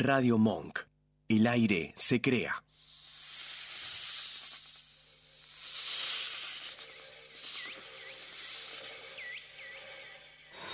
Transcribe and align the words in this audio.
Radio 0.00 0.38
Monk. 0.38 0.78
El 1.28 1.48
aire 1.48 1.92
se 1.96 2.20
crea. 2.20 2.62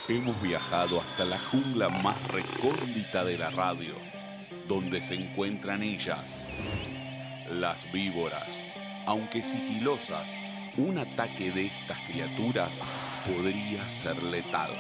Hemos 0.08 0.40
viajado 0.42 1.00
hasta 1.00 1.24
la 1.24 1.38
jungla 1.38 1.88
más 1.88 2.22
recóndita 2.29 3.24
de 3.24 3.38
la 3.38 3.48
radio, 3.48 3.95
donde 4.68 5.00
se 5.00 5.14
encuentran 5.14 5.82
ellas, 5.82 6.38
las 7.50 7.91
víboras. 7.93 8.48
Aunque 9.06 9.43
sigilosas, 9.43 10.30
un 10.77 10.98
ataque 10.98 11.50
de 11.50 11.66
estas 11.66 11.98
criaturas 12.00 12.70
podría 13.27 13.88
ser 13.88 14.22
letal. 14.22 14.70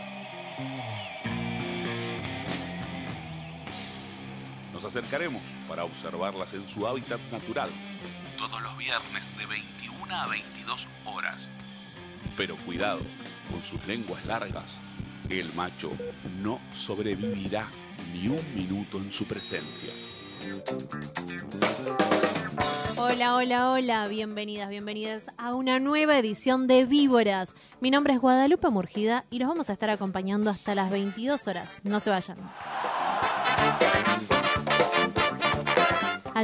Nos 4.84 4.94
acercaremos 4.94 5.40
para 5.66 5.82
observarlas 5.82 6.52
en 6.52 6.68
su 6.68 6.86
hábitat 6.86 7.18
natural, 7.32 7.70
todos 8.36 8.60
los 8.60 8.76
viernes 8.76 9.34
de 9.38 9.46
21 9.46 10.14
a 10.14 10.26
22 10.26 10.86
horas. 11.06 11.48
Pero 12.36 12.54
cuidado, 12.66 13.00
con 13.50 13.62
sus 13.62 13.82
lenguas 13.86 14.26
largas, 14.26 14.76
el 15.30 15.50
macho 15.54 15.90
no 16.42 16.60
sobrevivirá 16.74 17.66
ni 18.12 18.28
un 18.28 18.42
minuto 18.54 18.98
en 18.98 19.10
su 19.10 19.24
presencia. 19.24 19.88
Hola, 22.98 23.36
hola, 23.36 23.70
hola, 23.70 24.06
bienvenidas, 24.08 24.68
bienvenidas 24.68 25.24
a 25.38 25.54
una 25.54 25.78
nueva 25.78 26.18
edición 26.18 26.66
de 26.66 26.84
Víboras. 26.84 27.54
Mi 27.80 27.90
nombre 27.90 28.12
es 28.12 28.20
Guadalupe 28.20 28.68
Murgida 28.68 29.24
y 29.30 29.38
los 29.38 29.48
vamos 29.48 29.70
a 29.70 29.72
estar 29.72 29.88
acompañando 29.88 30.50
hasta 30.50 30.74
las 30.74 30.90
22 30.90 31.48
horas. 31.48 31.78
No 31.84 32.00
se 32.00 32.10
vayan. 32.10 32.36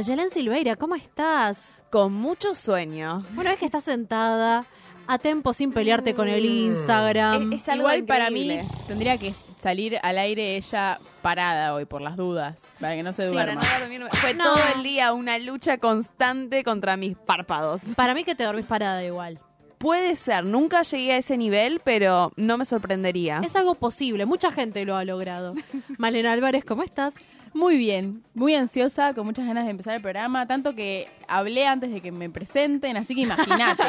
Ayelen 0.01 0.31
Silveira, 0.31 0.77
¿cómo 0.77 0.95
estás? 0.95 1.69
Con 1.91 2.11
mucho 2.11 2.55
sueño. 2.55 3.23
Una 3.37 3.51
vez 3.51 3.59
que 3.59 3.65
estás 3.65 3.83
sentada 3.83 4.65
a 5.05 5.19
tiempo 5.19 5.53
sin 5.53 5.71
pelearte 5.71 6.15
con 6.15 6.27
el 6.27 6.43
Instagram. 6.43 7.53
Es, 7.53 7.61
es 7.61 7.69
algo 7.69 7.83
Igual 7.83 8.05
para 8.05 8.31
mí 8.31 8.45
increíble. 8.45 8.67
tendría 8.87 9.17
que 9.19 9.31
salir 9.59 9.99
al 10.01 10.17
aire 10.17 10.57
ella 10.57 10.99
parada 11.21 11.75
hoy 11.75 11.85
por 11.85 12.01
las 12.01 12.17
dudas, 12.17 12.63
para 12.79 12.95
que 12.95 13.03
no 13.03 13.13
se 13.13 13.29
Sí, 13.29 13.35
para 13.35 13.53
duerma. 13.53 13.61
no 13.73 13.79
dormirme. 13.79 14.09
Fue 14.13 14.33
No. 14.33 14.45
todo 14.45 14.63
el 14.75 14.81
día 14.81 15.13
una 15.13 15.37
lucha 15.37 15.77
constante 15.77 16.63
contra 16.63 16.97
mis 16.97 17.15
párpados. 17.15 17.81
Para 17.95 18.15
mí 18.15 18.23
que 18.23 18.33
te 18.33 18.43
dormís 18.43 18.65
parada 18.65 19.03
igual. 19.03 19.37
Puede 19.77 20.15
ser, 20.15 20.45
nunca 20.45 20.81
llegué 20.81 21.13
a 21.13 21.17
ese 21.17 21.37
nivel, 21.37 21.79
pero 21.83 22.31
no 22.37 22.57
me 22.57 22.65
sorprendería. 22.65 23.41
Es 23.43 23.55
algo 23.55 23.75
posible, 23.75 24.25
mucha 24.25 24.49
gente 24.51 24.83
lo 24.83 24.95
ha 24.95 25.05
logrado. 25.05 25.53
Malena 25.99 26.31
Álvarez, 26.31 26.63
¿cómo 26.65 26.81
estás? 26.81 27.13
Muy 27.53 27.77
bien, 27.77 28.23
muy 28.33 28.55
ansiosa, 28.55 29.13
con 29.13 29.25
muchas 29.25 29.45
ganas 29.45 29.65
de 29.65 29.71
empezar 29.71 29.95
el 29.95 30.01
programa, 30.01 30.47
tanto 30.47 30.73
que 30.73 31.09
hablé 31.27 31.67
antes 31.67 31.91
de 31.91 31.99
que 31.99 32.11
me 32.11 32.29
presenten, 32.29 32.95
así 32.95 33.13
que 33.13 33.21
imagínate. 33.21 33.83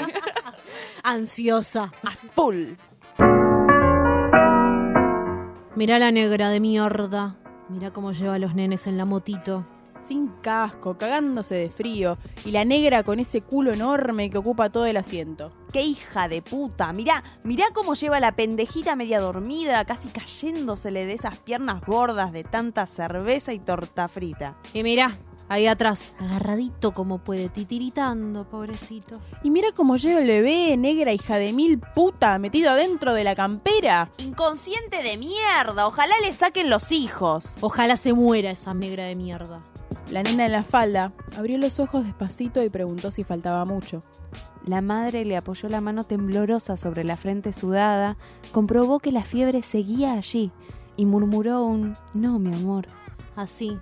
Ansiosa. 1.05 1.93
a 2.03 2.11
full. 2.11 2.73
Mirá 5.77 5.99
la 5.99 6.11
negra 6.11 6.51
de 6.51 6.61
mierda. 6.61 7.37
Mirá 7.69 7.93
cómo 7.93 8.13
lleva 8.13 8.35
a 8.35 8.39
los 8.39 8.55
nenes 8.55 8.87
en 8.87 8.99
la 8.99 9.05
motito. 9.05 9.65
Sin 10.05 10.29
casco, 10.43 10.99
cagándose 10.99 11.55
de 11.55 11.71
frío, 11.71 12.19
y 12.45 12.51
la 12.51 12.65
negra 12.65 13.05
con 13.05 13.21
ese 13.21 13.41
culo 13.41 13.73
enorme 13.73 14.31
que 14.31 14.39
ocupa 14.39 14.71
todo 14.71 14.87
el 14.87 14.97
asiento. 14.97 15.53
¡Qué 15.73 15.83
hija 15.83 16.29
de 16.29 16.43
puta! 16.43 16.93
Mirá, 16.93 17.23
mirá 17.45 17.67
cómo 17.73 17.95
lleva 17.95 18.19
la 18.21 18.35
pendejita 18.35 18.97
media 18.97 19.21
dormida, 19.21 19.85
casi 19.85 20.09
cayéndosele 20.09 21.07
de 21.07 21.13
esas 21.13 21.39
piernas 21.39 21.83
gordas 21.87 22.33
de 22.33 22.43
tanta 22.45 22.87
cerveza 22.87 23.53
y 23.53 23.61
torta 23.61 24.09
frita. 24.09 24.57
Y 24.75 24.83
mirá, 24.83 25.19
ahí 25.49 25.67
atrás, 25.67 26.15
agarradito 26.19 26.93
como 26.93 27.19
puede, 27.19 27.49
titiritando, 27.49 28.45
pobrecito. 28.49 29.21
Y 29.43 29.51
mira 29.51 29.69
cómo 29.73 29.97
lleva 29.97 30.21
el 30.21 30.27
bebé, 30.27 30.77
negra 30.77 31.13
hija 31.13 31.37
de 31.37 31.53
mil 31.53 31.79
puta, 31.79 32.39
metido 32.39 32.71
adentro 32.71 33.15
de 33.15 33.25
la 33.25 33.35
campera. 33.35 34.11
Inconsciente 34.19 35.03
de 35.03 35.17
mierda, 35.17 35.87
ojalá 35.87 36.15
le 36.23 36.33
saquen 36.33 36.71
los 36.71 36.91
hijos. 36.91 37.55
Ojalá 37.61 37.97
se 37.97 38.13
muera 38.13 38.51
esa 38.51 38.75
negra 38.75 39.05
de 39.05 39.15
mierda. 39.15 39.63
La 40.11 40.23
nena 40.23 40.47
en 40.47 40.53
la 40.53 40.63
falda 40.63 41.13
abrió 41.37 41.59
los 41.59 41.81
ojos 41.81 42.05
despacito 42.05 42.63
y 42.63 42.69
preguntó 42.69 43.11
si 43.11 43.25
faltaba 43.25 43.65
mucho. 43.65 44.03
La 44.65 44.81
madre 44.81 45.25
le 45.25 45.37
apoyó 45.37 45.69
la 45.69 45.81
mano 45.81 46.05
temblorosa 46.05 46.77
sobre 46.77 47.05
la 47.05 47.17
frente 47.17 47.53
sudada, 47.53 48.17
comprobó 48.53 49.01
que 49.01 49.13
la 49.13 49.25
fiebre 49.25 49.63
seguía 49.63 50.13
allí 50.13 50.53
y 50.97 51.07
murmuró 51.07 51.65
un 51.65 51.95
no, 52.15 52.39
mi 52.39 52.55
amor. 52.55 52.87
Así, 53.35 53.79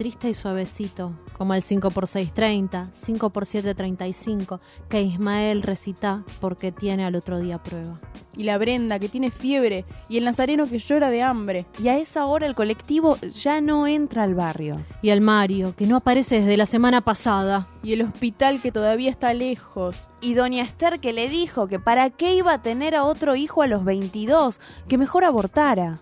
triste 0.00 0.30
y 0.30 0.34
suavecito, 0.34 1.12
como 1.36 1.52
el 1.52 1.62
5x630, 1.62 2.90
5x735, 2.94 4.58
que 4.88 5.02
Ismael 5.02 5.60
recita 5.60 6.24
porque 6.40 6.72
tiene 6.72 7.04
al 7.04 7.16
otro 7.16 7.38
día 7.38 7.62
prueba. 7.62 8.00
Y 8.34 8.44
la 8.44 8.56
Brenda 8.56 8.98
que 8.98 9.10
tiene 9.10 9.30
fiebre 9.30 9.84
y 10.08 10.16
el 10.16 10.24
nazareno 10.24 10.66
que 10.66 10.78
llora 10.78 11.10
de 11.10 11.22
hambre. 11.22 11.66
Y 11.78 11.88
a 11.88 11.98
esa 11.98 12.24
hora 12.24 12.46
el 12.46 12.54
colectivo 12.54 13.18
ya 13.18 13.60
no 13.60 13.86
entra 13.86 14.22
al 14.22 14.34
barrio. 14.34 14.82
Y 15.02 15.10
el 15.10 15.20
Mario, 15.20 15.76
que 15.76 15.86
no 15.86 15.96
aparece 15.96 16.40
desde 16.40 16.56
la 16.56 16.64
semana 16.64 17.02
pasada. 17.02 17.66
Y 17.82 17.92
el 17.92 18.00
hospital 18.00 18.62
que 18.62 18.72
todavía 18.72 19.10
está 19.10 19.34
lejos. 19.34 20.08
Y 20.22 20.32
doña 20.32 20.62
Esther 20.62 21.00
que 21.00 21.12
le 21.12 21.28
dijo 21.28 21.66
que 21.66 21.78
para 21.78 22.08
qué 22.08 22.34
iba 22.34 22.54
a 22.54 22.62
tener 22.62 22.94
a 22.94 23.04
otro 23.04 23.36
hijo 23.36 23.60
a 23.60 23.66
los 23.66 23.84
22, 23.84 24.62
que 24.88 24.96
mejor 24.96 25.24
abortara. 25.24 25.98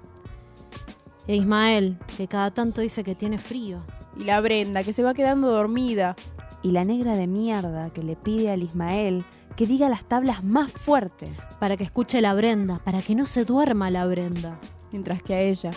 E 1.29 1.37
Ismael, 1.37 1.99
que 2.17 2.27
cada 2.27 2.51
tanto 2.51 2.81
dice 2.81 3.05
que 3.05 3.15
tiene 3.15 3.39
frío. 3.39 3.85
Y 4.17 4.25
la 4.25 4.41
Brenda 4.41 4.83
que 4.83 4.95
se 4.95 5.03
va 5.03 5.15
quedando 5.15 5.51
dormida. 5.51 6.17
Y 6.63 6.73
la 6.73 6.85
negra 6.85 7.17
de 7.17 7.27
mierda 7.29 7.91
que 7.91 8.03
le 8.03 8.17
pide 8.17 8.51
al 8.51 8.65
Ismael 8.65 9.25
que 9.55 9.67
diga 9.67 9.89
las 9.89 10.05
tablas 10.05 10.43
más 10.43 10.73
fuerte. 10.73 11.37
Para 11.61 11.77
que 11.77 11.85
escuche 11.85 12.21
la 12.23 12.33
Brenda, 12.35 12.81
para 12.83 13.03
que 13.03 13.15
no 13.15 13.27
se 13.27 13.45
duerma 13.45 13.91
la 13.91 14.07
Brenda. 14.07 14.59
Mientras 14.91 15.23
que 15.23 15.35
a 15.35 15.43
ella 15.43 15.71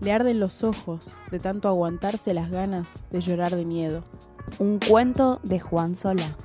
le 0.00 0.12
arden 0.12 0.40
los 0.40 0.62
ojos 0.62 1.16
de 1.30 1.38
tanto 1.38 1.68
aguantarse 1.68 2.34
las 2.34 2.50
ganas 2.50 3.02
de 3.10 3.20
llorar 3.20 3.56
de 3.56 3.64
miedo. 3.64 4.04
Un 4.58 4.78
cuento 4.78 5.40
de 5.42 5.58
Juan 5.58 5.96
Solá. 5.96 6.36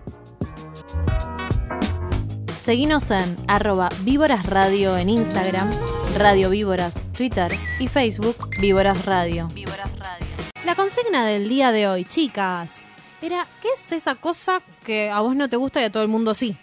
Seguinos 2.59 3.09
en 3.11 3.35
arroba 3.47 3.89
Víboras 4.03 4.45
Radio 4.45 4.95
en 4.97 5.09
Instagram, 5.09 5.69
Radio 6.17 6.49
Víboras, 6.49 6.99
Twitter 7.15 7.53
y 7.79 7.87
Facebook 7.87 8.49
Víboras 8.59 9.05
Radio. 9.05 9.47
Víboras 9.53 9.89
Radio. 9.99 10.25
La 10.65 10.73
consigna 10.75 11.25
del 11.25 11.47
día 11.47 11.71
de 11.71 11.87
hoy, 11.87 12.05
chicas, 12.05 12.89
era 13.21 13.45
¿qué 13.61 13.67
es 13.75 13.91
esa 13.91 14.15
cosa 14.15 14.61
que 14.85 15.09
a 15.09 15.19
vos 15.21 15.35
no 15.35 15.47
te 15.49 15.57
gusta 15.57 15.79
y 15.81 15.83
a 15.85 15.91
todo 15.91 16.01
el 16.03 16.09
mundo 16.09 16.33
sí? 16.33 16.57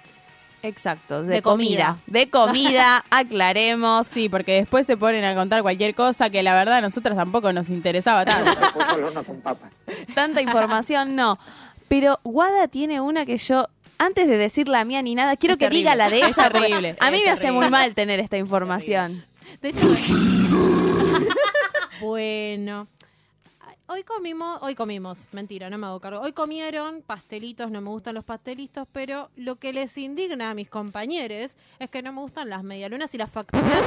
Exacto, 0.63 1.23
de, 1.23 1.35
De 1.35 1.43
comida. 1.43 1.99
comida. 1.99 1.99
De 2.07 2.31
comida, 2.31 3.05
aclaremos. 3.11 4.07
Sí, 4.09 4.29
porque 4.29 4.55
después 4.55 4.87
se 4.87 4.97
ponen 4.97 5.25
a 5.25 5.35
contar 5.35 5.63
cualquier 5.63 5.95
cosa 5.95 6.31
que 6.31 6.43
la 6.43 6.55
verdad 6.55 6.79
a 6.79 6.81
nosotras 6.81 7.17
tampoco 7.17 7.53
nos 7.53 7.69
interesaba 7.69 8.25
tanto. 8.25 8.51
Tanta 10.15 10.41
información 10.41 11.15
no. 11.15 11.39
Pero 11.87 12.19
Guada 12.25 12.67
tiene 12.67 13.01
una 13.01 13.27
que 13.27 13.37
yo, 13.37 13.69
antes 13.99 14.27
de 14.27 14.39
decir 14.39 14.69
la 14.69 14.85
mía 14.85 15.03
ni 15.03 15.15
nada, 15.15 15.37
quiero 15.37 15.53
Es 15.55 15.59
que 15.59 15.67
terrible. 15.67 15.79
diga 15.81 15.95
la 15.95 16.09
de 16.09 16.17
ella. 16.17 16.29
Es 16.29 16.37
terrible, 16.37 16.97
A 16.99 17.11
mí 17.11 17.19
es 17.19 17.25
me 17.25 17.31
hace 17.31 17.53
muy 17.53 17.69
mal 17.69 17.95
tener 17.95 18.19
esta 18.19 18.39
información. 18.39 19.23
De 19.61 19.69
hecho, 19.69 19.89
bueno. 22.01 22.89
Hoy 23.87 24.03
comimos, 24.03 24.63
hoy 24.63 24.75
comimos, 24.75 25.27
mentira, 25.33 25.69
no 25.69 25.77
me 25.77 25.87
hago 25.87 26.01
cargo. 26.01 26.21
Hoy 26.23 26.33
comieron 26.33 27.03
pastelitos, 27.03 27.71
no 27.71 27.83
me 27.83 27.91
gustan 27.91 28.15
los 28.15 28.25
pastelitos, 28.25 28.89
pero 28.93 29.31
lo 29.37 29.57
que 29.57 29.75
les 29.75 29.99
indigna 29.99 30.51
a 30.51 30.55
mis 30.55 30.71
compañeros 30.71 31.55
es 31.79 31.91
que 31.91 32.01
no 32.01 32.11
me 32.13 32.23
gustan 32.23 32.49
las 32.49 32.65
medialunas 32.65 33.15
y 33.15 33.19
las 33.19 33.31
facturas, 33.31 33.83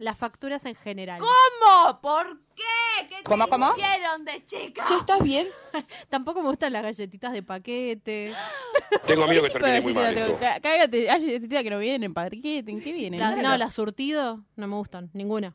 las 0.00 0.18
facturas 0.18 0.64
en 0.64 0.74
general. 0.74 1.20
¿Cómo? 1.20 2.00
¿Por 2.00 2.40
qué? 2.56 3.06
¿Qué 3.06 3.22
¿Cómo, 3.22 3.44
te 3.44 3.50
cómo? 3.50 3.70
hicieron 3.76 4.24
de 4.24 4.44
chica? 4.46 4.84
¿Estás 4.98 5.22
bien? 5.22 5.46
Tampoco 6.08 6.42
me 6.42 6.48
gustan 6.48 6.72
las 6.72 6.82
galletitas 6.82 7.32
de 7.32 7.42
paquete. 7.42 8.34
Tengo 9.06 9.28
miedo 9.28 9.42
que 9.42 9.48
¿Qué 9.48 9.54
tipo 9.54 9.66
de 9.66 9.72
termine 9.72 9.92
muy 9.94 10.02
mal 10.02 10.16
esto. 10.18 10.32
te- 10.34 10.40
cá- 10.40 10.60
Cállate, 10.60 11.10
hay 11.10 11.20
galletitas 11.26 11.62
que 11.62 11.70
no 11.70 11.78
vienen 11.78 12.02
en 12.04 12.14
paquete, 12.14 12.70
¿en 12.72 12.80
qué 12.80 12.92
vienen? 12.92 13.20
La- 13.20 13.36
no, 13.36 13.56
las 13.56 13.74
surtido 13.74 14.44
no 14.56 14.66
me 14.66 14.74
gustan, 14.76 15.10
ninguna, 15.12 15.54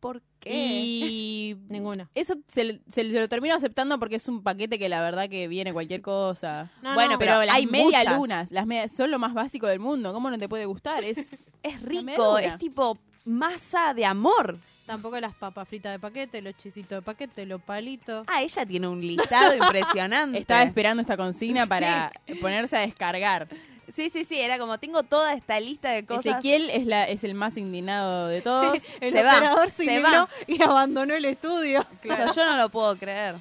¿Por 0.00 0.22
qué? 0.40 0.50
Y 0.54 1.56
ninguna. 1.68 2.10
eso 2.14 2.36
se, 2.48 2.80
se 2.88 3.04
lo 3.04 3.28
termino 3.28 3.54
aceptando 3.54 3.98
porque 3.98 4.16
es 4.16 4.26
un 4.28 4.42
paquete 4.42 4.78
que 4.78 4.88
la 4.88 5.02
verdad 5.02 5.28
que 5.28 5.46
viene 5.48 5.74
cualquier 5.74 6.00
cosa. 6.00 6.70
No, 6.80 6.94
bueno, 6.94 7.12
no, 7.12 7.18
pero, 7.18 7.32
pero 7.32 7.44
las 7.44 7.56
hay 7.56 7.66
media 7.66 7.98
muchas. 7.98 8.16
lunas, 8.16 8.50
las 8.50 8.66
media- 8.66 8.88
son 8.88 9.10
lo 9.10 9.18
más 9.18 9.34
básico 9.34 9.66
del 9.66 9.78
mundo. 9.80 10.14
¿Cómo 10.14 10.30
no 10.30 10.38
te 10.38 10.48
puede 10.48 10.64
gustar? 10.64 11.04
Es 11.04 11.36
Es 11.62 11.82
rico, 11.82 12.38
es 12.38 12.56
tipo 12.56 12.98
masa 13.24 13.94
de 13.94 14.04
amor. 14.04 14.58
Tampoco 14.86 15.20
las 15.20 15.34
papas 15.34 15.68
fritas 15.68 15.92
de 15.92 15.98
paquete, 16.00 16.42
los 16.42 16.56
chisitos 16.56 16.98
de 16.98 17.02
paquete, 17.02 17.46
los 17.46 17.62
palitos. 17.62 18.26
Ah, 18.28 18.42
ella 18.42 18.66
tiene 18.66 18.88
un 18.88 19.00
listado 19.06 19.54
impresionante. 19.54 20.38
estaba 20.38 20.62
esperando 20.62 21.00
esta 21.00 21.16
consigna 21.16 21.66
para 21.66 22.10
ponerse 22.40 22.76
a 22.76 22.80
descargar. 22.80 23.48
Sí, 23.94 24.08
sí, 24.08 24.24
sí, 24.24 24.38
era 24.40 24.56
como 24.58 24.78
tengo 24.78 25.02
toda 25.02 25.32
esta 25.34 25.58
lista 25.58 25.90
de 25.90 26.04
cosas. 26.06 26.26
Ezequiel 26.26 26.70
es, 26.70 26.86
la, 26.86 27.08
es 27.08 27.24
el 27.24 27.34
más 27.34 27.56
indignado 27.56 28.28
de 28.28 28.40
todos. 28.40 28.78
El 29.00 29.12
Se 29.12 29.22
va, 29.22 29.36
operador 29.36 29.70
se, 29.70 29.84
se 29.84 30.00
va. 30.00 30.28
y 30.46 30.62
abandonó 30.62 31.14
el 31.14 31.24
estudio. 31.24 31.84
Claro, 32.00 32.32
yo 32.36 32.44
no 32.44 32.56
lo 32.56 32.68
puedo 32.68 32.96
creer. 32.96 33.34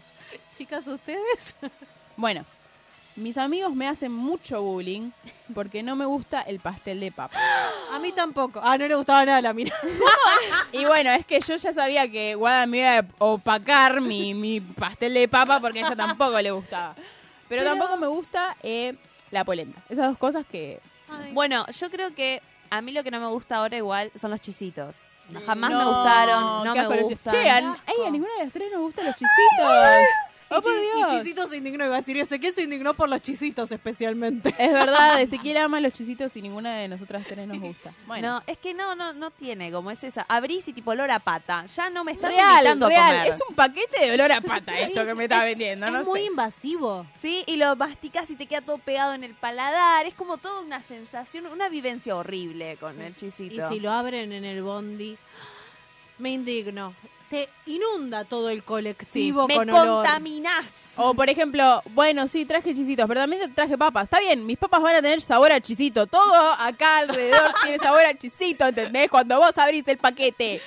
Chicas, 0.58 0.88
¿ustedes? 0.88 1.54
Bueno, 2.18 2.46
mis 3.16 3.38
amigos 3.38 3.74
me 3.76 3.88
hacen 3.88 4.12
mucho 4.12 4.62
bullying 4.62 5.12
porque 5.54 5.84
no 5.84 5.96
me 5.96 6.06
gusta 6.06 6.42
el 6.42 6.60
pastel 6.60 7.00
de 7.00 7.12
papa. 7.12 7.38
A 7.92 8.00
mí 8.00 8.12
tampoco. 8.12 8.62
Ah, 8.64 8.78
no 8.78 8.88
le 8.88 8.96
gustaba 8.96 9.26
nada 9.26 9.42
la 9.42 9.54
mira. 9.54 9.76
Y 10.72 10.86
bueno, 10.86 11.12
es 11.12 11.26
que 11.26 11.40
yo 11.42 11.56
ya 11.56 11.74
sabía 11.74 12.10
que 12.10 12.36
Guada 12.36 12.66
me 12.68 12.80
iba 12.80 12.98
a 13.00 13.06
opacar 13.18 14.00
mi, 14.02 14.34
mi 14.34 14.62
pastel 14.62 15.14
de 15.16 15.28
papa 15.28 15.60
porque 15.60 15.80
a 15.80 15.88
ella 15.88 15.96
tampoco 15.96 16.40
le 16.40 16.52
gustaba. 16.52 16.96
Pero, 17.48 17.64
tampoco 17.64 17.98
me 17.98 18.08
gusta 18.08 18.56
eh, 18.62 18.96
la 19.32 19.44
polenta. 19.44 19.82
Esas 19.90 20.08
dos 20.10 20.18
cosas 20.18 20.46
que... 20.50 20.80
Bueno, 21.34 21.66
yo 21.68 21.90
creo 21.90 22.14
que 22.14 22.42
a 22.70 22.82
mí 22.82 22.92
lo 22.92 23.04
que 23.04 23.10
no 23.10 23.20
me 23.20 23.26
gusta 23.28 23.58
ahora 23.58 23.76
igual 23.76 24.12
son 24.16 24.30
los 24.30 24.40
chisitos. 24.40 24.96
Jamás 25.46 25.72
me 25.72 25.76
No, 25.76 25.86
gustaron, 25.94 26.64
no 26.64 26.76
me 26.76 27.02
gustan. 27.02 27.34
Che, 27.34 27.50
a, 27.50 27.58
ey, 27.58 28.06
a 28.08 28.10
ninguna 28.12 28.34
de 28.38 28.44
las 28.46 28.54
tres 28.54 28.72
nos 28.72 28.82
gustan 28.82 29.06
los 29.06 29.16
chisitos. 29.16 30.08
Oh, 30.52 30.62
por 30.62 30.74
chi- 30.74 30.80
y 30.80 30.98
Dios. 30.98 31.12
Chisito 31.12 31.48
se 31.48 31.58
indignó, 31.58 31.86
iba 31.86 31.96
a 31.96 32.00
decir, 32.00 32.18
ese 32.18 32.40
que 32.40 32.52
se 32.52 32.64
indignó 32.64 32.94
por 32.96 33.08
los 33.08 33.22
chisitos 33.22 33.72
especialmente. 33.72 34.50
Es 34.58 34.74
verdad, 34.74 35.22
Ezequiel 35.22 35.58
ama 35.58 35.80
los 35.80 35.94
chisitos 35.94 36.36
y 36.36 36.42
ninguna 36.42 36.76
de 36.76 36.88
nosotras 36.88 37.24
tres 37.28 37.48
nos 37.48 37.60
gusta. 37.60 37.94
Bueno, 38.08 38.28
No, 38.40 38.44
es 38.48 38.58
que 38.58 38.74
no, 38.74 38.96
no, 38.96 39.14
no 39.14 39.30
tiene 39.32 39.72
como 39.72 39.92
es 39.92 40.04
esa. 40.04 40.26
Abrís 40.28 40.68
y 40.68 40.74
tipo 40.74 40.92
olor 40.92 41.12
a 41.12 41.20
pata. 41.20 41.66
Ya 41.68 41.90
no 41.92 42.04
me 42.04 42.14
estás 42.14 42.34
real, 42.34 42.50
invitando 42.56 42.86
a 42.88 42.90
real. 42.90 43.16
comer. 43.18 43.28
Es 43.34 43.40
un 43.48 43.56
paquete 43.56 44.06
de 44.08 44.12
olor 44.14 44.32
a 44.32 44.42
pata 44.42 44.80
esto 44.80 45.06
que 45.06 45.14
me 45.16 45.24
está 45.26 45.38
Es- 45.48 45.52
vendiendo, 45.58 45.86
Es 45.86 45.94
no 45.94 46.04
muy 46.04 46.22
sé. 46.22 46.26
invasivo. 46.26 47.06
Sí, 47.22 47.44
y 47.46 47.58
lo 47.58 47.76
masticas 47.76 48.30
y 48.32 48.36
te 48.36 48.48
queda 48.48 48.62
todo 48.62 48.80
pegado 48.80 49.14
en 49.14 49.24
el 49.24 49.36
paladar. 49.36 50.06
Es 50.08 50.16
como 50.16 50.38
toda 50.38 50.62
una 50.62 50.82
sensación, 50.82 51.46
una 51.46 51.70
vivencia 51.70 52.16
horrible 52.16 52.76
con 52.80 53.00
el 53.02 53.12
Y 53.12 53.16
chisito. 53.16 53.70
si 53.70 53.80
lo 53.80 53.92
abren 53.92 54.32
en 54.32 54.46
el 54.46 54.64
bondi, 54.64 55.16
me 56.18 56.32
indigno. 56.32 56.94
Te 57.30 57.48
inunda 57.68 58.26
todo 58.26 58.50
el 58.50 58.64
colectivo 58.64 59.48
me 59.48 59.56
con 59.56 59.70
olor. 59.70 60.04
contaminás. 60.04 60.94
O 60.98 61.14
por 61.14 61.30
ejemplo, 61.30 61.84
bueno, 61.94 62.28
sí, 62.28 62.44
traje 62.44 62.74
chisitos, 62.74 63.06
pero 63.08 63.22
también 63.22 63.54
traje 63.54 63.78
papas. 63.78 64.06
Está 64.06 64.20
bien, 64.20 64.46
mis 64.46 64.58
papas 64.58 64.82
van 64.82 64.96
a 64.96 65.02
tener 65.02 65.22
sabor 65.22 65.52
a 65.52 65.62
chisito. 65.62 66.08
Todo 66.08 66.34
acá 66.54 66.98
alrededor 66.98 67.54
tiene 67.62 67.78
sabor 67.78 68.04
a 68.06 68.18
chisito, 68.18 68.66
¿entendés? 68.66 69.12
Cuando 69.12 69.38
vos 69.38 69.56
abrís 69.60 69.88
el 69.88 70.00
paquete. 70.00 70.62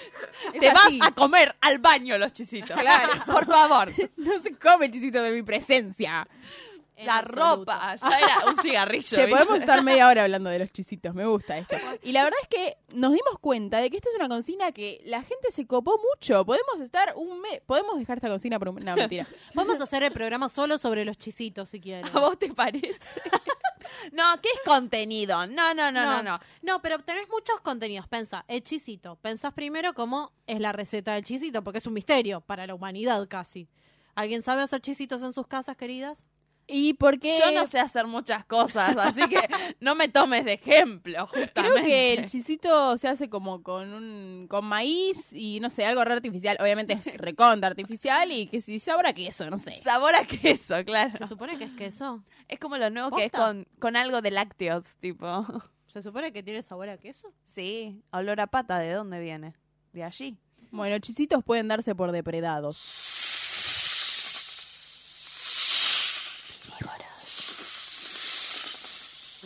Es 0.54 0.60
te 0.60 0.72
vas 0.72 0.94
a 1.00 1.10
comer 1.10 1.54
al 1.60 1.78
baño 1.78 2.16
los 2.16 2.32
chisitos. 2.32 2.80
Claro. 2.80 3.12
Por 3.26 3.46
favor. 3.46 3.92
No 4.16 4.38
se 4.40 4.54
come 4.56 4.88
chisito 4.88 5.20
de 5.20 5.32
mi 5.32 5.42
presencia. 5.42 6.28
En 6.94 7.06
La 7.06 7.18
absoluto. 7.18 7.56
ropa. 7.56 7.96
Ya 7.96 8.18
era 8.18 8.50
un 8.50 8.58
cigarrillo. 8.58 9.02
Che, 9.08 9.26
¿viste? 9.26 9.30
podemos 9.30 9.56
estar 9.58 9.82
media 9.82 10.08
hora 10.08 10.24
hablando 10.24 10.50
de 10.50 10.58
los 10.58 10.72
chisitos, 10.72 11.14
me 11.14 11.24
gusta 11.24 11.56
esto. 11.58 11.76
Y 12.02 12.12
la 12.12 12.24
verdad 12.24 12.38
es 12.42 12.48
que 12.48 12.76
nos 12.94 13.12
dimos 13.12 13.38
cuenta 13.40 13.78
de 13.78 13.90
que 13.90 13.96
esta 13.96 14.10
es 14.10 14.14
una 14.16 14.28
consigna 14.28 14.72
que 14.72 15.00
la 15.04 15.22
gente 15.22 15.50
se 15.50 15.66
copó 15.66 15.98
mucho. 15.98 16.44
Podemos 16.44 16.80
estar 16.80 17.14
un 17.16 17.40
mes, 17.40 17.60
podemos 17.66 17.98
dejar 17.98 18.18
esta 18.18 18.28
consigna 18.28 18.58
por 18.58 18.68
un... 18.68 18.84
No, 18.84 18.94
mentira. 18.94 19.26
Podemos 19.54 19.80
hacer 19.80 20.02
el 20.02 20.12
programa 20.12 20.48
solo 20.48 20.78
sobre 20.78 21.04
los 21.04 21.16
chisitos, 21.16 21.70
si 21.70 21.80
quieren. 21.80 22.04
¿A 22.14 22.20
vos 22.20 22.38
te 22.38 22.52
parece? 22.52 22.98
no, 24.12 24.24
¿qué 24.42 24.48
es 24.54 24.60
contenido? 24.64 25.46
No, 25.46 25.74
no, 25.74 25.90
no, 25.90 26.04
no, 26.04 26.22
no. 26.22 26.36
No, 26.62 26.82
pero 26.82 26.98
tenés 26.98 27.28
muchos 27.28 27.60
contenidos. 27.62 28.06
Pensa, 28.08 28.44
el 28.48 28.62
chisito. 28.62 29.16
Pensás 29.16 29.52
primero 29.54 29.94
cómo 29.94 30.32
es 30.46 30.60
la 30.60 30.72
receta 30.72 31.14
del 31.14 31.24
chisito, 31.24 31.62
porque 31.62 31.78
es 31.78 31.86
un 31.86 31.94
misterio 31.94 32.40
para 32.40 32.66
la 32.66 32.74
humanidad 32.74 33.26
casi. 33.28 33.68
¿Alguien 34.14 34.42
sabe 34.42 34.62
hacer 34.62 34.80
chisitos 34.82 35.22
en 35.22 35.32
sus 35.32 35.46
casas, 35.46 35.76
queridas? 35.76 36.24
Y 36.66 36.94
porque 36.94 37.36
Yo 37.38 37.50
no 37.52 37.66
sé 37.66 37.80
hacer 37.80 38.06
muchas 38.06 38.44
cosas, 38.44 38.96
así 38.96 39.20
que 39.28 39.36
no 39.80 39.94
me 39.94 40.08
tomes 40.08 40.44
de 40.44 40.54
ejemplo, 40.54 41.26
justamente. 41.26 41.52
Creo 41.54 41.74
que 41.84 42.14
el 42.14 42.26
chisito 42.26 42.96
se 42.98 43.08
hace 43.08 43.28
como 43.28 43.62
con 43.62 43.92
un 43.92 44.46
con 44.48 44.64
maíz 44.64 45.32
y 45.32 45.60
no 45.60 45.70
sé, 45.70 45.84
algo 45.84 46.04
re 46.04 46.14
artificial. 46.14 46.56
Obviamente 46.60 46.94
es 46.94 47.04
recontra 47.18 47.68
artificial 47.68 48.30
y 48.32 48.46
que 48.46 48.60
si 48.60 48.78
sobra 48.78 49.12
queso, 49.12 49.50
no 49.50 49.58
sé. 49.58 49.80
Sabor 49.82 50.14
a 50.14 50.24
queso, 50.24 50.84
claro. 50.84 51.16
Se 51.18 51.26
supone 51.26 51.58
que 51.58 51.64
es 51.64 51.72
queso. 51.72 52.22
Es 52.48 52.58
como 52.58 52.76
lo 52.78 52.90
nuevo 52.90 53.16
que 53.16 53.24
es 53.24 53.32
con, 53.32 53.66
con 53.78 53.96
algo 53.96 54.22
de 54.22 54.30
lácteos, 54.30 54.84
tipo. 55.00 55.46
Se 55.92 56.00
supone 56.00 56.32
que 56.32 56.42
tiene 56.42 56.62
sabor 56.62 56.88
a 56.88 56.96
queso. 56.96 57.32
Sí, 57.44 58.02
olor 58.12 58.40
a 58.40 58.46
pata, 58.46 58.78
¿de 58.78 58.92
dónde 58.92 59.20
viene? 59.20 59.54
De 59.92 60.04
allí. 60.04 60.38
Bueno, 60.70 60.98
chisitos 61.00 61.44
pueden 61.44 61.68
darse 61.68 61.94
por 61.94 62.12
depredados. 62.12 63.21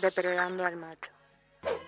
Depredando 0.01 0.65
al 0.65 0.77
macho. 0.77 1.11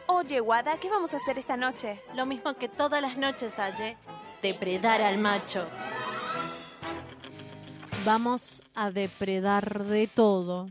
Oye, 0.06 0.40
Guada, 0.40 0.78
¿qué 0.78 0.88
vamos 0.88 1.12
a 1.14 1.18
hacer 1.18 1.38
esta 1.38 1.56
noche? 1.56 2.00
Lo 2.14 2.26
mismo 2.26 2.54
que 2.54 2.68
todas 2.68 3.00
las 3.02 3.16
noches, 3.16 3.58
Aye. 3.58 3.96
Depredar 4.42 5.02
al 5.02 5.18
macho. 5.18 5.66
Vamos 8.04 8.62
a 8.74 8.90
depredar 8.90 9.84
de 9.84 10.06
todo. 10.06 10.68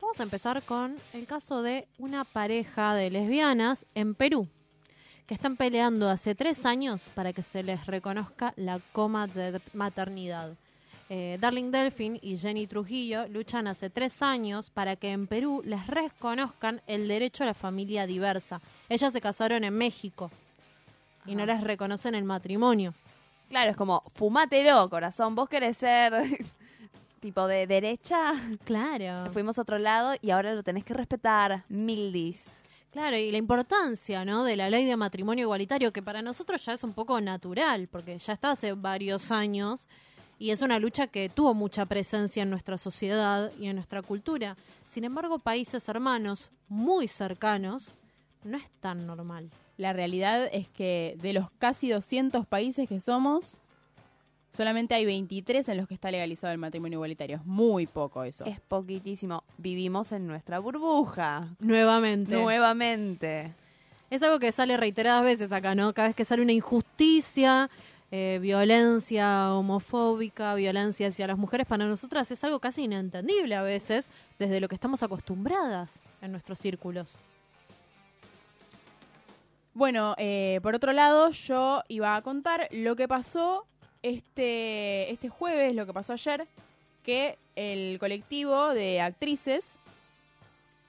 Vamos 0.00 0.20
a 0.20 0.22
empezar 0.22 0.62
con 0.62 0.96
el 1.12 1.26
caso 1.26 1.62
de 1.62 1.86
una 1.98 2.24
pareja 2.24 2.94
de 2.94 3.10
lesbianas 3.10 3.86
en 3.94 4.14
Perú, 4.14 4.48
que 5.26 5.34
están 5.34 5.56
peleando 5.56 6.08
hace 6.08 6.34
tres 6.34 6.64
años 6.64 7.02
para 7.14 7.32
que 7.32 7.42
se 7.42 7.62
les 7.62 7.86
reconozca 7.86 8.54
la 8.56 8.80
coma 8.92 9.26
de 9.26 9.60
maternidad. 9.74 10.56
Eh, 11.14 11.36
Darling 11.38 11.70
Delfin 11.70 12.18
y 12.22 12.38
Jenny 12.38 12.66
Trujillo 12.66 13.28
luchan 13.28 13.66
hace 13.66 13.90
tres 13.90 14.22
años 14.22 14.70
para 14.70 14.96
que 14.96 15.12
en 15.12 15.26
Perú 15.26 15.60
les 15.62 15.86
reconozcan 15.86 16.80
el 16.86 17.06
derecho 17.06 17.42
a 17.42 17.48
la 17.48 17.52
familia 17.52 18.06
diversa. 18.06 18.62
Ellas 18.88 19.12
se 19.12 19.20
casaron 19.20 19.62
en 19.62 19.76
México 19.76 20.30
y 21.26 21.34
no 21.34 21.44
les 21.44 21.60
reconocen 21.60 22.14
el 22.14 22.24
matrimonio. 22.24 22.94
Claro, 23.50 23.72
es 23.72 23.76
como, 23.76 24.02
fumátelo, 24.14 24.88
corazón. 24.88 25.34
Vos 25.34 25.50
querés 25.50 25.76
ser 25.76 26.14
tipo 27.20 27.46
de 27.46 27.66
derecha. 27.66 28.32
Claro. 28.64 29.30
Fuimos 29.32 29.58
a 29.58 29.62
otro 29.62 29.78
lado 29.78 30.14
y 30.22 30.30
ahora 30.30 30.54
lo 30.54 30.62
tenés 30.62 30.82
que 30.82 30.94
respetar. 30.94 31.64
Mildis. 31.68 32.62
Claro, 32.90 33.18
y 33.18 33.30
la 33.30 33.36
importancia, 33.36 34.24
¿no? 34.24 34.44
De 34.44 34.56
la 34.56 34.70
ley 34.70 34.86
de 34.86 34.96
matrimonio 34.96 35.42
igualitario, 35.42 35.92
que 35.92 36.02
para 36.02 36.22
nosotros 36.22 36.64
ya 36.64 36.72
es 36.72 36.82
un 36.84 36.94
poco 36.94 37.20
natural, 37.20 37.86
porque 37.88 38.18
ya 38.18 38.32
está 38.32 38.52
hace 38.52 38.72
varios 38.72 39.30
años 39.30 39.88
y 40.42 40.50
es 40.50 40.60
una 40.60 40.80
lucha 40.80 41.06
que 41.06 41.28
tuvo 41.28 41.54
mucha 41.54 41.86
presencia 41.86 42.42
en 42.42 42.50
nuestra 42.50 42.76
sociedad 42.76 43.52
y 43.60 43.68
en 43.68 43.76
nuestra 43.76 44.02
cultura. 44.02 44.56
Sin 44.88 45.04
embargo, 45.04 45.38
países 45.38 45.88
hermanos 45.88 46.50
muy 46.68 47.06
cercanos 47.06 47.94
no 48.42 48.56
es 48.56 48.64
tan 48.80 49.06
normal. 49.06 49.50
La 49.76 49.92
realidad 49.92 50.48
es 50.50 50.66
que 50.66 51.16
de 51.22 51.32
los 51.32 51.48
casi 51.60 51.90
200 51.90 52.44
países 52.44 52.88
que 52.88 52.98
somos, 52.98 53.58
solamente 54.52 54.96
hay 54.96 55.06
23 55.06 55.68
en 55.68 55.76
los 55.76 55.86
que 55.86 55.94
está 55.94 56.10
legalizado 56.10 56.52
el 56.52 56.58
matrimonio 56.58 56.96
igualitario. 56.96 57.36
Es 57.36 57.46
muy 57.46 57.86
poco 57.86 58.24
eso. 58.24 58.44
Es 58.44 58.58
poquitísimo. 58.58 59.44
Vivimos 59.58 60.10
en 60.10 60.26
nuestra 60.26 60.58
burbuja. 60.58 61.54
Nuevamente. 61.60 62.34
Nuevamente. 62.34 63.54
Es 64.10 64.24
algo 64.24 64.40
que 64.40 64.50
sale 64.50 64.76
reiteradas 64.76 65.22
veces 65.22 65.52
acá, 65.52 65.76
¿no? 65.76 65.94
Cada 65.94 66.08
vez 66.08 66.16
que 66.16 66.24
sale 66.24 66.42
una 66.42 66.50
injusticia, 66.50 67.70
eh, 68.14 68.38
violencia 68.42 69.54
homofóbica, 69.54 70.54
violencia 70.54 71.08
hacia 71.08 71.26
las 71.26 71.38
mujeres, 71.38 71.66
para 71.66 71.86
nosotras 71.86 72.30
es 72.30 72.44
algo 72.44 72.60
casi 72.60 72.84
inentendible 72.84 73.54
a 73.54 73.62
veces, 73.62 74.06
desde 74.38 74.60
lo 74.60 74.68
que 74.68 74.74
estamos 74.74 75.02
acostumbradas 75.02 76.02
en 76.20 76.30
nuestros 76.30 76.58
círculos. 76.58 77.16
Bueno, 79.72 80.14
eh, 80.18 80.60
por 80.62 80.74
otro 80.74 80.92
lado, 80.92 81.30
yo 81.30 81.82
iba 81.88 82.14
a 82.14 82.20
contar 82.20 82.68
lo 82.70 82.96
que 82.96 83.08
pasó 83.08 83.64
este, 84.02 85.10
este 85.10 85.30
jueves, 85.30 85.74
lo 85.74 85.86
que 85.86 85.94
pasó 85.94 86.12
ayer, 86.12 86.46
que 87.02 87.38
el 87.56 87.98
colectivo 87.98 88.74
de 88.74 89.00
actrices 89.00 89.78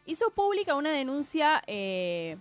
hizo 0.06 0.30
pública 0.32 0.75
una 0.75 0.92
denuncia 0.92 1.63
eh, 1.68 2.36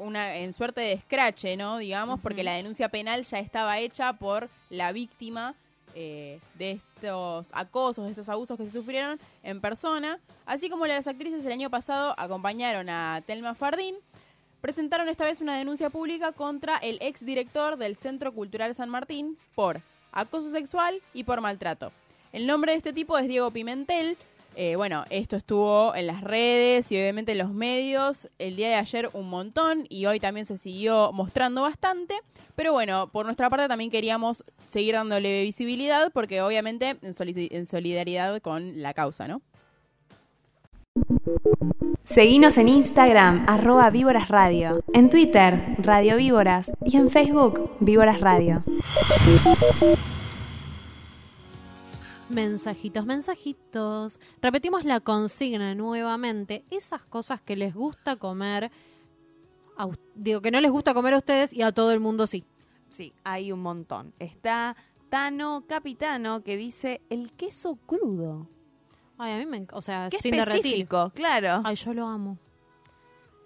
una, 0.00 0.36
en 0.36 0.52
suerte 0.52 0.80
de 0.80 0.92
escrache, 0.92 1.56
¿no? 1.56 1.78
Digamos, 1.78 2.20
porque 2.20 2.42
la 2.42 2.54
denuncia 2.54 2.88
penal 2.88 3.22
ya 3.22 3.38
estaba 3.38 3.78
hecha 3.78 4.12
por 4.14 4.48
la 4.68 4.92
víctima 4.92 5.54
eh, 5.94 6.40
de 6.54 6.72
estos 6.72 7.48
acosos, 7.52 8.04
de 8.04 8.10
estos 8.10 8.28
abusos 8.28 8.58
que 8.58 8.64
se 8.64 8.72
sufrieron 8.72 9.20
en 9.42 9.60
persona, 9.60 10.18
así 10.46 10.68
como 10.68 10.86
las 10.86 11.06
actrices 11.06 11.44
el 11.44 11.52
año 11.52 11.70
pasado 11.70 12.14
acompañaron 12.16 12.88
a 12.88 13.22
Telma 13.26 13.54
Fardín 13.54 13.96
presentaron 14.60 15.08
esta 15.08 15.24
vez 15.24 15.40
una 15.40 15.56
denuncia 15.56 15.90
pública 15.90 16.32
contra 16.32 16.76
el 16.78 16.98
exdirector 17.00 17.76
del 17.76 17.96
Centro 17.96 18.32
Cultural 18.32 18.74
San 18.74 18.90
Martín 18.90 19.38
por 19.54 19.80
acoso 20.12 20.52
sexual 20.52 21.00
y 21.14 21.24
por 21.24 21.40
maltrato. 21.40 21.92
El 22.32 22.46
nombre 22.46 22.72
de 22.72 22.78
este 22.78 22.92
tipo 22.92 23.18
es 23.18 23.26
Diego 23.26 23.50
Pimentel. 23.50 24.16
Eh, 24.56 24.76
bueno, 24.76 25.04
esto 25.10 25.36
estuvo 25.36 25.94
en 25.94 26.06
las 26.06 26.22
redes 26.22 26.90
y 26.90 26.96
obviamente 26.96 27.32
en 27.32 27.38
los 27.38 27.50
medios 27.50 28.28
el 28.38 28.56
día 28.56 28.68
de 28.68 28.74
ayer 28.74 29.08
un 29.12 29.28
montón 29.30 29.86
y 29.88 30.06
hoy 30.06 30.20
también 30.20 30.44
se 30.46 30.58
siguió 30.58 31.12
mostrando 31.12 31.62
bastante. 31.62 32.14
Pero 32.56 32.72
bueno, 32.72 33.08
por 33.10 33.24
nuestra 33.24 33.48
parte 33.48 33.68
también 33.68 33.90
queríamos 33.90 34.44
seguir 34.66 34.94
dándole 34.94 35.44
visibilidad 35.44 36.12
porque 36.12 36.42
obviamente 36.42 36.96
en, 37.00 37.66
solidaridad 37.66 38.42
con 38.42 38.82
la 38.82 38.92
causa, 38.92 39.28
¿no? 39.28 39.40
Seguinos 42.04 42.58
en 42.58 42.68
Instagram, 42.68 43.46
arroba 43.48 43.88
Víboras 43.90 44.28
Radio, 44.28 44.82
en 44.92 45.08
Twitter, 45.08 45.76
Radio 45.78 46.16
Víboras, 46.16 46.72
y 46.84 46.96
en 46.96 47.08
Facebook, 47.08 47.76
Víboras 47.78 48.20
Radio. 48.20 48.64
Mensajitos, 52.30 53.04
mensajitos. 53.06 54.20
Repetimos 54.40 54.84
la 54.84 55.00
consigna 55.00 55.74
nuevamente. 55.74 56.64
Esas 56.70 57.02
cosas 57.02 57.40
que 57.40 57.56
les 57.56 57.74
gusta 57.74 58.16
comer, 58.16 58.70
a 59.76 59.88
digo 60.14 60.40
que 60.40 60.52
no 60.52 60.60
les 60.60 60.70
gusta 60.70 60.94
comer 60.94 61.14
a 61.14 61.18
ustedes 61.18 61.52
y 61.52 61.62
a 61.62 61.72
todo 61.72 61.90
el 61.90 61.98
mundo 61.98 62.28
sí. 62.28 62.44
Sí, 62.88 63.12
hay 63.24 63.50
un 63.50 63.60
montón. 63.62 64.14
Está 64.20 64.76
Tano 65.08 65.64
Capitano 65.66 66.42
que 66.44 66.56
dice 66.56 67.00
el 67.10 67.32
queso 67.32 67.76
crudo. 67.86 68.46
Ay, 69.18 69.32
a 69.32 69.38
mí 69.38 69.46
me, 69.46 69.66
o 69.72 69.82
sea, 69.82 70.08
Qué 70.08 70.18
sin 70.20 70.30
derretir. 70.30 70.66
específico, 70.66 71.10
claro. 71.14 71.62
Ay, 71.64 71.74
yo 71.74 71.92
lo 71.92 72.06
amo. 72.06 72.38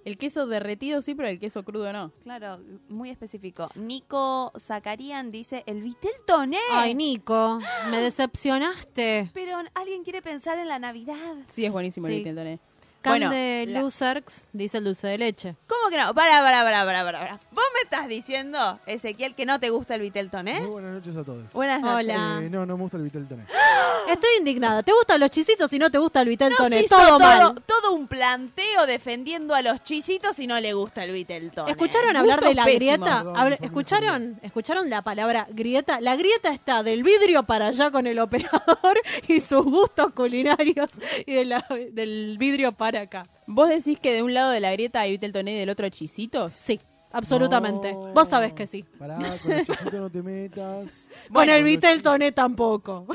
El 0.04 0.18
queso 0.18 0.46
derretido 0.46 1.00
sí, 1.00 1.14
pero 1.14 1.28
el 1.28 1.38
queso 1.40 1.62
crudo 1.64 1.90
no. 1.92 2.12
Claro, 2.24 2.60
muy 2.88 3.08
específico. 3.10 3.70
Nico 3.74 4.52
Zacarian 4.58 5.30
dice 5.30 5.62
el 5.66 5.82
vitel 5.82 6.10
toné. 6.26 6.58
Ay, 6.72 6.94
Nico, 6.94 7.58
me 7.90 7.98
decepcionaste. 7.98 9.30
Pero 9.32 9.56
alguien 9.74 10.04
quiere 10.04 10.20
pensar 10.20 10.58
en 10.58 10.68
la 10.68 10.78
Navidad. 10.78 11.16
Sí, 11.48 11.64
es 11.64 11.72
buenísimo 11.72 12.06
Sí. 12.06 12.12
el 12.12 12.18
vitel 12.18 12.34
toné. 12.36 12.58
Can 13.04 13.10
Bueno, 13.12 13.28
de 13.30 13.66
la- 13.68 13.82
Losers 13.82 14.48
dice 14.54 14.78
el 14.78 14.84
dulce 14.84 15.06
de 15.06 15.18
leche. 15.18 15.56
¿Cómo 15.66 15.90
que 15.90 15.98
no? 15.98 16.14
Para, 16.14 16.40
para, 16.40 16.64
para, 16.64 16.84
para, 16.86 17.04
para. 17.04 17.40
¿Vos 17.52 17.64
me 17.74 17.80
estás 17.82 18.08
diciendo, 18.08 18.80
Ezequiel, 18.86 19.34
que 19.34 19.44
no 19.44 19.60
te 19.60 19.68
gusta 19.68 19.94
el 19.96 20.00
vitel 20.00 20.30
toné? 20.30 20.58
Muy 20.60 20.70
buenas 20.70 20.94
noches 20.94 21.14
a 21.14 21.22
todos. 21.22 21.52
Buenas 21.52 21.82
noches. 21.82 22.06
Hola. 22.08 22.40
Eh, 22.42 22.48
no, 22.48 22.64
no 22.64 22.76
me 22.78 22.82
gusta 22.84 22.96
el 22.96 23.02
Vitel 23.02 23.28
Toné. 23.28 23.44
Estoy 24.08 24.30
indignada. 24.38 24.82
¿Te 24.82 24.92
gustan 24.92 25.20
los 25.20 25.30
chisitos 25.30 25.70
y 25.74 25.78
no 25.78 25.90
te 25.90 25.98
gusta 25.98 26.22
el 26.22 26.28
vitel 26.28 26.48
Nos 26.50 26.58
toné? 26.58 26.80
hizo 26.82 26.96
Todo 26.96 27.18
mal. 27.18 27.54
todo 27.66 27.92
un 27.92 28.06
planteo 28.08 28.86
defendiendo 28.86 29.54
a 29.54 29.60
los 29.60 29.82
chisitos 29.82 30.38
y 30.38 30.46
no 30.46 30.58
le 30.58 30.72
gusta 30.72 31.04
el 31.04 31.12
vitel 31.12 31.50
toné. 31.50 31.72
¿Escucharon 31.72 32.16
hablar 32.16 32.40
de 32.40 32.54
la 32.54 32.64
grieta? 32.64 33.16
Perdón, 33.18 33.36
Habla- 33.36 33.58
¿Escucharon? 33.60 34.38
¿Escucharon 34.42 34.88
la 34.88 35.02
palabra 35.02 35.46
grieta? 35.50 36.00
La 36.00 36.16
grieta 36.16 36.50
está 36.54 36.82
del 36.82 37.02
vidrio 37.02 37.42
para 37.42 37.66
allá 37.66 37.90
con 37.90 38.06
el 38.06 38.18
operador 38.18 38.98
y 39.28 39.40
sus 39.40 39.62
gustos 39.64 40.12
culinarios 40.14 40.90
y 41.26 41.34
de 41.34 41.44
la- 41.44 41.66
del 41.92 42.36
vidrio 42.38 42.72
para 42.72 42.93
acá. 42.98 43.24
¿Vos 43.46 43.68
decís 43.68 43.98
que 43.98 44.12
de 44.12 44.22
un 44.22 44.34
lado 44.34 44.50
de 44.50 44.60
la 44.60 44.72
grieta 44.72 45.00
hay 45.00 45.12
vitel 45.12 45.32
toné 45.32 45.52
y 45.52 45.58
del 45.58 45.70
otro 45.70 45.88
chisitos? 45.88 46.54
Sí, 46.54 46.80
absolutamente. 47.12 47.92
No. 47.92 48.12
Vos 48.12 48.28
sabés 48.28 48.52
que 48.52 48.66
sí. 48.66 48.84
Pará, 48.98 49.18
con 49.42 49.52
el 49.52 49.66
chiquito 49.66 49.98
no 49.98 50.10
te 50.10 50.22
metas. 50.22 51.08
con 51.32 51.48
el 51.48 51.60
no, 51.60 51.66
vitel 51.66 51.98
sí. 51.98 52.02
toné 52.02 52.32
tampoco. 52.32 53.06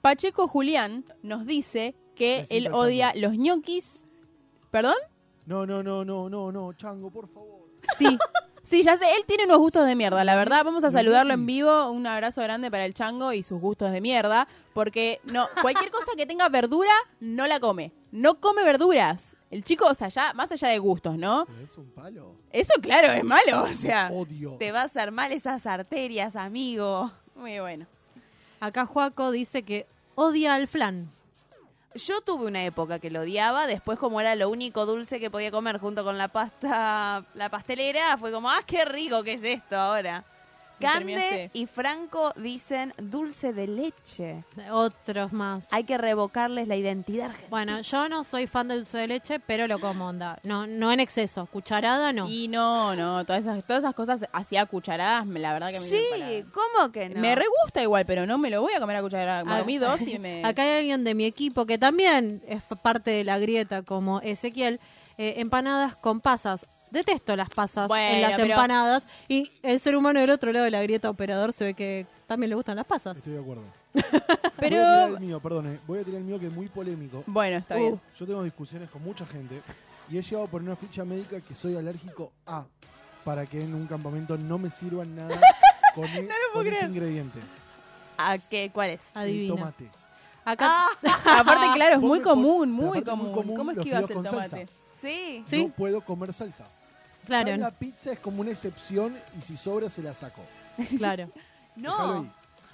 Pacheco 0.00 0.48
Julián 0.48 1.04
nos 1.22 1.46
dice 1.46 1.94
que 2.14 2.44
él 2.50 2.68
odia 2.72 3.12
los 3.14 3.32
ñoquis. 3.38 4.06
¿Perdón? 4.70 4.96
No, 5.46 5.66
no, 5.66 5.82
no, 5.82 6.04
no, 6.04 6.28
no, 6.28 6.52
no, 6.52 6.72
Chango, 6.72 7.10
por 7.10 7.28
favor. 7.28 7.68
Sí. 7.98 8.18
Sí, 8.64 8.82
ya 8.82 8.96
sé, 8.96 9.04
él 9.16 9.24
tiene 9.26 9.44
unos 9.44 9.58
gustos 9.58 9.86
de 9.86 9.96
mierda, 9.96 10.24
la 10.24 10.36
verdad. 10.36 10.64
Vamos 10.64 10.84
a 10.84 10.90
saludarlo 10.92 11.34
en 11.34 11.46
vivo. 11.46 11.90
Un 11.90 12.06
abrazo 12.06 12.42
grande 12.42 12.70
para 12.70 12.84
el 12.84 12.94
chango 12.94 13.32
y 13.32 13.42
sus 13.42 13.60
gustos 13.60 13.90
de 13.90 14.00
mierda. 14.00 14.46
Porque 14.72 15.20
no, 15.24 15.48
cualquier 15.60 15.90
cosa 15.90 16.12
que 16.16 16.26
tenga 16.26 16.48
verdura, 16.48 16.92
no 17.20 17.46
la 17.46 17.58
come. 17.58 17.92
No 18.12 18.40
come 18.40 18.64
verduras. 18.64 19.34
El 19.50 19.64
chico, 19.64 19.86
o 19.86 19.94
sea, 19.94 20.08
ya, 20.08 20.32
más 20.32 20.50
allá 20.52 20.68
de 20.68 20.78
gustos, 20.78 21.18
¿no? 21.18 21.44
Pero 21.46 21.60
es 21.62 21.76
un 21.76 21.90
palo. 21.90 22.36
Eso, 22.52 22.72
claro, 22.80 23.12
es 23.12 23.24
malo. 23.24 23.64
O 23.64 23.72
sea, 23.74 24.10
Odio. 24.12 24.56
Te 24.56 24.72
va 24.72 24.82
a 24.82 24.84
hacer 24.84 25.12
mal 25.12 25.32
esas 25.32 25.66
arterias, 25.66 26.36
amigo. 26.36 27.10
muy 27.34 27.58
bueno. 27.58 27.86
Acá 28.60 28.86
Juaco 28.86 29.30
dice 29.32 29.64
que 29.64 29.86
odia 30.14 30.54
al 30.54 30.68
flan. 30.68 31.10
Yo 31.94 32.22
tuve 32.22 32.46
una 32.46 32.64
época 32.64 32.98
que 32.98 33.10
lo 33.10 33.20
odiaba, 33.20 33.66
después 33.66 33.98
como 33.98 34.20
era 34.20 34.34
lo 34.34 34.48
único 34.48 34.86
dulce 34.86 35.20
que 35.20 35.30
podía 35.30 35.50
comer 35.50 35.78
junto 35.78 36.04
con 36.04 36.16
la 36.16 36.28
pasta, 36.28 37.24
la 37.34 37.50
pastelera, 37.50 38.16
fue 38.16 38.32
como, 38.32 38.50
ah, 38.50 38.62
qué 38.66 38.84
rico 38.84 39.22
que 39.22 39.34
es 39.34 39.44
esto 39.44 39.76
ahora. 39.76 40.24
Cande 40.82 41.50
y 41.52 41.66
Franco 41.66 42.32
dicen 42.36 42.92
dulce 42.98 43.52
de 43.52 43.66
leche. 43.66 44.44
Otros 44.70 45.32
más. 45.32 45.72
Hay 45.72 45.84
que 45.84 45.98
revocarles 45.98 46.68
la 46.68 46.76
identidad 46.76 47.26
argentina. 47.26 47.50
Bueno, 47.50 47.80
yo 47.80 48.08
no 48.08 48.24
soy 48.24 48.46
fan 48.46 48.68
del 48.68 48.78
dulce 48.78 48.98
de 48.98 49.06
leche, 49.08 49.40
pero 49.40 49.66
lo 49.66 49.78
como 49.78 50.08
onda. 50.08 50.38
No, 50.42 50.66
no 50.66 50.92
en 50.92 51.00
exceso. 51.00 51.46
Cucharada 51.46 52.12
no. 52.12 52.28
Y 52.28 52.48
no, 52.48 52.94
no, 52.96 53.24
todas 53.24 53.42
esas, 53.42 53.64
todas 53.64 53.82
esas 53.82 53.94
cosas 53.94 54.24
así 54.32 54.56
a 54.56 54.66
cucharadas, 54.66 55.26
me- 55.26 55.40
la 55.40 55.52
verdad 55.52 55.68
que 55.70 55.80
me 55.80 55.86
sí, 55.86 56.44
¿cómo 56.52 56.92
que 56.92 57.08
no? 57.08 57.20
Me 57.20 57.34
re 57.34 57.44
gusta 57.62 57.82
igual, 57.82 58.04
pero 58.06 58.26
no 58.26 58.38
me 58.38 58.50
lo 58.50 58.60
voy 58.62 58.72
a 58.74 58.80
comer 58.80 58.96
a 58.96 59.02
cucharadas. 59.02 59.44
Me 59.44 59.54
Ah, 59.54 59.60
comí 59.60 59.78
dos 59.78 60.00
y 60.06 60.18
me... 60.18 60.44
Acá 60.44 60.62
hay 60.62 60.78
alguien 60.78 61.04
de 61.04 61.14
mi 61.14 61.24
equipo 61.24 61.66
que 61.66 61.78
también 61.78 62.42
es 62.46 62.62
parte 62.82 63.10
de 63.10 63.24
la 63.24 63.38
grieta, 63.38 63.82
como 63.82 64.20
Ezequiel. 64.20 64.80
Eh, 65.18 65.34
empanadas 65.42 65.94
con 65.94 66.20
pasas. 66.22 66.66
Detesto 66.92 67.34
las 67.36 67.48
pasas 67.48 67.88
Bueno, 67.88 68.16
en 68.16 68.22
las 68.22 68.32
pero- 68.36 68.44
empanadas. 68.50 69.06
Y 69.28 69.50
el 69.62 69.80
ser 69.80 69.96
humano 69.96 70.20
del 70.20 70.30
otro 70.30 70.52
lado 70.52 70.64
de 70.64 70.70
la 70.70 70.82
grieta 70.82 71.08
operador 71.10 71.52
se 71.52 71.64
ve 71.64 71.74
que 71.74 72.06
también 72.26 72.50
le 72.50 72.54
gustan 72.56 72.76
las 72.76 72.86
pasas. 72.86 73.16
Estoy 73.16 73.32
de 73.32 73.40
acuerdo. 73.40 73.62
Pero... 74.58 74.76
Voy 74.76 74.84
a 74.84 74.94
tirar 75.06 75.10
el 75.10 75.20
mío, 75.20 75.40
perdón, 75.40 75.66
eh. 75.68 75.80
Voy 75.86 75.98
a 76.00 76.04
tirar 76.04 76.18
el 76.20 76.24
mío 76.26 76.38
que 76.38 76.46
es 76.46 76.52
muy 76.52 76.68
polémico. 76.68 77.24
Bueno, 77.26 77.56
está 77.56 77.76
Uh. 77.76 77.78
bien. 77.78 78.00
Yo 78.18 78.26
tengo 78.26 78.42
discusiones 78.42 78.90
con 78.90 79.02
mucha 79.02 79.24
gente 79.26 79.60
y 80.10 80.18
he 80.18 80.22
llegado 80.22 80.46
por 80.48 80.62
una 80.62 80.76
ficha 80.76 81.04
médica 81.04 81.40
que 81.40 81.54
soy 81.54 81.76
alérgico 81.76 82.30
a 82.46 82.64
para 83.24 83.46
que 83.46 83.62
en 83.62 83.72
un 83.74 83.86
campamento 83.86 84.36
no 84.36 84.58
me 84.58 84.70
sirvan 84.70 85.14
nada 85.14 85.38
con, 85.94 86.04
e- 86.04 86.28
con 86.52 86.66
ese 86.66 86.84
ingrediente. 86.86 87.38
¿A 88.18 88.36
qué? 88.38 88.70
¿Cuál 88.72 88.90
es? 88.90 89.00
El 89.14 89.20
Adivina. 89.22 89.54
tomate. 89.54 89.88
Acá 90.44 90.86
Aparte, 91.38 91.66
claro, 91.74 91.94
es 91.96 92.00
muy 92.00 92.20
común, 92.20 92.70
muy 92.72 92.84
es 92.86 92.92
muy 92.94 93.02
común. 93.04 93.32
común 93.32 93.56
¿Cómo 93.56 93.70
esquivas 93.70 94.02
el 94.02 94.08
tomate? 94.08 94.30
salsa. 94.48 94.56
Sí. 95.00 95.44
Sí. 95.48 95.64
No 95.66 95.72
puedo 95.72 96.00
comer 96.00 96.32
salsa. 96.32 96.64
Claro, 97.26 97.56
la 97.56 97.70
pizza 97.70 98.12
es 98.12 98.18
como 98.18 98.40
una 98.40 98.50
excepción 98.50 99.16
y 99.38 99.42
si 99.42 99.56
sobra 99.56 99.88
se 99.88 100.02
la 100.02 100.14
saco. 100.14 100.42
claro. 100.98 101.30
No. 101.76 102.26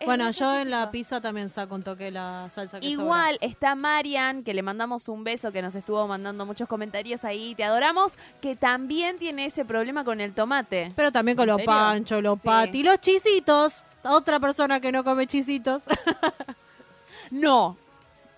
Bueno, 0.05 0.31
yo 0.31 0.55
en 0.57 0.71
la 0.71 0.93
pizza 0.93 1.21
también 1.21 1.49
saco 1.49 1.75
un 1.75 1.83
toque 1.83 2.05
de 2.05 2.11
la 2.13 2.49
salsa 2.51 2.79
que 2.79 2.87
Igual 2.87 3.37
está 3.41 3.75
Marian, 3.75 4.45
que 4.45 4.55
le 4.55 4.63
mandamos 4.63 5.09
un 5.09 5.25
beso, 5.25 5.51
que 5.51 5.61
nos 5.61 5.75
estuvo 5.75 6.07
mandando 6.07 6.47
muchos 6.47 6.69
comentarios 6.69 7.25
ahí, 7.25 7.57
te 7.57 7.65
adoramos, 7.65 8.13
que 8.41 8.55
también 8.55 9.19
tiene 9.19 9.47
ese 9.47 9.65
problema 9.65 10.05
con 10.05 10.21
el 10.21 10.35
tomate. 10.35 10.93
Pero 10.95 11.11
también 11.11 11.37
con 11.37 11.43
¿En 11.45 11.49
los 11.49 11.57
serio? 11.57 11.73
panchos, 11.73 12.23
los 12.23 12.41
Sí. 12.41 12.47
patis, 12.47 12.85
los 12.85 13.01
chisitos. 13.01 13.83
Otra 14.05 14.39
persona 14.39 14.81
que 14.81 14.93
no 14.93 15.03
come 15.05 15.27
chisitos. 15.27 15.83
No. 17.31 17.77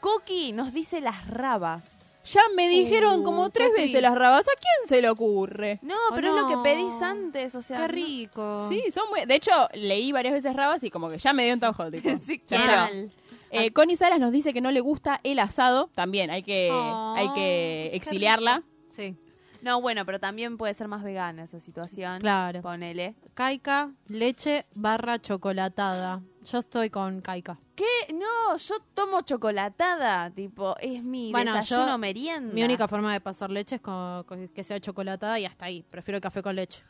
Coqui 0.01 0.53
nos 0.53 0.73
dice 0.73 1.01
las 1.01 1.27
rabas. 1.29 2.10
Ya 2.33 2.43
me 2.55 2.69
dijeron 2.69 3.21
Uh, 3.21 3.25
como 3.25 3.45
qué 3.47 3.51
tres 3.51 3.71
tri- 3.71 3.83
veces 3.83 4.03
las 4.03 4.15
rabas. 4.15 4.47
¿A 4.47 4.53
quién 4.61 4.89
se 4.89 5.01
le 5.03 5.09
ocurre? 5.09 5.79
No, 5.83 5.95
Oh, 6.11 6.15
pero 6.15 6.29
es 6.37 6.43
lo 6.43 6.49
que 6.49 6.57
pedís 6.63 7.01
antes, 7.03 7.55
o 7.55 7.63
sea. 7.63 7.77
Qué 7.79 7.83
no- 7.83 7.89
rico. 7.89 8.69
Sí, 8.69 8.85
son 8.93 9.09
muy... 9.11 9.25
De 9.27 9.35
hecho, 9.35 9.51
leí 9.75 10.13
varias 10.13 10.35
veces 10.35 10.55
rabas 10.55 10.83
y 10.85 10.91
como 10.91 11.09
que 11.11 11.19
ya 11.19 11.33
me 11.33 11.45
dio 11.45 11.55
un 11.55 11.61
tajo. 11.61 11.91
Tipo. 11.91 12.09
Sí, 12.23 12.41
Ya 12.49 12.63
claro. 12.63 12.95
está. 12.95 13.15
Eh, 13.53 13.73
Connie 13.73 13.97
Salas 13.97 14.21
nos 14.21 14.31
dice 14.33 14.53
que 14.53 14.61
no 14.61 14.71
le 14.71 14.81
gusta 14.81 15.21
el 15.25 15.39
asado. 15.41 15.91
También 15.97 16.31
hay 16.31 16.43
que, 16.45 16.69
Oh, 16.73 17.15
hay 17.17 17.29
que 17.31 17.89
qué 17.91 17.91
exiliarla. 17.97 18.63
Sí, 18.95 19.17
No, 19.63 19.81
bueno, 19.81 20.05
pero 20.07 20.19
también 20.19 20.57
puede 20.57 20.75
ser 20.75 20.89
más 20.89 21.03
vegana 21.03 21.43
esa 21.45 21.61
situación. 21.61 22.21
claro. 22.21 22.63
Ponele. 22.63 23.15
Caica, 23.35 23.93
leche 24.09 24.67
barra 24.75 25.19
chocolatada. 25.21 26.23
Yo 26.45 26.59
estoy 26.59 26.89
con 26.91 27.21
caica. 27.21 27.59
¿Qué? 27.77 28.13
No, 28.15 28.57
yo 28.57 28.75
tomo 28.95 29.21
chocolatada, 29.23 30.31
tipo, 30.31 30.75
es 30.79 31.03
mi 31.03 31.31
Bueno, 31.33 31.55
desayuno 31.55 31.89
yo- 31.93 31.99
merienda. 31.99 32.55
Mi 32.55 32.65
única 32.65 32.89
forma 32.89 33.13
de 33.13 33.21
pasar 33.21 33.51
leche 33.51 33.77
es 33.77 33.81
con, 33.83 34.25
con 34.25 34.49
que 34.49 34.65
sea 34.65 34.81
chocolatada 34.81 35.39
y 35.39 35.45
hasta 35.45 35.67
ahí. 35.67 35.83
Prefiero 35.91 36.17
el 36.17 36.23
café 36.23 36.43
con 36.43 36.57
leche. 36.57 36.83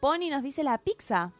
Pony 0.00 0.28
nos 0.30 0.42
dice 0.42 0.62
la 0.64 0.78
pizza. 0.78 1.30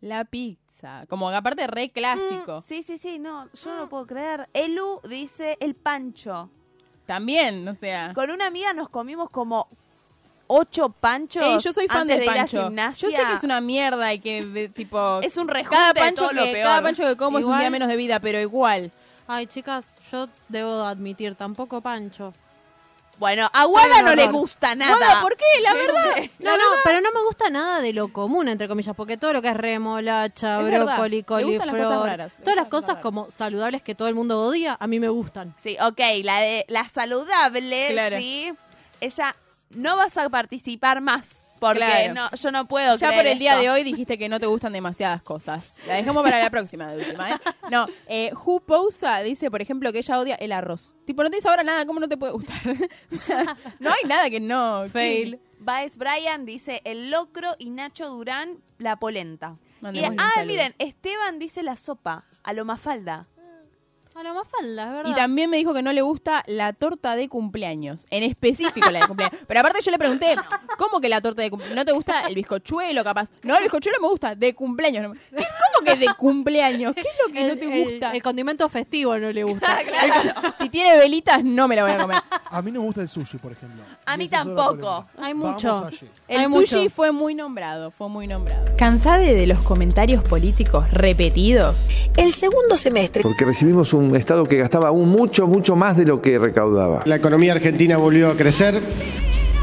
La 0.00 0.24
pizza. 0.24 1.06
Como 1.08 1.28
aparte 1.30 1.66
re 1.66 1.90
clásico. 1.90 2.60
Mm, 2.60 2.62
sí, 2.68 2.82
sí, 2.84 2.98
sí, 2.98 3.18
no, 3.18 3.50
yo 3.52 3.70
no 3.74 3.76
lo 3.80 3.88
puedo 3.88 4.06
creer. 4.06 4.48
Elu 4.52 5.00
dice 5.08 5.56
el 5.60 5.74
pancho. 5.74 6.50
También, 7.08 7.66
o 7.66 7.74
sea... 7.74 8.12
Con 8.12 8.30
una 8.30 8.48
amiga 8.48 8.74
nos 8.74 8.90
comimos 8.90 9.30
como 9.30 9.66
ocho 10.46 10.90
panchos. 10.90 11.42
Ey, 11.42 11.58
yo 11.58 11.72
soy 11.72 11.88
fan 11.88 12.02
antes 12.02 12.18
del 12.18 12.28
de 12.28 12.34
pancho. 12.34 12.70
Yo 12.98 13.10
sé 13.10 13.22
que 13.26 13.32
es 13.32 13.42
una 13.44 13.62
mierda 13.62 14.12
y 14.12 14.18
que 14.18 14.70
tipo... 14.74 15.22
Es 15.22 15.38
un 15.38 15.48
rejunte 15.48 15.74
cada 15.74 15.94
de 15.94 16.00
pancho 16.00 16.30
lo 16.30 16.44
que 16.44 16.52
peor. 16.52 16.66
cada 16.66 16.82
pancho 16.82 17.04
que 17.04 17.16
como 17.16 17.38
es 17.38 17.46
un 17.46 17.56
día 17.58 17.70
menos 17.70 17.88
de 17.88 17.96
vida, 17.96 18.20
pero 18.20 18.38
igual. 18.38 18.92
Ay, 19.26 19.46
chicas, 19.46 19.90
yo 20.12 20.28
debo 20.50 20.82
admitir, 20.82 21.34
tampoco 21.34 21.80
pancho. 21.80 22.34
Bueno, 23.18 23.48
a 23.52 23.64
Guada 23.64 24.02
no 24.02 24.14
le 24.14 24.28
gusta 24.28 24.74
nada. 24.74 24.96
Guada, 24.96 25.20
¿por 25.22 25.36
qué? 25.36 25.44
La 25.62 25.74
verdad. 25.74 26.30
No, 26.38 26.56
no, 26.56 26.64
pero 26.84 27.00
no 27.00 27.10
me 27.12 27.20
gusta 27.24 27.50
nada 27.50 27.80
de 27.80 27.92
lo 27.92 28.12
común, 28.12 28.48
entre 28.48 28.68
comillas, 28.68 28.94
porque 28.94 29.16
todo 29.16 29.32
lo 29.32 29.42
que 29.42 29.48
es 29.48 29.56
remolacha, 29.56 30.60
Es 30.60 30.66
brócoli, 30.66 31.22
gustan 31.22 31.42
las 31.42 31.58
coliflor, 31.58 31.82
cosas 31.82 32.06
raras. 32.06 32.32
Todas 32.42 32.56
las 32.56 32.68
cosas 32.68 32.96
como 33.02 33.30
saludables 33.30 33.82
que 33.82 33.94
todo 33.94 34.08
el 34.08 34.14
mundo 34.14 34.38
odia, 34.46 34.76
a 34.78 34.86
mí 34.86 35.00
me 35.00 35.08
gustan. 35.08 35.54
Sí, 35.58 35.76
ok, 35.80 35.98
la 36.22 36.40
de 36.40 36.64
la 36.68 36.88
saludable, 36.88 37.88
Claro. 37.90 38.18
sí. 38.18 38.52
Ella 39.00 39.34
no 39.70 39.96
vas 39.96 40.16
a 40.16 40.28
participar 40.28 41.00
más. 41.00 41.26
Porque 41.58 41.78
Claro. 41.80 42.14
no, 42.14 42.30
yo 42.36 42.50
no 42.50 42.66
puedo 42.68 42.96
Ya 42.96 43.08
creer 43.08 43.22
por 43.22 43.26
el 43.32 43.38
día 43.38 43.50
esto. 43.52 43.62
de 43.62 43.70
hoy 43.70 43.82
dijiste 43.84 44.16
que 44.18 44.28
no 44.28 44.38
te 44.40 44.46
gustan 44.46 44.72
demasiadas 44.72 45.22
cosas. 45.22 45.76
La 45.86 45.94
dejamos 45.94 46.22
para 46.22 46.42
la 46.42 46.50
próxima 46.50 46.88
de 46.92 47.04
última, 47.04 47.30
¿eh? 47.32 47.36
No, 47.70 47.86
eh, 48.06 48.32
Who 48.44 48.60
Pousa 48.60 49.18
dice, 49.20 49.50
por 49.50 49.60
ejemplo, 49.60 49.92
que 49.92 49.98
ella 49.98 50.18
odia 50.18 50.34
el 50.36 50.52
arroz. 50.52 50.94
Tipo, 51.04 51.22
no 51.22 51.30
tienes 51.30 51.46
ahora 51.46 51.62
nada, 51.62 51.84
¿cómo 51.86 52.00
no 52.00 52.08
te 52.08 52.16
puede 52.16 52.32
gustar? 52.32 52.56
O 53.12 53.16
sea, 53.16 53.56
no 53.78 53.90
hay 53.90 54.08
nada 54.08 54.30
que 54.30 54.40
no... 54.40 54.86
Fail. 54.92 55.40
Baez 55.60 55.96
Brian 55.96 56.44
dice 56.46 56.80
el 56.84 57.10
locro 57.10 57.54
y 57.58 57.70
Nacho 57.70 58.08
Durán 58.08 58.58
la 58.78 58.96
polenta. 58.96 59.56
Y, 59.80 59.82
Mandémosle 59.82 60.14
un 60.14 60.20
ah, 60.20 60.30
saludo. 60.34 60.46
miren, 60.46 60.74
Esteban 60.78 61.38
dice 61.38 61.62
la 61.62 61.76
sopa, 61.76 62.24
a 62.44 62.52
lo 62.52 62.64
mafalda. 62.64 63.26
A 64.18 64.22
lo 64.24 64.34
más 64.34 64.48
falda, 64.48 64.82
es 64.82 64.92
verdad. 64.94 65.10
Y 65.12 65.14
también 65.14 65.48
me 65.48 65.58
dijo 65.58 65.72
que 65.72 65.80
no 65.80 65.92
le 65.92 66.02
gusta 66.02 66.42
la 66.48 66.72
torta 66.72 67.14
de 67.14 67.28
cumpleaños, 67.28 68.04
en 68.10 68.24
específico 68.24 68.90
la 68.90 68.98
de 68.98 69.06
cumpleaños. 69.06 69.38
Pero 69.46 69.60
aparte 69.60 69.78
yo 69.80 69.92
le 69.92 69.98
pregunté, 69.98 70.34
¿cómo 70.76 71.00
que 71.00 71.08
la 71.08 71.20
torta 71.20 71.42
de 71.42 71.50
cumpleaños? 71.50 71.76
¿No 71.76 71.84
te 71.84 71.92
gusta 71.92 72.22
el 72.26 72.34
bizcochuelo 72.34 73.04
capaz? 73.04 73.30
No, 73.44 73.56
el 73.56 73.62
bizcochuelo 73.62 73.98
me 74.00 74.08
gusta, 74.08 74.34
de 74.34 74.54
cumpleaños. 74.56 75.04
no 75.04 75.08
me- 75.10 75.18
¿Qué- 75.18 75.36
¿Cómo 75.36 75.84
que 75.84 75.96
de 75.96 76.08
cumpleaños? 76.16 76.94
¿Qué 76.96 77.02
es 77.02 77.16
lo 77.24 77.32
que 77.32 77.46
no 77.46 77.56
te 77.56 77.84
gusta? 77.84 78.10
El, 78.10 78.20
condimento 78.20 78.68
festivo 78.68 79.16
no 79.18 79.30
le 79.30 79.44
gusta. 79.44 79.78
Si 80.58 80.68
tiene 80.68 80.98
velitas, 80.98 81.44
no 81.44 81.68
me 81.68 81.76
la 81.76 81.82
voy 81.84 81.92
a 81.92 81.98
comer. 81.98 82.18
A 82.50 82.60
mí 82.60 82.72
no 82.72 82.80
me 82.80 82.86
gusta 82.86 83.02
el 83.02 83.08
sushi, 83.08 83.38
por 83.38 83.52
ejemplo. 83.52 83.84
A 84.04 84.16
mí 84.16 84.28
tampoco. 84.28 85.06
Hay 85.16 85.32
mucho. 85.34 85.88
El 86.26 86.38
Hay 86.40 86.46
sushi 86.46 86.76
mucho. 86.76 86.90
fue 86.90 87.12
muy 87.12 87.36
nombrado, 87.36 87.92
fue 87.92 88.08
muy 88.08 88.26
nombrado. 88.26 88.64
¿Cansade 88.76 89.34
de 89.34 89.46
los 89.46 89.60
comentarios 89.60 90.24
políticos 90.24 90.90
repetidos? 90.90 91.88
El 92.16 92.32
segundo 92.32 92.76
semestre 92.76 93.22
Porque 93.22 93.44
recibimos 93.44 93.92
un 93.92 94.07
Estado 94.16 94.44
que 94.46 94.56
gastaba 94.56 94.88
aún 94.88 95.08
mucho, 95.08 95.46
mucho 95.46 95.76
más 95.76 95.96
de 95.96 96.04
lo 96.04 96.20
que 96.20 96.38
recaudaba. 96.38 97.02
La 97.04 97.16
economía 97.16 97.52
argentina 97.52 97.96
volvió 97.96 98.30
a 98.30 98.36
crecer. 98.36 98.80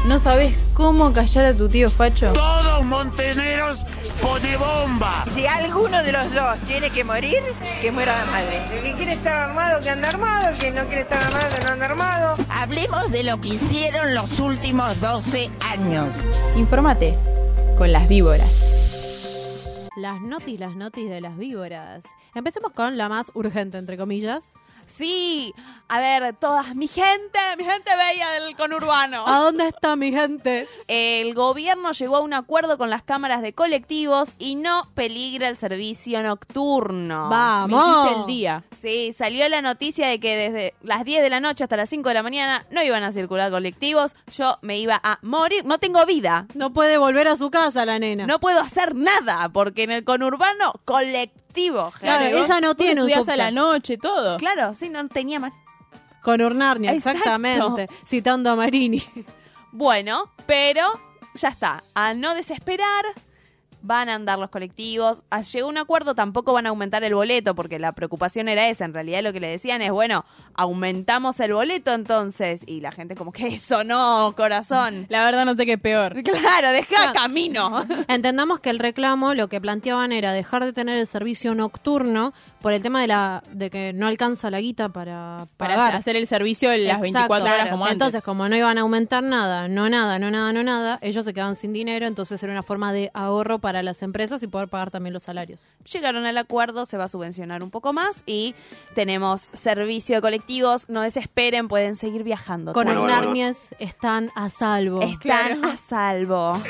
¿No 0.08 0.20
sabes 0.20 0.54
cómo 0.72 1.12
callar 1.12 1.46
a 1.46 1.54
tu 1.54 1.68
tío 1.68 1.90
Facho? 1.90 2.32
Todos 2.32 2.84
monteneros 2.84 3.84
pone 4.22 4.56
bomba. 4.56 5.24
Si 5.28 5.46
alguno 5.46 6.00
de 6.02 6.12
los 6.12 6.32
dos 6.32 6.58
tiene 6.64 6.90
que 6.90 7.02
morir, 7.02 7.40
que 7.82 7.90
muera 7.90 8.14
la 8.24 8.26
madre. 8.30 8.60
El 8.72 8.82
que 8.82 8.92
quiere 8.94 9.12
estar 9.14 9.50
armado, 9.50 9.80
que 9.80 9.90
anda 9.90 10.08
armado. 10.08 10.50
El 10.50 10.58
que 10.58 10.70
no 10.70 10.86
quiere 10.86 11.02
estar 11.02 11.18
armado, 11.18 11.46
que 11.58 11.64
no 11.64 11.72
anda 11.72 11.86
armado. 11.86 12.36
Hablemos 12.48 13.10
de 13.10 13.24
lo 13.24 13.40
que 13.40 13.48
hicieron 13.48 14.14
los 14.14 14.38
últimos 14.38 15.00
12 15.00 15.50
años. 15.60 16.14
Infórmate 16.54 17.16
con 17.76 17.90
las 17.90 18.08
víboras. 18.08 18.75
Las 19.96 20.20
notis, 20.20 20.60
las 20.60 20.76
notis 20.76 21.08
de 21.08 21.22
las 21.22 21.38
víboras. 21.38 22.04
Empecemos 22.34 22.72
con 22.72 22.98
la 22.98 23.08
más 23.08 23.32
urgente, 23.32 23.78
entre 23.78 23.96
comillas. 23.96 24.52
Sí, 24.86 25.52
a 25.88 26.00
ver, 26.00 26.34
todas, 26.36 26.74
mi 26.74 26.88
gente, 26.88 27.38
mi 27.58 27.64
gente 27.64 27.90
bella 27.96 28.30
del 28.32 28.56
conurbano. 28.56 29.24
¿A 29.26 29.38
dónde 29.38 29.68
está 29.68 29.96
mi 29.96 30.12
gente? 30.12 30.68
El 30.88 31.34
gobierno 31.34 31.92
llegó 31.92 32.16
a 32.16 32.20
un 32.20 32.32
acuerdo 32.32 32.78
con 32.78 32.90
las 32.90 33.02
cámaras 33.02 33.42
de 33.42 33.52
colectivos 33.52 34.30
y 34.38 34.54
no 34.54 34.88
peligra 34.94 35.48
el 35.48 35.56
servicio 35.56 36.22
nocturno. 36.22 37.24
Me 37.24 37.30
¡Vamos! 37.30 38.06
hiciste 38.06 38.20
el 38.20 38.26
día. 38.26 38.64
Sí, 38.80 39.12
salió 39.12 39.48
la 39.48 39.62
noticia 39.62 40.06
de 40.08 40.20
que 40.20 40.36
desde 40.36 40.74
las 40.82 41.04
10 41.04 41.22
de 41.22 41.30
la 41.30 41.40
noche 41.40 41.64
hasta 41.64 41.76
las 41.76 41.90
5 41.90 42.08
de 42.08 42.14
la 42.14 42.22
mañana 42.22 42.66
no 42.70 42.82
iban 42.82 43.02
a 43.02 43.12
circular 43.12 43.50
colectivos. 43.50 44.16
Yo 44.32 44.58
me 44.62 44.78
iba 44.78 45.00
a 45.02 45.18
morir. 45.22 45.64
No 45.64 45.78
tengo 45.78 46.04
vida. 46.06 46.46
No 46.54 46.72
puede 46.72 46.98
volver 46.98 47.28
a 47.28 47.36
su 47.36 47.50
casa 47.50 47.84
la 47.84 47.98
nena. 47.98 48.26
No 48.26 48.40
puedo 48.40 48.60
hacer 48.60 48.94
nada 48.94 49.48
porque 49.48 49.82
en 49.84 49.90
el 49.90 50.04
conurbano 50.04 50.74
colectivo. 50.84 51.45
Claro, 52.00 52.36
ella 52.36 52.60
no 52.60 52.74
tiene 52.74 52.92
un 53.02 53.08
estudiás 53.08 53.20
subte. 53.20 53.32
a 53.32 53.36
la 53.36 53.50
noche, 53.50 53.98
todo. 53.98 54.36
Claro, 54.38 54.74
sí, 54.74 54.88
no 54.88 55.06
tenía 55.08 55.40
más. 55.40 55.52
Con 56.22 56.40
Urnarnia, 56.40 56.92
Exacto. 56.92 57.18
exactamente. 57.18 57.88
Citando 58.06 58.50
a 58.50 58.56
Marini. 58.56 59.02
Bueno, 59.72 60.32
pero 60.46 60.82
ya 61.34 61.48
está. 61.50 61.84
A 61.94 62.14
no 62.14 62.34
desesperar, 62.34 63.04
van 63.86 64.08
a 64.08 64.14
andar 64.14 64.38
los 64.38 64.50
colectivos. 64.50 65.24
Ah, 65.30 65.42
Llegó 65.42 65.68
un 65.68 65.78
acuerdo, 65.78 66.14
tampoco 66.14 66.52
van 66.52 66.66
a 66.66 66.70
aumentar 66.70 67.04
el 67.04 67.14
boleto, 67.14 67.54
porque 67.54 67.78
la 67.78 67.92
preocupación 67.92 68.48
era 68.48 68.68
esa. 68.68 68.84
En 68.84 68.92
realidad 68.92 69.22
lo 69.22 69.32
que 69.32 69.40
le 69.40 69.48
decían 69.48 69.80
es, 69.80 69.90
bueno, 69.90 70.24
aumentamos 70.54 71.38
el 71.40 71.52
boleto 71.54 71.92
entonces. 71.92 72.64
Y 72.66 72.80
la 72.80 72.92
gente 72.92 73.14
como 73.14 73.32
que 73.32 73.46
eso 73.54 73.84
no, 73.84 74.34
corazón. 74.36 75.06
La 75.08 75.24
verdad 75.24 75.44
no 75.44 75.54
sé 75.54 75.64
qué 75.66 75.74
es 75.74 75.80
peor. 75.80 76.22
Claro, 76.36 76.70
deja 76.70 77.12
camino. 77.12 77.86
Entendamos 78.08 78.60
que 78.60 78.70
el 78.70 78.78
reclamo 78.78 79.34
lo 79.34 79.48
que 79.48 79.60
planteaban 79.60 80.12
era 80.12 80.32
dejar 80.32 80.64
de 80.64 80.72
tener 80.72 80.98
el 80.98 81.06
servicio 81.06 81.54
nocturno 81.54 82.34
por 82.60 82.72
el 82.72 82.82
tema 82.82 83.00
de 83.00 83.06
la 83.06 83.42
de 83.52 83.70
que 83.70 83.92
no 83.92 84.06
alcanza 84.06 84.50
la 84.50 84.60
guita 84.60 84.88
para 84.88 85.46
Para 85.56 85.76
pagar. 85.76 85.96
hacer 85.96 86.16
el 86.16 86.26
servicio 86.26 86.72
en 86.72 86.84
las 86.86 86.96
Exacto. 86.98 87.34
24 87.34 87.54
horas 87.54 87.70
como 87.70 87.84
antes. 87.84 87.92
Entonces, 87.94 88.22
como 88.22 88.48
no 88.48 88.56
iban 88.56 88.78
a 88.78 88.80
aumentar 88.80 89.22
nada, 89.22 89.68
no 89.68 89.88
nada, 89.88 90.18
no 90.18 90.30
nada, 90.30 90.52
no 90.52 90.62
nada, 90.62 90.98
ellos 91.02 91.24
se 91.24 91.32
quedaban 91.34 91.56
sin 91.56 91.72
dinero, 91.72 92.06
entonces 92.06 92.42
era 92.42 92.52
una 92.52 92.62
forma 92.62 92.92
de 92.92 93.10
ahorro 93.14 93.58
para 93.58 93.82
las 93.82 94.02
empresas 94.02 94.42
y 94.42 94.46
poder 94.46 94.68
pagar 94.68 94.90
también 94.90 95.12
los 95.12 95.22
salarios. 95.22 95.62
Llegaron 95.92 96.26
al 96.26 96.38
acuerdo, 96.38 96.86
se 96.86 96.96
va 96.96 97.04
a 97.04 97.08
subvencionar 97.08 97.62
un 97.62 97.70
poco 97.70 97.92
más 97.92 98.22
y 98.26 98.54
tenemos 98.94 99.48
servicio 99.52 100.16
de 100.16 100.22
colectivos. 100.22 100.88
No 100.88 101.02
desesperen, 101.02 101.68
pueden 101.68 101.94
seguir 101.96 102.24
viajando. 102.24 102.72
Con 102.72 102.86
tranquilos. 102.86 103.16
Urnarnies 103.18 103.74
están 103.78 104.30
a 104.34 104.50
salvo. 104.50 105.02
Están 105.02 105.64
a 105.64 105.76
salvo. 105.76 106.60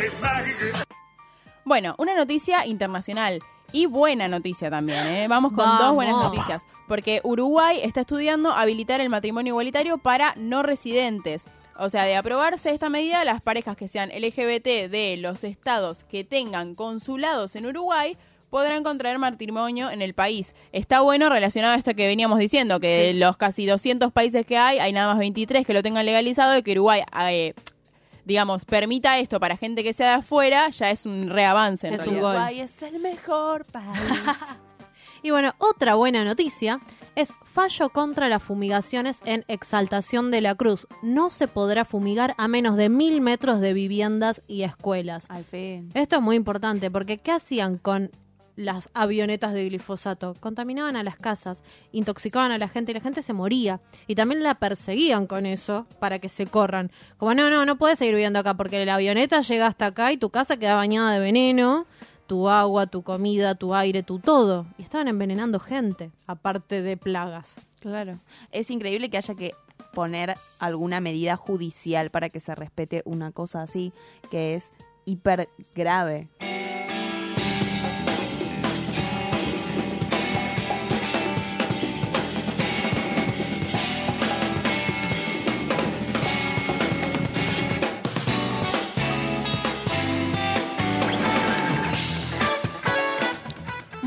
Bueno, 1.65 1.95
una 1.99 2.15
noticia 2.15 2.65
internacional 2.67 3.41
y 3.73 3.87
buena 3.87 4.29
noticia 4.29 4.71
también, 4.71 5.07
¿eh? 5.07 5.29
Vamos 5.29 5.53
con 5.53 5.65
Vamos. 5.65 5.81
dos 5.81 5.95
buenas 5.95 6.17
noticias. 6.17 6.63
Porque 6.89 7.21
Uruguay 7.25 7.81
está 7.83 8.03
estudiando 8.03 8.53
habilitar 8.53 9.01
el 9.01 9.09
matrimonio 9.09 9.53
igualitario 9.53 9.99
para 9.99 10.35
no 10.37 10.63
residentes. 10.63 11.45
O 11.79 11.91
sea, 11.91 12.05
de 12.05 12.17
aprobarse 12.17 12.71
esta 12.71 12.89
medida, 12.89 13.25
las 13.25 13.43
parejas 13.43 13.77
que 13.77 13.89
sean 13.89 14.09
LGBT 14.09 14.89
de 14.89 15.17
los 15.19 15.45
estados 15.45 16.05
que 16.05 16.25
tengan 16.25 16.75
consulados 16.75 17.55
en 17.57 17.67
Uruguay 17.67 18.17
podrán 18.49 18.85
contraer 18.85 19.19
matrimonio 19.19 19.91
en 19.91 20.01
el 20.01 20.15
país. 20.15 20.55
Está 20.73 21.01
bueno 21.01 21.29
relacionado 21.29 21.75
a 21.75 21.77
esto 21.77 21.95
que 21.95 22.07
veníamos 22.07 22.39
diciendo, 22.39 22.81
que 22.81 23.09
de 23.09 23.15
los 23.15 23.37
casi 23.37 23.67
200 23.67 24.13
países 24.13 24.47
que 24.47 24.57
hay, 24.57 24.79
hay 24.79 24.93
nada 24.93 25.09
más 25.09 25.19
23 25.19 25.67
que 25.67 25.75
lo 25.75 25.83
tengan 25.83 26.07
legalizado 26.07 26.57
y 26.57 26.63
que 26.63 26.73
Uruguay, 26.73 27.03
eh, 27.29 27.55
digamos, 28.27 28.65
permita 28.65 29.19
esto 29.19 29.41
para 29.41 29.57
gente 29.57 29.83
que 29.83 29.93
sea 29.93 30.09
de 30.09 30.15
afuera, 30.17 30.69
ya 30.71 30.91
es 30.91 31.07
un 31.07 31.31
reavance 31.31 31.87
en 31.87 31.95
Es 31.95 32.07
un 32.07 32.21
gol. 32.21 32.35
Uruguay 32.35 32.61
es 32.61 32.83
el 32.83 32.99
mejor 32.99 33.65
país. 33.65 33.87
Y 35.23 35.31
bueno, 35.31 35.55
otra 35.59 35.97
buena 35.97 36.25
noticia 36.25 36.79
es 37.17 37.33
fallo 37.53 37.89
contra 37.89 38.29
las 38.29 38.41
fumigaciones 38.41 39.19
en 39.25 39.45
Exaltación 39.49 40.31
de 40.31 40.41
la 40.41 40.55
Cruz. 40.55 40.87
No 41.03 41.31
se 41.31 41.49
podrá 41.49 41.85
fumigar 41.85 42.35
a 42.39 42.47
menos 42.47 42.77
de 42.77 42.91
mil 42.91 43.21
metros 43.21 43.61
de 43.61 43.73
viviendas 43.73 44.43
y 44.47 44.63
escuelas. 44.63 45.27
Al 45.29 45.45
fin. 45.45 45.91
Esto 45.95 46.17
es 46.17 46.23
muy 46.23 46.37
importante 46.37 46.93
porque 46.93 47.19
¿qué 47.19 47.33
hacían 47.33 47.79
con 47.79 48.13
las 48.57 48.91
avionetas 48.95 49.53
de 49.53 49.67
glifosato? 49.67 50.35
Contaminaban 50.41 50.97
a 50.97 51.03
las 51.03 51.17
casas, 51.17 51.63
intoxicaban 51.93 52.51
a 52.51 52.59
la 52.59 52.69
gente 52.69 52.91
y 52.91 52.95
la 52.95 53.01
gente 53.01 53.23
se 53.23 53.33
moría. 53.33 53.81
Y 54.07 54.15
también 54.15 54.43
la 54.43 54.57
perseguían 54.57 55.27
con 55.27 55.47
eso 55.47 55.87
para 56.01 56.19
que 56.19 56.29
se 56.29 56.47
corran. 56.47 56.91
Como 57.19 57.35
no, 57.35 57.51
no, 57.51 57.65
no 57.65 57.77
puedes 57.77 57.99
seguir 57.99 58.15
viviendo 58.15 58.39
acá 58.39 58.55
porque 58.55 58.85
la 58.85 58.97
avioneta 58.97 59.41
llega 59.41 59.67
hasta 59.67 59.87
acá 59.87 60.13
y 60.13 60.17
tu 60.17 60.31
casa 60.31 60.57
queda 60.57 60.75
bañada 60.75 61.13
de 61.13 61.21
veneno, 61.21 61.87
tu 62.27 62.49
agua, 62.49 62.87
tu 62.87 63.03
comida, 63.03 63.55
tu 63.55 63.75
aire, 63.75 64.03
tu 64.03 64.19
todo. 64.19 64.67
Y 64.79 64.83
estaban 64.83 65.09
envenenando 65.09 65.61
gente, 65.61 66.11
aparte 66.27 66.83
de 66.83 66.97
plagas. 66.97 67.57
Claro. 67.81 68.19
Es 68.51 68.71
increíble 68.71 69.11
que 69.11 69.19
haya 69.19 69.35
que 69.35 69.55
poner 69.93 70.35
alguna 70.59 71.01
medida 71.01 71.37
judicial 71.37 72.11
para 72.11 72.29
que 72.29 72.41
se 72.41 72.55
respete 72.55 73.03
una 73.05 73.33
cosa 73.33 73.63
así, 73.63 73.93
que 74.31 74.55
es 74.55 74.73
hiper 75.05 75.49
grave. 75.75 76.29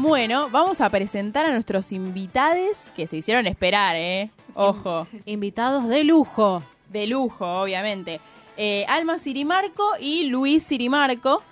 Bueno, 0.10 0.50
vamos 0.50 0.82
a 0.82 0.90
presentar 0.90 1.46
a 1.46 1.52
nuestros 1.52 1.92
invitados 1.92 2.80
que 2.96 3.06
se 3.06 3.18
hicieron 3.18 3.46
esperar, 3.46 3.96
¿eh? 3.96 4.32
Ojo, 4.56 5.06
Invitados 5.26 5.88
de 5.88 6.04
lujo. 6.04 6.64
de 6.88 7.06
lujo, 7.06 7.46
obviamente. 7.62 8.20
Eh, 8.58 8.88
Alma 8.90 9.20
Sirimarco 9.20 9.84
y 10.00 10.24
Luis 10.24 10.64
Sirimarco 10.64 11.44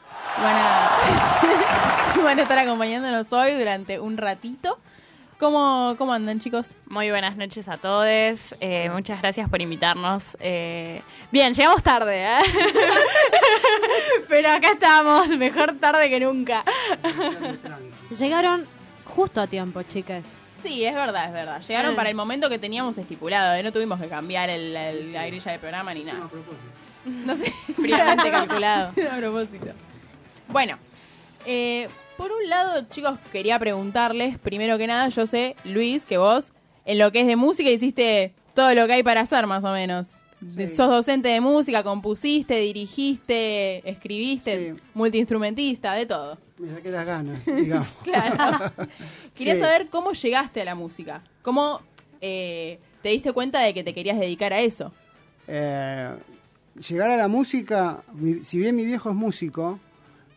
van 0.41 0.55
a, 0.55 0.89
van 2.23 2.39
a 2.39 2.41
estar 2.41 2.57
acompañándonos 2.57 3.31
hoy 3.31 3.51
durante 3.51 3.99
un 3.99 4.17
ratito. 4.17 4.79
¿Cómo, 5.39 5.93
cómo 5.99 6.13
andan, 6.13 6.39
chicos? 6.39 6.69
Muy 6.87 7.11
buenas 7.11 7.37
noches 7.37 7.67
a 7.69 7.77
todos. 7.77 8.07
eh, 8.59 8.89
muchas 8.91 9.21
gracias 9.21 9.47
por 9.49 9.61
invitarnos. 9.61 10.35
eh, 10.39 11.01
bien, 11.31 11.53
llegamos 11.53 11.83
tarde, 11.83 12.23
¿eh? 12.25 12.39
pero 14.27 14.49
acá 14.51 14.71
estamos, 14.71 15.29
mejor 15.37 15.73
tarde 15.79 16.09
que 16.09 16.19
nunca. 16.19 16.63
Llegaron 18.17 18.65
justo 19.05 19.39
a 19.39 19.45
tiempo, 19.45 19.83
chicas. 19.83 20.25
Sí, 20.61 20.83
es 20.83 20.95
verdad, 20.95 21.25
es 21.27 21.33
verdad. 21.33 21.61
Llegaron 21.61 21.93
Eh. 21.93 21.95
para 21.95 22.09
el 22.09 22.15
momento 22.15 22.49
que 22.49 22.57
teníamos 22.57 22.97
estipulado, 22.97 23.53
¿eh? 23.55 23.61
no 23.61 23.71
tuvimos 23.71 23.99
que 24.01 24.07
cambiar 24.07 24.49
el, 24.49 24.75
el- 24.75 25.13
la 25.13 25.27
grilla 25.27 25.51
del 25.51 25.59
programa 25.59 25.93
ni 25.93 26.03
nada. 26.03 26.27
No 27.05 27.35
sé. 27.35 27.51
Fríamente 27.75 28.31
calculado. 28.31 28.91
a 29.11 29.17
propósito. 29.17 29.67
Bueno, 30.47 30.79
eh, 31.45 31.87
por 32.17 32.31
un 32.31 32.49
lado, 32.49 32.85
chicos, 32.89 33.17
quería 33.31 33.57
preguntarles, 33.59 34.37
primero 34.39 34.77
que 34.77 34.87
nada, 34.87 35.09
yo 35.09 35.27
sé, 35.27 35.55
Luis, 35.63 36.05
que 36.05 36.17
vos, 36.17 36.51
en 36.85 36.97
lo 36.99 37.11
que 37.11 37.21
es 37.21 37.27
de 37.27 37.35
música, 37.35 37.69
hiciste 37.69 38.33
todo 38.53 38.73
lo 38.73 38.87
que 38.87 38.93
hay 38.93 39.03
para 39.03 39.21
hacer, 39.21 39.45
más 39.47 39.63
o 39.63 39.71
menos. 39.71 40.13
De- 40.41 40.69
Sos 40.69 40.89
docente 40.89 41.29
de 41.29 41.41
música, 41.41 41.83
compusiste, 41.83 42.59
dirigiste, 42.59 43.87
escribiste, 43.89 44.75
multiinstrumentista, 44.93 45.93
de 45.93 46.05
todo. 46.05 46.37
Me 46.57 46.69
saqué 46.69 46.89
las 46.91 47.05
ganas, 47.05 47.45
digamos. 47.45 47.87
Claro. 48.03 48.71
Quería 49.35 49.55
Sí. 49.55 49.59
saber 49.61 49.89
cómo 49.89 50.11
llegaste 50.13 50.61
a 50.61 50.65
la 50.65 50.75
música. 50.75 51.23
¿Cómo 51.41 51.81
eh, 52.21 52.79
te 53.01 53.09
diste 53.09 53.31
cuenta 53.31 53.59
de 53.61 53.73
que 53.73 53.83
te 53.83 53.93
querías 53.93 54.19
dedicar 54.19 54.53
a 54.53 54.59
eso? 54.61 54.91
Eh, 55.47 56.11
llegar 56.87 57.09
a 57.11 57.17
la 57.17 57.27
música, 57.27 58.03
si 58.41 58.57
bien 58.59 58.75
mi 58.75 58.85
viejo 58.85 59.09
es 59.09 59.15
músico, 59.15 59.79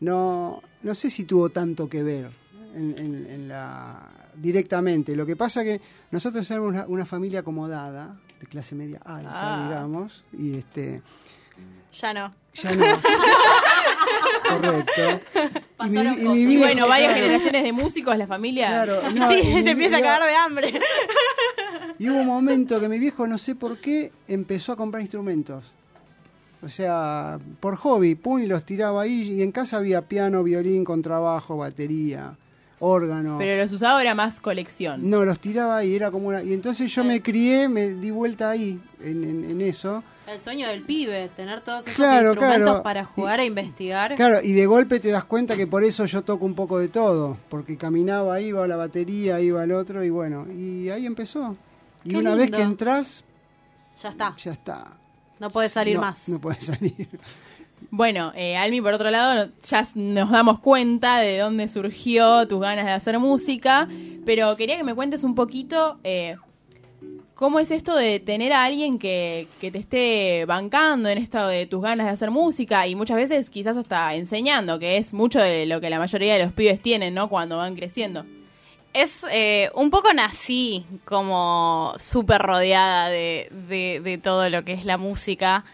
no, 0.01 0.63
no 0.83 0.95
sé 0.95 1.11
si 1.11 1.25
tuvo 1.25 1.51
tanto 1.51 1.89
que 1.89 2.03
ver 2.03 2.31
en, 2.75 2.95
en- 2.99 3.27
en 3.31 3.49
la, 3.49 4.09
directamente. 4.35 5.15
Lo 5.17 5.27
que 5.27 5.37
pasa 5.37 5.63
que 5.65 5.81
nosotros 6.11 6.51
éramos 6.51 6.71
una, 6.71 6.87
una 6.87 7.05
familia 7.07 7.41
acomodada, 7.41 8.17
de 8.41 8.47
clase 8.47 8.75
media 8.75 9.01
alta, 9.05 9.31
Ah. 9.33 9.69
digamos, 9.69 10.25
y 10.33 10.55
este 10.57 11.03
Ya 11.93 12.15
no. 12.15 12.35
ya 12.55 12.75
no. 12.75 12.85
Correcto. 14.49 15.03
Y 15.85 15.89
mi- 15.89 15.97
Pasaron 15.97 16.37
y 16.37 16.45
mi 16.47 16.57
bueno, 16.59 16.89
varias 16.89 17.13
claro. 17.13 17.23
generaciones 17.27 17.63
de 17.65 17.73
músicos, 17.73 18.17
la 18.17 18.27
familia. 18.27 18.69
Claro, 18.69 19.11
no, 19.15 19.29
sí, 19.29 19.63
se 19.63 19.71
empieza 19.71 19.99
a 19.99 20.01
cagar 20.01 20.29
de 20.29 20.35
hambre. 20.35 20.81
Y 21.99 22.09
hubo 22.09 22.21
un 22.21 22.27
momento 22.27 22.81
que 22.81 22.89
mi 22.89 22.99
viejo, 22.99 23.27
no 23.27 23.37
sé 23.39 23.55
por 23.55 23.79
qué, 23.81 24.13
empezó 24.29 24.73
a 24.73 24.77
comprar 24.77 25.03
instrumentos. 25.03 25.65
O 26.63 26.69
sea, 26.69 27.39
por 27.61 27.77
hobby, 27.77 28.15
pum, 28.15 28.41
y 28.43 28.47
los 28.47 28.65
tiraba 28.65 29.03
ahí. 29.03 29.33
Y 29.39 29.43
en 29.43 29.51
casa 29.53 29.79
había 29.79 30.03
piano, 30.03 30.43
violín, 30.43 30.85
contrabajo, 30.85 31.57
batería, 31.57 32.35
órgano. 32.81 33.37
Pero 33.39 33.63
los 33.63 33.73
usaba 33.73 34.01
era 34.03 34.15
más 34.15 34.41
colección. 34.41 35.09
No, 35.09 35.25
los 35.25 35.39
tiraba 35.39 35.79
ahí, 35.79 35.95
era 35.95 36.11
como 36.11 36.29
una... 36.29 36.43
Y 36.43 36.53
entonces 36.53 36.93
yo 36.95 37.03
me 37.05 37.23
crié, 37.23 37.69
me 37.69 37.89
di 37.95 38.11
vuelta 38.11 38.51
ahí, 38.51 38.79
en, 39.03 39.25
en- 39.25 39.45
en 39.51 39.61
eso. 39.63 40.03
El 40.27 40.39
sueño 40.39 40.69
del 40.69 40.83
pibe, 40.83 41.29
tener 41.35 41.61
todos 41.63 41.85
esos 41.87 41.97
Claro, 41.97 42.29
instrumentos 42.29 42.69
claro. 42.69 42.83
para 42.85 43.05
jugar 43.05 43.41
e 43.41 43.47
investigar. 43.47 44.15
Claro, 44.15 44.39
y 44.43 44.53
de 44.53 44.65
golpe 44.67 45.01
te 45.01 45.09
das 45.09 45.25
cuenta 45.25 45.57
que 45.57 45.67
por 45.67 45.83
eso 45.83 46.05
yo 46.07 46.23
toco 46.23 46.45
un 46.45 46.55
poco 46.55 46.79
de 46.79 46.87
todo. 46.89 47.37
Porque 47.49 47.77
caminaba, 47.77 48.41
iba 48.41 48.63
a 48.65 48.69
la 48.69 48.77
batería, 48.77 49.41
iba 49.41 49.63
al 49.63 49.73
otro, 49.73 50.05
y 50.05 50.11
bueno, 50.11 50.47
y 50.53 50.89
ahí 50.91 51.05
empezó. 51.07 51.57
Y 52.05 52.11
Qué 52.11 52.17
una 52.19 52.35
vez 52.37 52.51
que 52.51 52.63
entras, 52.63 53.25
Ya 54.01 54.11
está. 54.11 54.37
ya 54.37 54.53
está. 54.53 54.87
No 55.41 55.51
puedes 55.51 55.73
salir 55.73 55.97
No, 55.97 56.03
más. 56.03 56.29
No 56.29 56.39
puedes 56.41 56.65
salir. 56.67 57.09
Bueno, 57.93 58.31
eh, 58.37 58.57
Almi, 58.59 58.81
por 58.83 58.93
otro 58.93 59.11
lado, 59.11 59.47
no- 59.47 59.53
ya 59.65 59.85
nos 59.97 60.31
damos 60.31 60.61
cuenta 60.61 61.19
de 61.19 61.39
dónde 61.39 61.67
surgió 61.67 62.47
tus 62.47 62.61
ganas 62.61 62.85
de 62.85 62.93
hacer 62.93 63.19
música, 63.19 63.89
pero 64.27 64.55
quería 64.57 64.77
que 64.77 64.85
me 64.85 64.95
cuentes 64.95 65.25
un 65.25 65.35
poquito 65.35 65.99
eh, 66.05 66.37
cómo 67.35 67.59
es 67.59 67.71
esto 67.71 67.97
de 67.97 68.21
tener 68.21 68.53
a 68.53 68.65
alguien 68.65 68.99
que, 68.99 69.49
que 69.61 69.71
te 69.73 69.79
esté 69.79 70.45
bancando 70.45 71.09
en 71.09 71.19
esto 71.19 71.45
de 71.49 71.67
tus 71.67 71.83
ganas 71.83 72.07
de 72.07 72.13
hacer 72.13 72.31
música 72.31 72.87
y 72.87 72.95
muchas 72.95 73.17
veces 73.17 73.49
quizás 73.51 73.77
hasta 73.79 74.15
enseñando, 74.15 74.79
que 74.79 74.99
es 74.99 75.13
mucho 75.15 75.41
de 75.41 75.65
lo 75.67 75.81
que 75.81 75.89
la 75.91 75.99
mayoría 75.99 76.35
de 76.35 76.45
los 76.45 76.53
pibes 76.53 76.81
tienen, 76.83 77.15
¿no? 77.15 77.29
Cuando 77.29 77.57
van 77.57 77.75
creciendo. 77.75 78.25
Es 78.93 79.25
eh, 79.31 79.71
un 79.75 79.89
poco 79.91 80.13
nací 80.13 80.85
como 81.05 81.95
súper 81.99 82.43
rodeada 82.43 83.09
de, 83.09 83.49
de, 83.69 84.01
de 84.03 84.19
todo 84.19 84.49
lo 84.51 84.65
que 84.65 84.73
es 84.73 84.85
la 84.85 84.99
música. 84.99 85.65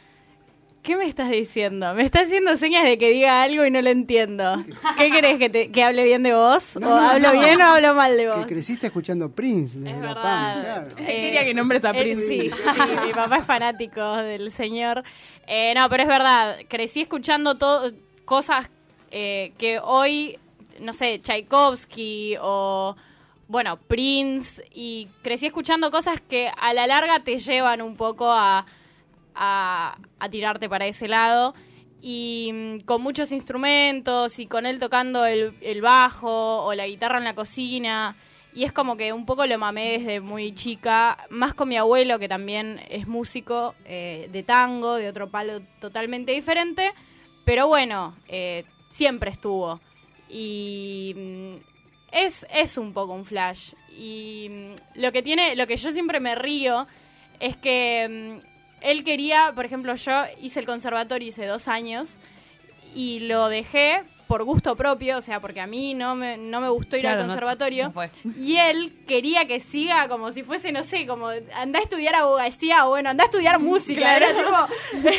¿Qué 0.83 0.96
me 0.96 1.07
estás 1.09 1.31
diciendo? 1.31 1.94
Me 1.94 2.02
estás 2.02 2.24
haciendo 2.26 2.57
señas 2.57 2.85
de 2.85 2.96
que 2.98 3.11
diga 3.11 3.42
algo 3.42 3.64
y 3.64 3.70
no 3.72 3.81
lo 3.83 3.90
entiendo. 3.90 4.62
¿Qué 4.96 5.11
querés? 5.11 5.38
¿Que, 5.38 5.48
te- 5.50 5.72
que 5.72 5.83
hable 5.83 6.05
bien 6.05 6.22
de 6.22 6.33
vos? 6.35 6.76
No, 6.76 6.88
¿O 6.94 6.96
no, 6.96 7.09
hablo 7.09 7.33
no. 7.33 7.40
bien 7.40 7.61
o 7.61 7.64
hablo 7.64 7.94
mal 7.94 8.16
de 8.16 8.29
vos? 8.29 8.46
Que 8.46 8.52
creciste 8.55 8.87
escuchando 8.87 9.31
Prince 9.31 9.81
desde 9.81 10.00
la 10.00 10.14
PAM, 10.14 10.61
claro. 10.62 10.96
Quería 10.96 11.44
que 11.44 11.55
nombres 11.55 11.85
a 11.87 11.90
Eh, 11.90 12.02
Prince. 12.02 12.29
sí, 12.29 12.50
sí, 12.74 13.07
mi 13.07 13.12
papá 13.12 13.38
es 13.38 13.44
fanático 13.46 14.16
del 14.18 14.52
señor. 14.52 15.02
Eh, 15.48 15.72
no, 15.74 15.88
pero 15.88 16.02
es 16.05 16.09
verdad, 16.09 16.59
crecí 16.68 17.00
escuchando 17.00 17.57
todo 17.57 17.90
cosas 18.24 18.70
eh, 19.11 19.55
que 19.59 19.81
hoy, 19.83 20.38
no 20.80 20.92
sé, 20.92 21.20
Tchaikovsky 21.20 22.36
o, 22.40 22.96
bueno, 23.48 23.78
Prince, 23.78 24.66
y 24.72 25.08
crecí 25.22 25.46
escuchando 25.46 25.90
cosas 25.90 26.20
que 26.20 26.50
a 26.56 26.72
la 26.72 26.86
larga 26.86 27.20
te 27.20 27.38
llevan 27.38 27.82
un 27.82 27.96
poco 27.96 28.30
a, 28.30 28.66
a, 29.34 29.96
tirarte 30.30 30.68
para 30.68 30.86
ese 30.86 31.08
lado. 31.08 31.54
Y 32.02 32.50
mm, 32.52 32.78
con 32.84 33.02
muchos 33.02 33.32
instrumentos 33.32 34.38
y 34.38 34.46
con 34.46 34.66
él 34.66 34.78
tocando 34.78 35.26
el, 35.26 35.56
el 35.60 35.80
bajo 35.80 36.64
o 36.64 36.74
la 36.74 36.86
guitarra 36.86 37.18
en 37.18 37.24
la 37.24 37.34
cocina. 37.34 38.16
Y 38.56 38.64
es 38.64 38.72
como 38.72 38.96
que 38.96 39.12
un 39.12 39.26
poco 39.26 39.46
lo 39.46 39.58
mamé 39.58 39.98
desde 39.98 40.20
muy 40.20 40.54
chica, 40.54 41.26
más 41.28 41.52
con 41.52 41.68
mi 41.68 41.76
abuelo, 41.76 42.18
que 42.18 42.26
también 42.26 42.80
es 42.88 43.06
músico 43.06 43.74
eh, 43.84 44.30
de 44.32 44.42
tango, 44.42 44.94
de 44.94 45.10
otro 45.10 45.30
palo 45.30 45.60
totalmente 45.78 46.32
diferente. 46.32 46.94
Pero 47.44 47.68
bueno, 47.68 48.16
eh, 48.28 48.64
siempre 48.88 49.30
estuvo. 49.30 49.78
Y 50.28 51.14
mm, 51.16 51.54
es, 52.12 52.46
es 52.50 52.78
un 52.78 52.92
poco 52.92 53.12
un 53.12 53.24
flash. 53.24 53.72
Y 53.90 54.48
mm, 54.50 55.00
lo 55.00 55.12
que 55.12 55.22
tiene, 55.22 55.56
lo 55.56 55.66
que 55.66 55.76
yo 55.76 55.92
siempre 55.92 56.20
me 56.20 56.34
río 56.34 56.86
es 57.40 57.56
que 57.56 58.38
mm, 58.40 58.46
él 58.80 59.04
quería, 59.04 59.52
por 59.54 59.64
ejemplo, 59.64 59.94
yo 59.94 60.24
hice 60.40 60.60
el 60.60 60.66
conservatorio, 60.66 61.28
hice 61.28 61.46
dos 61.46 61.68
años, 61.68 62.14
y 62.94 63.20
lo 63.20 63.48
dejé 63.48 64.02
por 64.26 64.44
gusto 64.44 64.76
propio, 64.76 65.18
o 65.18 65.20
sea, 65.20 65.40
porque 65.40 65.60
a 65.60 65.66
mí 65.66 65.94
no 65.94 66.14
me, 66.14 66.36
no 66.36 66.60
me 66.60 66.68
gustó 66.68 66.96
ir 66.96 67.02
Claro, 67.02 67.20
al 67.20 67.26
conservatorio. 67.26 67.92
y 68.38 68.56
él 68.56 68.92
quería 69.06 69.46
que 69.46 69.60
siga 69.60 70.08
como 70.08 70.32
si 70.32 70.42
fuese, 70.42 70.72
no 70.72 70.82
sé, 70.84 71.06
como 71.06 71.28
anda 71.54 71.78
a 71.78 71.82
estudiar 71.82 72.14
abogacía 72.16 72.86
o 72.86 72.90
bueno, 72.90 73.10
anda 73.10 73.24
a 73.24 73.26
estudiar 73.26 73.60
música. 73.60 74.00
Claro. 74.00 74.26
Era 74.26 74.36
tipo, 74.36 75.10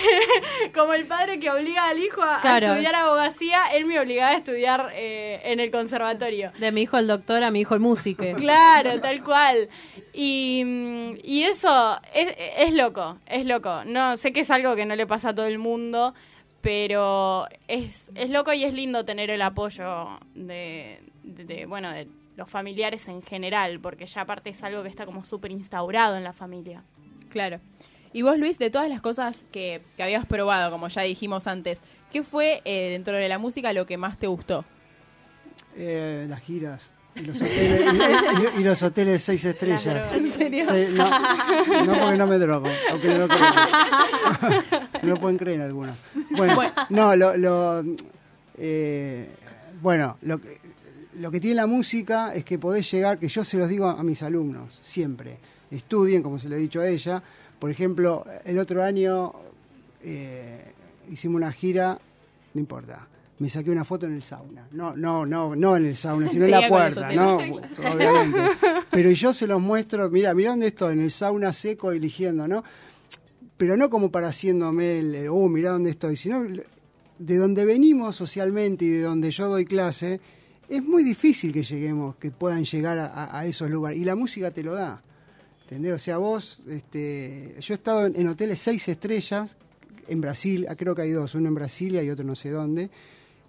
como 0.73 0.93
el 0.93 1.05
padre 1.05 1.39
que 1.39 1.49
obliga 1.49 1.87
al 1.89 1.97
hijo 1.99 2.21
a, 2.21 2.41
estudiar 2.59 2.95
abogacía, 2.95 3.59
él 3.73 3.85
me 3.85 3.99
obligaba 3.99 4.31
a 4.31 4.37
estudiar 4.37 4.91
eh, 4.93 5.41
en 5.43 5.59
el 5.59 5.71
conservatorio. 5.71 6.51
De 6.59 6.71
mi 6.71 6.81
hijo 6.81 6.97
el 6.97 7.07
doctor 7.07 7.43
a 7.43 7.51
mi 7.51 7.61
hijo 7.61 7.73
el 7.73 7.79
músico. 7.79 8.23
Claro, 8.37 8.99
tal 9.01 9.23
cual. 9.23 9.67
Y, 10.13 10.63
y 11.23 11.43
eso 11.43 11.99
es, 12.13 12.33
es 12.57 12.73
loco, 12.73 13.17
es 13.25 13.45
loco. 13.45 13.83
No 13.85 14.15
sé 14.17 14.31
que 14.31 14.41
es 14.41 14.51
algo 14.51 14.75
que 14.75 14.85
no 14.85 14.95
le 14.95 15.05
pasa 15.05 15.29
a 15.29 15.35
todo 15.35 15.45
el 15.47 15.59
mundo, 15.59 16.13
pero 16.67 17.47
es, 17.69 18.11
es 18.13 18.29
loco 18.29 18.51
y 18.51 18.65
es 18.65 18.73
lindo 18.73 19.05
tener 19.05 19.29
el 19.29 19.41
apoyo 19.41 20.19
de, 20.35 20.99
de- 21.23 21.45
de, 21.45 21.65
bueno, 21.65 21.89
de 21.93 22.09
los 22.35 22.49
familiares 22.49 23.07
en 23.07 23.21
general, 23.21 23.79
porque 23.79 24.05
ya 24.05 24.21
aparte 24.23 24.49
es 24.49 24.61
algo 24.63 24.83
que 24.83 24.89
está 24.89 25.05
como 25.05 25.23
súper 25.23 25.51
instaurado 25.51 26.17
en 26.17 26.25
la 26.25 26.33
familia. 26.33 26.83
Claro. 27.29 27.61
Y 28.11 28.21
vos, 28.21 28.37
Luis, 28.37 28.59
de 28.59 28.69
todas 28.69 28.89
las 28.89 28.99
cosas 29.01 29.45
que, 29.53 29.81
que 29.95 30.03
habías 30.03 30.25
probado, 30.25 30.69
como 30.69 30.89
ya 30.89 31.03
dijimos 31.03 31.47
antes, 31.47 31.81
¿qué 32.11 32.21
fue 32.21 32.61
eh, 32.65 32.89
dentro 32.91 33.15
de 33.15 33.29
la 33.29 33.37
música 33.37 33.71
lo 33.71 33.85
que 33.85 33.95
más 33.95 34.19
te 34.19 34.27
gustó? 34.27 34.65
Eh, 35.77 36.25
las 36.27 36.41
giras. 36.41 36.91
Y 37.19 37.23
los 37.25 37.37
hoteles, 37.37 37.81
y- 37.93 38.57
y- 38.57 38.61
y 38.61 38.63
los 38.63 38.83
hoteles 38.83 39.23
seis 39.23 39.43
estrellas. 39.45 40.13
¿En 40.13 40.31
serio? 40.31 40.65
No, 40.95 41.85
no 41.85 41.99
porque 41.99 42.17
no 42.17 42.27
me 42.27 42.37
drogo. 42.37 42.67
aunque 42.91 43.07
no, 43.09 43.17
lo 43.19 43.27
crean. 43.27 43.53
no 45.03 45.09
lo 45.09 45.17
pueden 45.19 45.37
creer 45.37 45.61
algunos. 45.61 45.95
Bueno, 46.31 46.55
Bueno. 46.55 46.71
no, 46.89 47.15
lo, 47.15 47.37
lo, 47.37 47.83
eh, 48.57 49.27
bueno, 49.81 50.17
lo 50.21 50.39
que, 50.39 50.59
lo 51.19 51.31
que 51.31 51.39
tiene 51.39 51.55
la 51.55 51.67
música 51.67 52.33
es 52.33 52.43
que 52.43 52.59
podés 52.59 52.89
llegar, 52.91 53.17
que 53.19 53.27
yo 53.27 53.43
se 53.43 53.57
los 53.57 53.69
digo 53.69 53.87
a, 53.87 53.99
a 53.99 54.03
mis 54.03 54.21
alumnos, 54.23 54.79
siempre. 54.83 55.37
Estudien, 55.71 56.21
como 56.23 56.37
se 56.39 56.47
lo 56.49 56.55
he 56.55 56.59
dicho 56.59 56.81
a 56.81 56.87
ella. 56.87 57.21
Por 57.59 57.71
ejemplo, 57.71 58.25
el 58.45 58.59
otro 58.59 58.83
año 58.83 59.33
eh, 60.03 60.61
hicimos 61.09 61.37
una 61.37 61.51
gira, 61.51 61.97
no 62.53 62.59
importa. 62.59 63.07
Me 63.39 63.49
saqué 63.49 63.69
una 63.69 63.85
foto 63.85 64.07
en 64.07 64.13
el 64.13 64.23
sauna. 64.23 64.67
No, 64.71 64.95
no, 64.95 65.25
no, 65.25 65.55
no 65.55 65.77
en 65.77 65.85
el 65.85 65.95
sauna, 65.95 66.27
sino 66.31 66.45
en 66.45 66.51
la 66.51 66.67
puerta, 66.67 67.11
¿no? 67.11 67.35
Obviamente. 67.37 68.39
Pero 68.89 69.11
yo 69.11 69.33
se 69.33 69.45
los 69.45 69.61
muestro, 69.61 70.09
mira, 70.09 70.33
mira 70.33 70.51
dónde 70.51 70.67
estoy, 70.67 70.93
en 70.93 71.01
el 71.01 71.11
sauna 71.11 71.53
seco 71.53 71.91
eligiendo, 71.91 72.47
¿no? 72.47 72.63
Pero 73.57 73.77
no 73.77 73.89
como 73.89 74.11
para 74.11 74.29
haciéndome 74.29 74.99
el, 74.99 75.27
oh, 75.29 75.47
mira 75.49 75.71
dónde 75.71 75.91
estoy, 75.91 76.17
sino 76.17 76.43
de 76.43 77.37
donde 77.37 77.65
venimos 77.65 78.15
socialmente 78.15 78.85
y 78.85 78.89
de 78.89 79.01
donde 79.01 79.31
yo 79.31 79.49
doy 79.49 79.65
clase, 79.65 80.19
es 80.69 80.83
muy 80.83 81.03
difícil 81.03 81.53
que 81.53 81.63
lleguemos, 81.63 82.15
que 82.15 82.31
puedan 82.31 82.65
llegar 82.65 82.99
a, 82.99 83.45
esos 83.45 83.69
lugares. 83.69 83.99
Y 83.99 84.05
la 84.05 84.15
música 84.15 84.51
te 84.51 84.63
lo 84.63 84.73
da. 84.73 85.01
¿Entendés? 85.63 85.93
O 85.93 85.99
sea, 85.99 86.17
vos, 86.17 86.63
este, 86.69 87.55
yo 87.59 87.73
he 87.73 87.75
estado 87.75 88.05
en, 88.05 88.15
en 88.15 88.27
hoteles 88.29 88.59
seis 88.59 88.87
estrellas, 88.87 89.57
en 90.07 90.21
Brasil, 90.21 90.65
creo 90.77 90.95
que 90.95 91.01
hay 91.03 91.11
dos, 91.11 91.35
uno 91.35 91.49
en 91.49 91.55
Brasilia 91.55 92.01
y 92.03 92.09
otro 92.09 92.25
no 92.25 92.35
sé 92.35 92.49
dónde, 92.49 92.89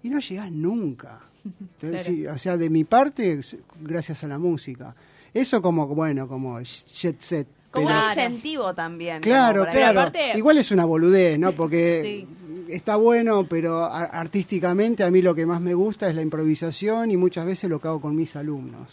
y 0.03 0.09
no 0.09 0.19
llegás 0.19 0.51
nunca. 0.51 1.19
Entonces, 1.45 2.03
Claro. 2.03 2.03
sí, 2.03 2.27
o 2.27 2.37
sea, 2.37 2.57
de 2.57 2.69
mi 2.69 2.83
parte, 2.83 3.39
gracias 3.81 4.23
a 4.23 4.27
la 4.27 4.37
música. 4.37 4.95
Eso 5.33 5.61
como, 5.61 5.87
bueno, 5.87 6.27
como 6.27 6.59
jet 6.61 7.19
set, 7.19 7.47
Como 7.71 7.87
pero- 7.87 7.99
un 7.99 8.09
incentivo 8.09 8.73
también. 8.73 9.21
Claro, 9.21 9.65
claro. 9.71 10.01
aparte- 10.01 10.37
Igual 10.37 10.57
es 10.57 10.71
una 10.71 10.85
boludez, 10.85 11.37
¿no? 11.39 11.51
Porque 11.51 12.25
está 12.67 12.95
bueno, 12.95 13.45
pero 13.47 13.83
a- 13.85 14.05
artísticamente 14.05 15.03
a 15.03 15.11
mí 15.11 15.21
lo 15.21 15.33
que 15.35 15.45
más 15.45 15.61
me 15.61 15.73
gusta 15.75 16.09
es 16.09 16.15
la 16.15 16.21
improvisación 16.23 17.11
y 17.11 17.17
muchas 17.17 17.45
veces 17.45 17.69
lo 17.69 17.79
que 17.79 17.87
hago 17.87 18.01
con 18.01 18.15
mis 18.15 18.35
alumnos. 18.35 18.87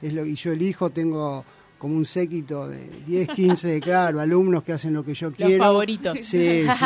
Es 0.00 0.12
lo, 0.12 0.24
y 0.24 0.34
yo 0.36 0.52
elijo, 0.52 0.90
tengo 0.90 1.44
como 1.78 1.96
un 1.96 2.04
séquito 2.06 2.68
de 2.68 2.88
10, 3.06 3.28
15, 3.28 3.80
claro, 3.82 4.20
alumnos 4.20 4.62
que 4.62 4.72
hacen 4.72 4.94
lo 4.94 5.04
que 5.04 5.14
yo 5.14 5.28
Los 5.30 5.36
quiero. 5.36 5.62
favoritos. 5.64 6.18
Sí, 6.20 6.64
sí. 6.64 6.84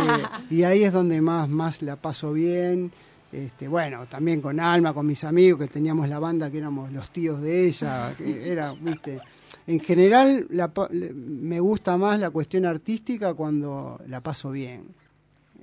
Y 0.50 0.62
ahí 0.62 0.85
es 0.85 0.92
donde 0.92 1.20
más, 1.20 1.48
más 1.50 1.83
la 1.83 1.96
paso 1.96 2.33
bien. 2.33 2.90
Este, 3.37 3.68
bueno, 3.68 4.07
también 4.07 4.40
con 4.40 4.59
Alma, 4.59 4.94
con 4.94 5.07
mis 5.07 5.22
amigos, 5.22 5.61
que 5.61 5.66
teníamos 5.66 6.09
la 6.09 6.18
banda 6.18 6.51
que 6.51 6.57
éramos 6.57 6.90
los 6.90 7.11
tíos 7.11 7.42
de 7.42 7.66
ella, 7.66 8.14
que 8.18 8.51
era, 8.51 8.72
viste. 8.72 9.20
En 9.66 9.79
general, 9.81 10.46
la 10.51 10.72
me 10.90 11.61
gusta 11.61 11.99
más 11.99 12.18
la 12.18 12.31
cuestión 12.31 12.64
artística 12.64 13.35
cuando 13.35 14.01
la 14.07 14.22
paso 14.22 14.51
bien. 14.53 14.87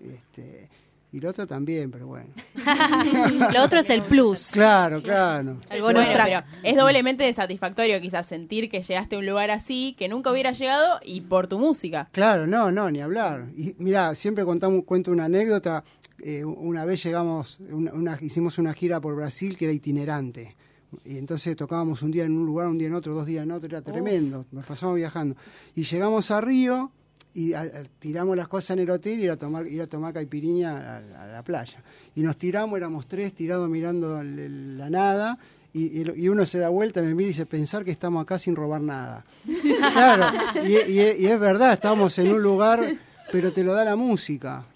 Este, 0.04 0.70
y 1.14 1.20
lo 1.20 1.30
otro 1.30 1.48
también, 1.48 1.90
pero 1.90 2.08
bueno. 2.08 2.30
Lo 3.54 3.64
otro 3.64 3.80
es 3.80 3.90
el 3.92 4.02
plus. 4.02 4.48
Claro, 4.52 5.02
claro. 5.02 5.58
El 5.70 5.82
bonus 5.82 6.04
bueno, 6.06 6.12
track. 6.12 6.46
pero 6.48 6.68
es 6.68 6.76
doblemente 6.76 7.32
satisfactorio 7.34 8.02
quizás 8.02 8.26
sentir 8.26 8.68
que 8.68 8.82
llegaste 8.82 9.16
a 9.16 9.20
un 9.20 9.26
lugar 9.28 9.52
así, 9.52 9.96
que 9.98 10.10
nunca 10.10 10.32
hubieras 10.32 10.58
llegado 10.58 11.00
y 11.04 11.22
por 11.22 11.46
tu 11.46 11.60
música. 11.60 12.10
Claro, 12.12 12.48
no, 12.48 12.72
no, 12.72 12.90
ni 12.90 13.00
hablar. 13.00 13.46
Y 13.56 13.76
mira, 13.78 14.16
siempre 14.16 14.44
contamos, 14.44 14.86
cuento 14.86 15.12
una 15.12 15.26
anécdota. 15.26 15.84
Eh, 16.26 16.46
una 16.46 16.86
vez 16.86 17.04
llegamos, 17.04 17.60
una- 17.70 17.92
una- 17.94 18.18
hicimos 18.22 18.58
una 18.58 18.74
gira 18.74 19.02
por 19.02 19.14
Brasil 19.16 19.58
que 19.58 19.66
era 19.66 19.74
itinerante. 19.74 20.56
Y 21.04 21.18
entonces 21.18 21.56
tocábamos 21.58 22.02
un 22.02 22.12
día 22.12 22.24
en 22.24 22.38
un 22.38 22.46
lugar, 22.46 22.68
un 22.68 22.78
día 22.78 22.88
en 22.88 22.94
otro, 22.94 23.14
dos 23.14 23.26
días 23.26 23.44
en 23.44 23.52
otro, 23.52 23.68
era 23.68 23.82
tremendo. 23.82 24.46
Nos 24.52 24.66
pasamos 24.66 24.96
viajando. 24.96 25.36
Y 25.76 25.84
llegamos 25.84 26.32
a 26.32 26.40
Río 26.40 26.92
y 27.34 27.54
a- 27.54 27.62
a- 27.62 27.84
tiramos 28.00 28.38
las 28.38 28.48
cosas 28.48 28.72
en 28.78 28.84
el 28.84 28.90
hotel 28.92 29.20
y 29.20 29.24
ir 29.24 29.32
a 29.32 29.36
tomar, 29.38 29.68
ir 29.68 29.82
a 29.82 29.88
tomar 29.88 30.14
caipirinha 30.14 30.72
a, 31.18 31.24
a 31.24 31.28
la 31.28 31.44
playa. 31.44 31.84
Y 32.16 32.22
nos 32.22 32.38
tiramos, 32.38 32.78
éramos 32.78 33.08
tres 33.08 33.34
tirados 33.34 33.68
mirando 33.70 34.22
el- 34.22 34.40
el- 34.40 34.78
la 34.78 34.90
nada. 34.90 35.38
Y, 35.74 35.86
y- 36.02 36.12
y 36.16 36.30
uno 36.30 36.46
se 36.46 36.60
da 36.60 36.70
vuelta, 36.70 37.02
me 37.02 37.16
mira 37.16 37.26
y 37.26 37.28
dice, 37.30 37.48
pensar 37.48 37.84
que 37.84 37.90
estamos 37.92 38.22
acá 38.22 38.38
sin 38.40 38.56
robar 38.56 38.80
nada. 38.82 39.26
Claro, 39.94 40.26
y, 40.64 40.92
y- 40.92 41.16
y 41.20 41.26
es 41.26 41.40
verdad, 41.40 41.74
estamos 41.74 42.18
en 42.20 42.32
un 42.32 42.42
lugar, 42.42 42.86
pero 43.32 43.52
te 43.52 43.64
lo 43.64 43.74
da 43.74 43.84
la 43.84 43.96
música, 43.96 44.68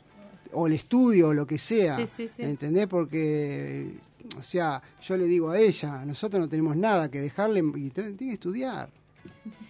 o 0.58 0.68
el 0.68 0.74
estudio, 0.74 1.30
o 1.30 1.34
lo 1.34 1.46
que 1.46 1.58
sea. 1.58 1.96
Sí, 1.98 2.08
sí, 2.08 2.28
sí. 2.28 2.44
¿Entendés? 2.44 2.88
Porque, 2.88 3.94
o 4.38 4.42
sea, 4.42 4.82
yo 5.02 5.18
le 5.18 5.26
digo 5.26 5.50
a 5.52 5.60
ella, 5.60 6.04
nosotros 6.06 6.42
no 6.42 6.50
tenemos 6.50 6.76
nada 6.76 7.10
que 7.10 7.20
dejarle 7.20 7.64
y 7.76 7.90
tiene 7.90 8.16
que 8.18 8.34
estudiar. 8.34 8.90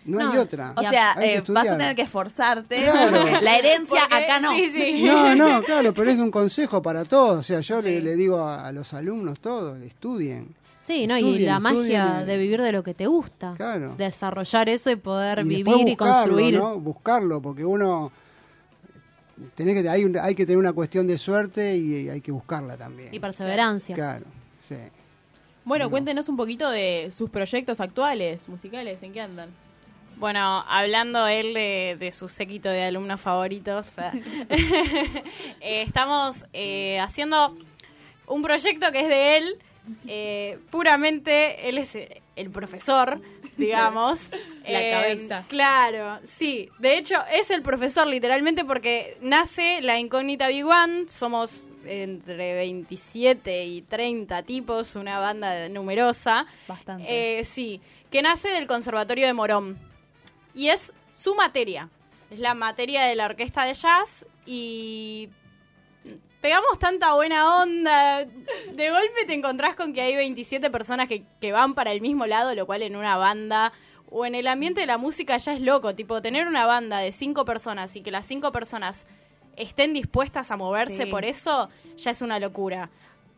No, 0.05 0.19
hay 0.31 0.37
otra. 0.37 0.73
O 0.77 0.81
sea, 0.81 1.15
eh, 1.21 1.43
vas 1.49 1.67
a 1.67 1.71
tener 1.77 1.95
que 1.95 2.03
esforzarte. 2.03 2.83
Claro. 2.83 3.21
porque 3.23 3.41
La 3.41 3.57
herencia 3.57 3.99
Porque- 4.01 4.15
acá 4.15 4.39
no. 4.39 4.55
sí, 4.55 4.71
sí. 4.73 5.03
No, 5.05 5.35
no, 5.35 5.61
claro, 5.65 5.93
pero 5.93 6.09
es 6.11 6.17
un 6.17 6.31
consejo 6.31 6.81
para 6.81 7.03
todos. 7.03 7.39
O 7.39 7.43
sea, 7.43 7.59
yo 7.59 7.81
le, 7.81 7.99
le 8.01 8.15
digo 8.15 8.39
a, 8.39 8.67
a 8.67 8.71
los 8.71 8.93
alumnos 8.93 9.39
todos, 9.41 9.81
estudien. 9.81 10.55
Sí, 10.85 11.05
¿no? 11.05 11.17
y 11.17 11.19
Estudien, 11.19 11.45
la 11.47 11.59
magia 11.59 12.05
estudien. 12.05 12.25
de 12.27 12.37
vivir 12.37 12.61
de 12.61 12.71
lo 12.71 12.81
que 12.83 12.93
te 12.93 13.07
gusta. 13.07 13.55
Claro. 13.57 13.95
Desarrollar 13.97 14.69
eso 14.69 14.89
y 14.89 14.95
poder 14.95 15.39
y 15.39 15.43
vivir 15.43 15.89
y 15.89 15.95
construir. 15.97 16.57
¿no? 16.57 16.79
Buscarlo, 16.79 17.41
porque 17.41 17.65
uno 17.65 18.09
tenés 19.55 19.81
que 19.81 19.89
hay, 19.89 20.11
hay 20.21 20.35
que 20.35 20.45
tener 20.45 20.57
una 20.57 20.73
cuestión 20.73 21.07
de 21.07 21.17
suerte 21.17 21.77
y 21.77 22.09
hay 22.09 22.21
que 22.21 22.31
buscarla 22.31 22.77
también. 22.77 23.13
Y 23.13 23.19
perseverancia. 23.19 23.95
Claro, 23.95 24.25
sí. 24.67 24.75
Bueno, 25.65 25.89
cuéntenos 25.89 26.29
un 26.29 26.37
poquito 26.37 26.69
de 26.69 27.09
sus 27.11 27.29
proyectos 27.29 27.81
actuales, 27.81 28.47
musicales, 28.47 29.03
¿en 29.03 29.11
qué 29.11 29.21
andan? 29.21 29.49
Bueno, 30.17 30.63
hablando 30.67 31.27
él 31.27 31.53
de, 31.53 31.97
de 31.99 32.11
su 32.11 32.29
séquito 32.29 32.69
de 32.69 32.85
alumnos 32.85 33.19
favoritos, 33.21 33.89
eh, 33.97 34.23
estamos 35.61 36.45
eh, 36.53 36.99
haciendo 36.99 37.57
un 38.27 38.41
proyecto 38.41 38.91
que 38.91 39.01
es 39.01 39.07
de 39.09 39.37
él, 39.37 39.57
eh, 40.07 40.59
puramente, 40.69 41.69
él 41.69 41.77
es 41.77 41.95
eh, 41.95 42.21
el 42.35 42.49
profesor, 42.49 43.21
digamos. 43.57 44.21
La 44.67 44.81
Eh, 44.81 44.91
cabeza. 44.91 45.45
Claro, 45.47 46.19
sí. 46.25 46.69
De 46.79 46.97
hecho, 46.97 47.15
es 47.31 47.49
el 47.51 47.61
profesor 47.61 48.05
literalmente 48.05 48.65
porque 48.65 49.17
nace 49.21 49.81
la 49.81 49.97
incógnita 49.97 50.49
Big 50.49 50.65
One, 50.65 51.07
somos 51.07 51.69
entre 51.85 52.53
27 52.55 53.65
y 53.65 53.81
30 53.83 54.43
tipos, 54.43 54.95
una 54.95 55.19
banda 55.19 55.69
numerosa. 55.69 56.45
Bastante. 56.67 57.39
Eh, 57.39 57.45
sí, 57.45 57.79
que 58.11 58.21
nace 58.21 58.49
del 58.49 58.67
Conservatorio 58.67 59.25
de 59.25 59.33
Morón. 59.33 59.77
Y 60.53 60.67
es 60.67 60.91
su 61.13 61.33
materia. 61.35 61.89
Es 62.29 62.39
la 62.39 62.53
materia 62.53 63.03
de 63.03 63.15
la 63.15 63.25
orquesta 63.25 63.63
de 63.63 63.73
jazz 63.73 64.25
y 64.45 65.29
pegamos 66.41 66.77
tanta 66.79 67.13
buena 67.13 67.61
onda. 67.61 68.25
De 68.25 68.89
golpe 68.89 69.25
te 69.25 69.33
encontrás 69.33 69.75
con 69.75 69.93
que 69.93 70.01
hay 70.01 70.15
27 70.15 70.69
personas 70.69 71.07
que, 71.07 71.23
que 71.41 71.51
van 71.51 71.73
para 71.75 71.91
el 71.91 72.01
mismo 72.01 72.25
lado, 72.25 72.53
lo 72.55 72.65
cual 72.65 72.81
en 72.81 72.95
una 72.95 73.17
banda 73.17 73.73
o 74.09 74.25
en 74.25 74.35
el 74.35 74.47
ambiente 74.47 74.81
de 74.81 74.87
la 74.87 74.97
música 74.97 75.35
ya 75.37 75.53
es 75.53 75.61
loco. 75.61 75.93
Tipo, 75.95 76.21
tener 76.21 76.47
una 76.47 76.65
banda 76.65 76.99
de 76.99 77.11
cinco 77.11 77.43
personas 77.45 77.95
y 77.95 78.01
que 78.01 78.11
las 78.11 78.25
cinco 78.25 78.51
personas 78.51 79.05
estén 79.55 79.93
dispuestas 79.93 80.51
a 80.51 80.57
moverse 80.57 81.03
Sí. 81.03 81.09
por 81.09 81.25
eso, 81.25 81.69
ya 81.97 82.11
es 82.11 82.21
una 82.21 82.39
locura. 82.39 82.89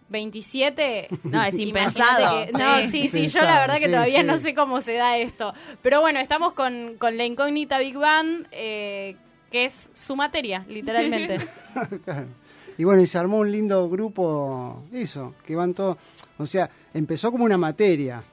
27. 0.09 1.07
No, 1.23 1.43
es 1.43 1.57
impensado. 1.57 2.45
que- 2.45 2.51
no, 2.53 2.79
Sí. 2.89 3.09
sí, 3.09 3.27
yo 3.27 3.41
la 3.43 3.59
verdad 3.61 3.77
que 3.77 3.85
sí, 3.85 3.91
todavía 3.91 4.19
sí. 4.21 4.25
no 4.25 4.39
sé 4.39 4.53
cómo 4.53 4.81
se 4.81 4.93
da 4.95 5.17
esto. 5.17 5.53
Pero 5.81 6.01
bueno, 6.01 6.19
estamos 6.19 6.53
con, 6.53 6.95
con 6.97 7.15
la 7.17 7.25
incógnita 7.25 7.77
Big 7.77 7.95
Bang, 7.97 8.45
eh, 8.51 9.15
que 9.51 9.65
es 9.65 9.91
su 9.93 10.15
materia, 10.15 10.65
literalmente. 10.67 11.39
Y 12.79 12.83
bueno, 12.85 13.01
y 13.03 13.07
se 13.07 13.17
armó 13.19 13.37
un 13.39 13.51
lindo 13.51 13.87
grupo, 13.89 14.83
eso, 14.91 15.35
que 15.45 15.55
van 15.55 15.73
todos, 15.75 15.97
o 16.39 16.45
sea, 16.47 16.67
empezó 16.93 17.31
como 17.31 17.43
una 17.43 17.57
materia 17.57 18.23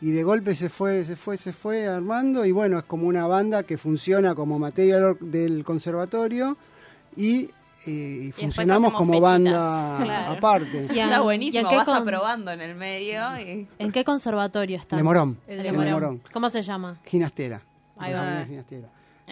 y 0.00 0.10
de 0.12 0.22
golpe 0.22 0.54
se 0.54 0.68
fue, 0.70 1.04
se 1.04 1.16
fue, 1.16 1.36
se 1.36 1.52
fue 1.52 1.86
armando 1.86 2.46
y 2.46 2.52
bueno, 2.52 2.78
es 2.78 2.84
como 2.84 3.06
una 3.08 3.26
banda 3.26 3.64
que 3.64 3.76
funciona 3.76 4.34
como 4.34 4.58
materia 4.58 4.94
del 4.94 5.04
or- 5.04 5.18
del 5.20 5.64
conservatorio 5.64 6.56
y, 7.16 7.50
eh, 7.86 8.26
y 8.28 8.32
funcionamos 8.32 8.92
como 8.92 9.12
fechitas. 9.14 9.30
banda 9.30 9.98
Claro. 10.04 10.32
aparte. 10.34 10.88
Y 10.94 10.98
Está 11.00 11.16
en- 11.16 11.22
buenísimo, 11.22 11.60
¿y 11.60 11.64
en 11.64 11.68
qué 11.68 11.76
vas 11.76 11.84
con- 11.84 11.96
aprobando 11.96 12.50
en 12.52 12.60
el 12.60 12.74
medio 12.76 13.20
y... 13.40 13.66
¿En 13.78 13.90
qué 13.92 14.04
conservatorio 14.04 14.78
está? 14.78 14.96
De 14.96 15.02
Morón. 15.02 15.36
El 15.48 15.56
de 15.58 15.62
de 15.64 15.72
Morón. 15.72 15.92
Morón. 15.92 16.22
¿Cómo 16.32 16.48
se 16.48 16.62
llama? 16.62 16.96
Ginastera. 17.06 17.60
Ahí 17.98 18.12
va. 18.14 18.44
menos 18.48 18.64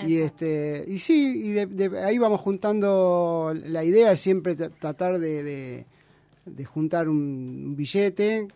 Y 0.07 0.19
este 0.19 0.85
y 0.87 0.99
sí, 0.99 1.43
y 1.45 1.51
de, 1.53 1.67
de- 1.67 2.05
ahí 2.05 2.19
vamos 2.19 2.41
juntando, 2.41 3.53
la 3.65 3.83
idea 3.85 4.13
es 4.13 4.21
siempre 4.21 4.57
tra- 4.57 4.71
tratar 4.79 5.19
de, 5.19 5.43
de- 5.43 5.87
de 6.47 6.65
juntar 6.65 7.09
un, 7.09 7.17
un 7.67 7.77
billete, 7.77 8.49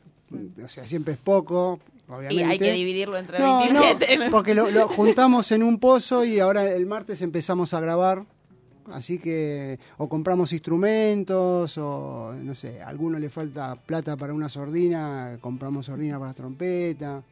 o 0.64 0.68
sea, 0.68 0.84
siempre 0.84 1.14
es 1.14 1.18
poco, 1.18 1.78
obviamente. 2.08 2.34
Y 2.34 2.42
hay 2.42 2.58
que 2.58 2.72
dividirlo 2.72 3.16
entre 3.18 3.38
No, 3.38 3.58
27. 3.60 4.16
no, 4.18 4.30
porque 4.30 4.54
lo, 4.54 4.70
lo 4.70 4.88
juntamos 4.88 5.50
en 5.52 5.62
un 5.62 5.78
pozo 5.78 6.24
y 6.24 6.38
ahora 6.40 6.70
el 6.72 6.86
martes 6.86 7.20
empezamos 7.22 7.74
a 7.74 7.80
grabar. 7.80 8.24
Así 8.90 9.18
que 9.18 9.78
o 9.96 10.08
compramos 10.08 10.52
instrumentos 10.52 11.78
o 11.78 12.34
no 12.36 12.52
sé, 12.54 12.80
a 12.82 12.88
alguno 12.88 13.18
le 13.20 13.28
falta 13.30 13.76
plata 13.76 14.16
para 14.16 14.34
una 14.34 14.48
sordina, 14.48 15.38
compramos 15.40 15.86
sordina 15.86 16.18
para 16.18 16.34
trompeta. 16.34 17.22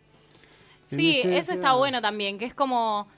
Sí, 0.87 1.20
eso 1.25 1.53
está 1.53 1.73
bueno 1.75 2.01
también, 2.01 2.38
que 2.38 2.44
es 2.44 2.55
como 2.55 3.09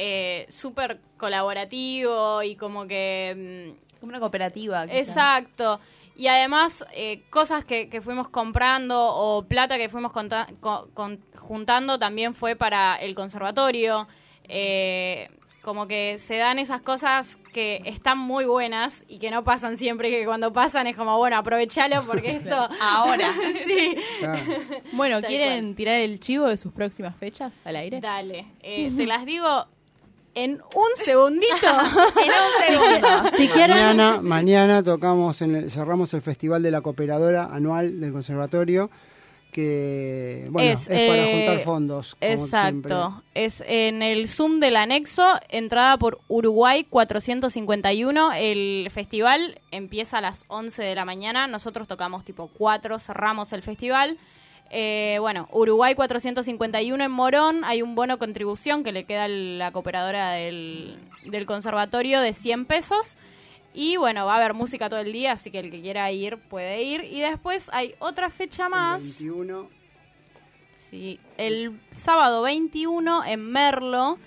eh, 0.00 0.46
súper 0.48 1.00
colaborativo 1.16 2.42
y 2.44 2.54
como 2.54 2.86
que... 2.86 3.74
mm, 3.74 3.98
Como 4.00 4.10
una 4.10 4.20
cooperativa. 4.20 4.86
quizás. 4.86 5.08
Exacto. 5.08 5.80
Y 6.14 6.26
además, 6.28 6.84
eh, 6.94 7.22
cosas 7.30 7.64
que, 7.64 7.88
que 7.88 8.00
fuimos 8.00 8.28
comprando 8.28 9.06
o 9.06 9.42
plata 9.46 9.76
que 9.76 9.88
fuimos 9.88 10.12
conta- 10.12 10.48
co- 10.60 10.88
con- 10.94 11.20
juntando 11.36 11.98
también 11.98 12.34
fue 12.34 12.54
para 12.56 12.96
el 12.96 13.14
conservatorio. 13.14 14.06
Eh, 14.48 15.28
como 15.62 15.86
que 15.86 16.18
se 16.18 16.36
dan 16.38 16.58
esas 16.58 16.80
cosas 16.80 17.36
que 17.52 17.82
están 17.84 18.16
muy 18.18 18.46
buenas 18.46 19.04
y 19.06 19.18
que 19.18 19.30
no 19.30 19.44
pasan 19.44 19.76
siempre, 19.76 20.08
que 20.10 20.24
cuando 20.24 20.52
pasan 20.52 20.86
es 20.86 20.96
como, 20.96 21.18
bueno, 21.18 21.36
aprovechalo 21.36 22.02
porque 22.04 22.30
esto... 22.36 22.68
Ahora. 22.80 23.32
sí. 23.66 23.94
Bueno, 24.92 25.20
Tal 25.20 25.28
¿quieren 25.28 25.74
tirar 25.74 25.96
el 25.96 26.20
chivo 26.20 26.46
de 26.46 26.56
sus 26.56 26.72
próximas 26.72 27.14
fechas 27.16 27.58
al 27.64 27.76
aire? 27.76 28.00
Dale. 28.00 28.46
Eh, 28.60 28.90
te 28.96 29.06
las 29.06 29.26
digo 29.26 29.66
en 30.34 30.52
un 30.74 30.88
segundito. 30.94 31.46
en 31.66 32.30
un 32.30 33.00
segundo. 33.00 33.36
Si 33.36 33.48
quieren, 33.48 33.76
Mañana, 33.76 34.20
mañana 34.22 34.82
tocamos, 34.82 35.40
en 35.42 35.56
el- 35.56 35.70
cerramos 35.70 36.12
el 36.14 36.22
Festival 36.22 36.62
de 36.62 36.70
la 36.70 36.80
Cooperadora 36.80 37.44
anual 37.52 38.00
del 38.00 38.12
Conservatorio, 38.12 38.90
que 39.52 40.46
bueno, 40.50 40.70
es, 40.70 40.86
para 40.86 40.98
eh, 41.00 41.36
juntar 41.46 41.64
fondos. 41.64 42.14
como 42.20 42.32
Exacto. 42.32 43.22
Es 43.34 43.62
en 43.66 44.02
el 44.02 44.28
Zoom 44.28 44.60
del 44.60 44.76
anexo, 44.76 45.24
entrada 45.48 45.96
por 45.96 46.20
Uruguay 46.28 46.84
451. 46.88 48.32
El 48.34 48.88
festival 48.92 49.60
empieza 49.70 50.18
a 50.18 50.20
las 50.20 50.44
11 50.48 50.82
de 50.82 50.94
la 50.94 51.04
mañana. 51.04 51.46
Nosotros 51.46 51.88
tocamos 51.88 52.24
tipo 52.24 52.50
4, 52.58 52.98
cerramos 52.98 53.52
el 53.52 53.62
festival. 53.62 54.18
Eh, 54.70 55.16
bueno, 55.20 55.48
Uruguay 55.50 55.94
451 55.94 57.02
en 57.02 57.10
Morón, 57.10 57.64
hay 57.64 57.80
un 57.82 57.94
bono 57.94 58.18
contribución 58.18 58.84
que 58.84 58.92
le 58.92 59.04
queda 59.04 59.24
a 59.24 59.28
la 59.28 59.72
cooperadora 59.72 60.32
del, 60.32 60.98
del 61.24 61.46
conservatorio 61.46 62.20
de 62.20 62.34
100 62.34 62.66
pesos. 62.66 63.16
Y 63.72 63.96
bueno, 63.96 64.26
va 64.26 64.34
a 64.34 64.36
haber 64.38 64.54
música 64.54 64.88
todo 64.88 64.98
el 65.00 65.12
día, 65.12 65.32
así 65.32 65.50
que 65.50 65.58
el 65.60 65.70
que 65.70 65.80
quiera 65.80 66.10
ir 66.10 66.38
puede 66.38 66.82
ir. 66.82 67.04
Y 67.04 67.20
después 67.20 67.70
hay 67.72 67.94
otra 67.98 68.28
fecha 68.30 68.68
más. 68.68 69.02
21. 69.02 69.70
Sí, 70.74 71.20
el 71.36 71.80
sábado 71.92 72.42
21 72.42 73.24
en 73.26 73.40
Merlo, 73.40 74.18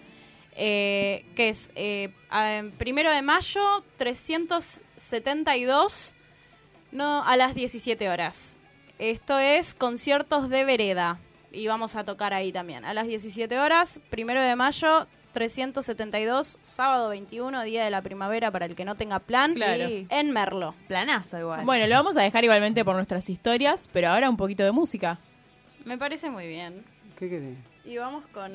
eh, 0.56 1.26
que 1.36 1.50
es 1.50 1.72
eh, 1.76 2.14
primero 2.78 3.12
de 3.12 3.24
mayo, 3.24 3.84
372, 3.98 6.14
no, 6.92 7.24
a 7.24 7.36
las 7.36 7.56
17 7.56 8.10
horas. 8.10 8.58
Esto 9.02 9.40
es 9.40 9.74
conciertos 9.74 10.48
de 10.48 10.64
vereda. 10.64 11.18
Y 11.52 11.66
vamos 11.66 11.96
a 11.96 12.04
tocar 12.04 12.36
ahí 12.36 12.52
también. 12.52 12.86
A 12.86 12.94
las 12.94 13.08
17 13.08 13.58
horas, 13.58 14.00
primero 14.12 14.40
de 14.40 14.56
mayo, 14.56 15.08
372, 15.34 16.60
sábado 16.62 17.10
21, 17.10 17.64
día 17.64 17.84
de 17.84 17.90
la 17.90 18.04
primavera 18.04 18.52
para 18.52 18.68
el 18.68 18.76
que 18.76 18.86
no 18.86 18.94
tenga 18.94 19.18
plan. 19.18 19.56
Claro. 19.56 19.86
En 20.08 20.30
Merlo. 20.30 20.76
Planazo 20.88 21.40
igual. 21.40 21.66
Bueno, 21.66 21.88
lo 21.88 21.96
vamos 21.96 22.16
a 22.16 22.22
dejar 22.22 22.44
igualmente 22.44 22.86
por 22.86 22.94
nuestras 22.94 23.28
historias, 23.28 23.90
pero 23.92 24.10
ahora 24.10 24.30
un 24.30 24.38
poquito 24.38 24.64
de 24.64 24.72
música. 24.72 25.18
Me 25.84 25.98
parece 25.98 26.30
muy 26.30 26.48
bien. 26.48 26.86
¿Qué 27.18 27.28
querés? 27.28 27.58
Y 27.84 27.98
vamos 27.98 28.24
con, 28.32 28.52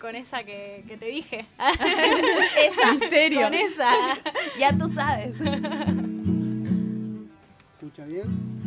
con 0.00 0.16
esa 0.16 0.42
que, 0.42 0.82
que 0.88 0.96
te 0.96 1.06
dije. 1.06 1.46
esa. 1.60 2.94
Misterio. 2.94 3.42
Con 3.42 3.54
esa. 3.54 3.92
Ya 4.58 4.76
tú 4.76 4.88
sabes. 4.88 5.36
¿Escucha 7.78 8.04
bien? 8.06 8.65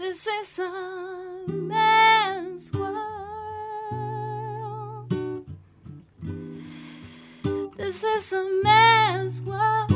This 0.00 0.26
is 0.26 0.58
a 0.58 1.44
man's 1.46 2.72
world. 2.72 3.04
This 7.76 8.02
is 8.02 8.32
a 8.32 8.42
man's 8.64 9.42
world. 9.42 9.92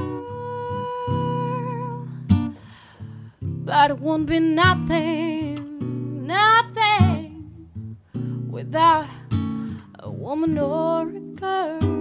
But 3.41 3.93
it 3.93 3.99
won't 3.99 4.27
be 4.27 4.41
nothing, 4.41 6.27
nothing 6.27 7.97
without 8.51 9.09
a 10.01 10.11
woman 10.11 10.59
or 10.59 11.09
a 11.09 11.21
girl. 11.35 11.94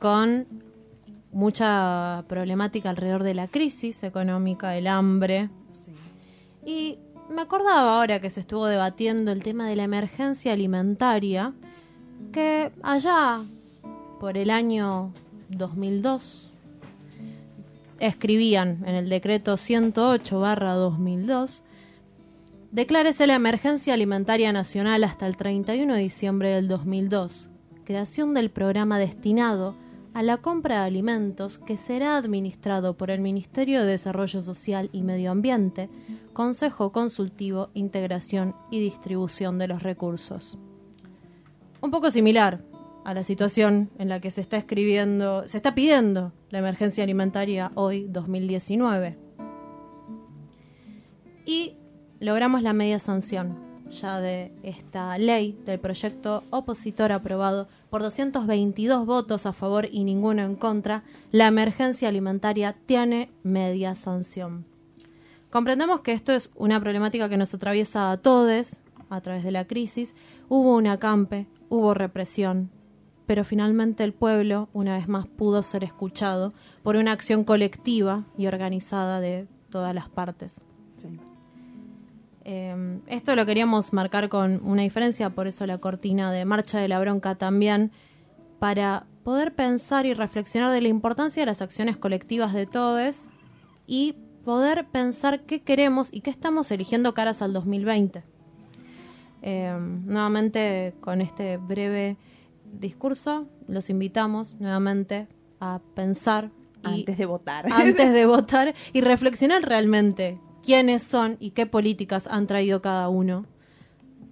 Con 0.00 0.46
mucha 1.32 2.24
problemática 2.26 2.90
alrededor 2.90 3.22
de 3.22 3.34
la 3.34 3.46
crisis 3.46 4.02
económica, 4.02 4.76
el 4.76 4.86
hambre. 4.86 5.50
Y 6.66 6.98
me 7.28 7.42
acordaba 7.42 7.96
ahora 7.98 8.20
que 8.20 8.30
se 8.30 8.40
estuvo 8.40 8.66
debatiendo 8.66 9.30
el 9.30 9.42
tema 9.42 9.68
de 9.68 9.76
la 9.76 9.84
emergencia 9.84 10.52
alimentaria, 10.52 11.52
que 12.32 12.72
allá 12.82 13.44
por 14.18 14.36
el 14.36 14.50
año 14.50 15.12
2002 15.50 16.50
escribían 18.00 18.82
en 18.86 18.94
el 18.94 19.08
decreto 19.08 19.56
108 19.56 20.38
2002 20.38 21.62
Declárese 22.72 23.26
la 23.26 23.34
emergencia 23.34 23.94
alimentaria 23.94 24.52
nacional 24.52 25.02
hasta 25.02 25.26
el 25.26 25.36
31 25.36 25.92
de 25.92 26.00
diciembre 26.00 26.50
del 26.50 26.68
2002. 26.68 27.48
Creación 27.84 28.32
del 28.32 28.50
programa 28.50 29.00
destinado 29.00 29.74
a 30.14 30.22
la 30.22 30.38
compra 30.38 30.80
de 30.80 30.86
alimentos 30.86 31.58
que 31.58 31.76
será 31.76 32.16
administrado 32.16 32.96
por 32.96 33.10
el 33.10 33.20
Ministerio 33.20 33.80
de 33.80 33.92
Desarrollo 33.92 34.42
Social 34.42 34.90
y 34.92 35.02
Medio 35.02 35.30
Ambiente, 35.30 35.88
Consejo 36.32 36.92
Consultivo, 36.92 37.70
Integración 37.74 38.54
y 38.70 38.80
Distribución 38.80 39.58
de 39.58 39.68
los 39.68 39.82
Recursos. 39.82 40.58
Un 41.80 41.90
poco 41.90 42.10
similar 42.10 42.62
a 43.04 43.14
la 43.14 43.22
situación 43.24 43.90
en 43.98 44.08
la 44.08 44.20
que 44.20 44.30
se 44.30 44.40
está 44.40 44.56
escribiendo, 44.56 45.46
se 45.48 45.56
está 45.56 45.74
pidiendo 45.74 46.32
la 46.50 46.58
emergencia 46.58 47.04
alimentaria 47.04 47.70
hoy 47.74 48.06
2019. 48.08 49.16
Y 51.46 51.76
logramos 52.18 52.62
la 52.62 52.72
media 52.72 52.98
sanción 52.98 53.69
ya 53.90 54.20
de 54.20 54.52
esta 54.62 55.16
ley 55.18 55.58
del 55.64 55.78
proyecto 55.78 56.44
opositor 56.50 57.12
aprobado 57.12 57.68
por 57.90 58.02
222 58.02 59.04
votos 59.06 59.46
a 59.46 59.52
favor 59.52 59.88
y 59.90 60.04
ninguno 60.04 60.42
en 60.42 60.56
contra, 60.56 61.02
la 61.32 61.48
emergencia 61.48 62.08
alimentaria 62.08 62.76
tiene 62.86 63.30
media 63.42 63.94
sanción. 63.94 64.64
Comprendemos 65.50 66.00
que 66.00 66.12
esto 66.12 66.32
es 66.32 66.50
una 66.54 66.80
problemática 66.80 67.28
que 67.28 67.36
nos 67.36 67.52
atraviesa 67.52 68.12
a 68.12 68.16
todos 68.16 68.76
a 69.08 69.20
través 69.20 69.42
de 69.42 69.50
la 69.50 69.66
crisis. 69.66 70.14
Hubo 70.48 70.76
un 70.76 70.86
acampe, 70.86 71.46
hubo 71.68 71.92
represión, 71.92 72.70
pero 73.26 73.44
finalmente 73.44 74.04
el 74.04 74.12
pueblo, 74.12 74.68
una 74.72 74.96
vez 74.96 75.08
más, 75.08 75.26
pudo 75.26 75.62
ser 75.62 75.84
escuchado 75.84 76.52
por 76.82 76.96
una 76.96 77.12
acción 77.12 77.44
colectiva 77.44 78.24
y 78.38 78.46
organizada 78.46 79.20
de 79.20 79.48
todas 79.70 79.94
las 79.94 80.08
partes. 80.08 80.60
Eh, 82.52 82.98
esto 83.06 83.36
lo 83.36 83.46
queríamos 83.46 83.92
marcar 83.92 84.28
con 84.28 84.60
una 84.66 84.82
diferencia, 84.82 85.30
por 85.30 85.46
eso 85.46 85.66
la 85.66 85.78
cortina 85.78 86.32
de 86.32 86.44
Marcha 86.44 86.80
de 86.80 86.88
la 86.88 86.98
Bronca 86.98 87.36
también, 87.36 87.92
para 88.58 89.06
poder 89.22 89.54
pensar 89.54 90.04
y 90.04 90.14
reflexionar 90.14 90.72
de 90.72 90.80
la 90.80 90.88
importancia 90.88 91.42
de 91.42 91.46
las 91.46 91.62
acciones 91.62 91.96
colectivas 91.96 92.52
de 92.52 92.66
todos 92.66 93.28
y 93.86 94.16
poder 94.44 94.86
pensar 94.88 95.42
qué 95.42 95.60
queremos 95.62 96.12
y 96.12 96.22
qué 96.22 96.30
estamos 96.30 96.72
eligiendo 96.72 97.14
caras 97.14 97.40
al 97.40 97.52
2020. 97.52 98.24
Eh, 99.42 99.76
nuevamente, 100.06 100.94
con 101.00 101.20
este 101.20 101.56
breve 101.56 102.16
discurso, 102.72 103.46
los 103.68 103.90
invitamos 103.90 104.56
nuevamente 104.58 105.28
a 105.60 105.78
pensar 105.94 106.50
y- 106.82 106.88
Antes 107.00 107.16
de 107.16 107.26
votar. 107.26 107.72
antes 107.72 108.12
de 108.12 108.26
votar 108.34 108.74
y 108.92 109.02
reflexionar 109.02 109.62
realmente 109.62 110.40
quiénes 110.64 111.02
son 111.02 111.36
y 111.40 111.50
qué 111.50 111.66
políticas 111.66 112.26
han 112.26 112.46
traído 112.46 112.82
cada 112.82 113.08
uno 113.08 113.46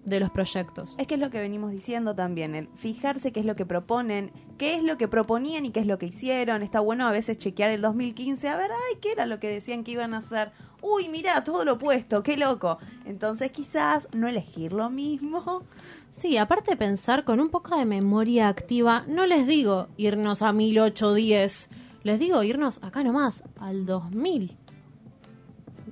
de 0.09 0.21
los 0.21 0.31
proyectos. 0.31 0.95
Es 0.99 1.07
que 1.07 1.15
es 1.15 1.21
lo 1.21 1.31
que 1.31 1.41
venimos 1.41 1.71
diciendo 1.71 2.15
también, 2.15 2.55
el 2.55 2.69
fijarse 2.77 3.31
qué 3.31 3.41
es 3.41 3.47
lo 3.47 3.57
que 3.57 3.67
proponen, 3.67 4.33
qué 4.57 4.75
es 4.75 4.83
lo 4.83 4.97
que 4.97 5.07
proponían 5.07 5.67
y 5.67 5.71
qué 5.71 5.81
es 5.81 5.87
lo 5.87 5.99
que 5.99 6.07
hicieron. 6.07 6.63
Está 6.63 6.81
bueno 6.81 7.07
a 7.07 7.13
veces 7.13 7.39
chequear 7.39 7.71
el 7.71 7.83
2015, 7.83 8.49
a 8.49 8.57
ver, 8.57 8.71
ay, 8.73 8.99
qué 9.01 9.13
era 9.13 9.27
lo 9.27 9.39
que 9.39 9.49
decían 9.49 9.85
que 9.85 9.93
iban 9.93 10.15
a 10.15 10.19
hacer. 10.19 10.51
Uy, 10.81 11.09
mira, 11.09 11.45
todo 11.45 11.65
lo 11.65 11.75
opuesto, 11.75 12.23
qué 12.23 12.37
loco. 12.37 12.79
Entonces 13.05 13.51
quizás 13.51 14.09
no 14.13 14.29
elegir 14.29 14.73
lo 14.73 14.89
mismo. 14.91 15.63
Sí, 16.11 16.39
aparte 16.39 16.71
de 16.73 16.77
pensar 16.77 17.25
con 17.25 17.41
un 17.41 17.51
poco 17.51 17.77
de 17.77 17.85
memoria 17.85 18.49
activa, 18.49 19.05
no 19.07 19.27
les 19.27 19.47
digo 19.47 19.89
irnos 19.97 20.41
a 20.41 20.53
1810, 20.53 21.69
les 22.03 22.19
digo 22.19 22.43
irnos 22.43 22.83
acá 22.83 23.03
nomás, 23.03 23.43
al 23.59 23.85
2000. 23.85 24.57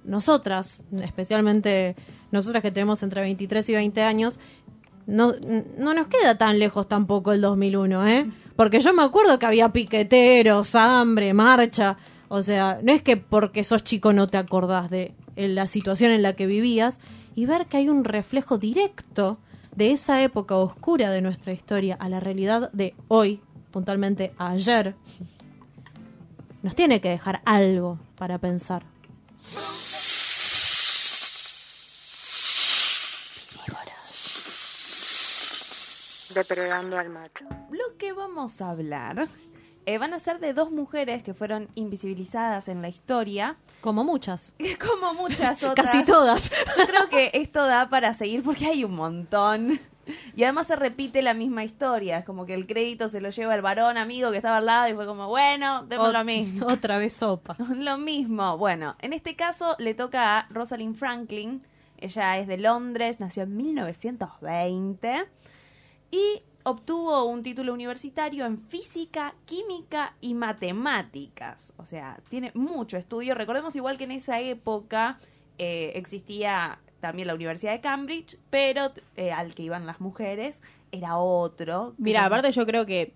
Nosotras, 0.06 0.82
especialmente 1.02 1.96
nosotras 2.30 2.62
que 2.62 2.70
tenemos 2.70 3.02
entre 3.02 3.20
23 3.20 3.68
y 3.68 3.74
20 3.74 4.02
años, 4.02 4.38
no, 5.06 5.34
no 5.78 5.94
nos 5.94 6.06
queda 6.08 6.38
tan 6.38 6.58
lejos 6.58 6.88
tampoco 6.88 7.32
el 7.32 7.40
2001, 7.40 8.06
¿eh? 8.06 8.30
Porque 8.56 8.80
yo 8.80 8.94
me 8.94 9.02
acuerdo 9.02 9.38
que 9.38 9.46
había 9.46 9.68
piqueteros, 9.68 10.74
hambre, 10.74 11.34
marcha. 11.34 11.96
O 12.28 12.42
sea, 12.42 12.80
no 12.82 12.92
es 12.92 13.02
que 13.02 13.16
porque 13.16 13.62
sos 13.62 13.84
chico 13.84 14.12
no 14.12 14.28
te 14.28 14.38
acordás 14.38 14.90
de 14.90 15.14
la 15.36 15.66
situación 15.66 16.10
en 16.10 16.22
la 16.22 16.32
que 16.32 16.46
vivías 16.46 16.98
y 17.34 17.46
ver 17.46 17.66
que 17.66 17.76
hay 17.76 17.88
un 17.88 18.04
reflejo 18.04 18.58
directo 18.58 19.38
de 19.76 19.92
esa 19.92 20.22
época 20.22 20.56
oscura 20.56 21.10
de 21.10 21.20
nuestra 21.20 21.52
historia 21.52 21.96
a 22.00 22.08
la 22.08 22.18
realidad 22.18 22.72
de 22.72 22.94
hoy, 23.08 23.40
puntualmente 23.70 24.32
ayer, 24.38 24.96
nos 26.62 26.74
tiene 26.74 27.00
que 27.00 27.10
dejar 27.10 27.42
algo 27.44 27.98
para 28.16 28.38
pensar. 28.38 28.84
Depredando 36.36 36.98
al 36.98 37.08
macho. 37.08 37.46
Lo 37.70 37.96
que 37.96 38.12
vamos 38.12 38.60
a 38.60 38.68
hablar 38.68 39.26
eh, 39.86 39.96
van 39.96 40.12
a 40.12 40.18
ser 40.18 40.38
de 40.38 40.52
dos 40.52 40.70
mujeres 40.70 41.22
que 41.22 41.32
fueron 41.32 41.70
invisibilizadas 41.74 42.68
en 42.68 42.82
la 42.82 42.90
historia. 42.90 43.56
Como 43.80 44.04
muchas. 44.04 44.54
Como 44.78 45.14
muchas 45.14 45.62
otras. 45.62 45.90
Casi 45.90 46.04
todas. 46.04 46.50
Yo 46.76 46.86
creo 46.86 47.08
que 47.08 47.30
esto 47.32 47.64
da 47.64 47.88
para 47.88 48.12
seguir 48.12 48.42
porque 48.42 48.66
hay 48.66 48.84
un 48.84 48.96
montón. 48.96 49.80
Y 50.36 50.42
además 50.44 50.66
se 50.66 50.76
repite 50.76 51.22
la 51.22 51.32
misma 51.32 51.64
historia. 51.64 52.18
Es 52.18 52.26
como 52.26 52.44
que 52.44 52.52
el 52.52 52.66
crédito 52.66 53.08
se 53.08 53.22
lo 53.22 53.30
lleva 53.30 53.54
el 53.54 53.62
varón 53.62 53.96
amigo 53.96 54.30
que 54.30 54.36
estaba 54.36 54.58
al 54.58 54.66
lado 54.66 54.88
y 54.88 54.94
fue 54.94 55.06
como, 55.06 55.28
bueno, 55.28 55.84
demos 55.86 56.12
lo 56.12 56.22
mismo. 56.22 56.66
Otra 56.66 56.98
vez 56.98 57.14
sopa. 57.14 57.56
Lo 57.58 57.96
mismo. 57.96 58.58
Bueno, 58.58 58.94
en 59.00 59.14
este 59.14 59.36
caso 59.36 59.74
le 59.78 59.94
toca 59.94 60.38
a 60.38 60.46
Rosalind 60.50 60.96
Franklin. 60.96 61.66
Ella 61.96 62.36
es 62.36 62.46
de 62.46 62.58
Londres, 62.58 63.20
nació 63.20 63.44
en 63.44 63.56
1920 63.56 65.26
y 66.10 66.42
obtuvo 66.64 67.24
un 67.24 67.42
título 67.42 67.72
universitario 67.72 68.44
en 68.46 68.58
física, 68.58 69.34
química 69.44 70.14
y 70.20 70.34
matemáticas. 70.34 71.72
O 71.76 71.84
sea, 71.84 72.18
tiene 72.28 72.50
mucho 72.54 72.96
estudio. 72.96 73.34
Recordemos 73.34 73.76
igual 73.76 73.98
que 73.98 74.04
en 74.04 74.12
esa 74.12 74.40
época 74.40 75.18
eh, 75.58 75.92
existía 75.94 76.78
también 77.00 77.28
la 77.28 77.34
Universidad 77.34 77.72
de 77.72 77.80
Cambridge, 77.80 78.36
pero 78.50 78.90
eh, 79.16 79.30
al 79.32 79.54
que 79.54 79.62
iban 79.62 79.86
las 79.86 80.00
mujeres 80.00 80.60
era 80.92 81.16
otro. 81.18 81.94
Mira, 81.98 82.20
se- 82.20 82.26
aparte 82.26 82.52
yo 82.52 82.66
creo 82.66 82.84
que 82.86 83.12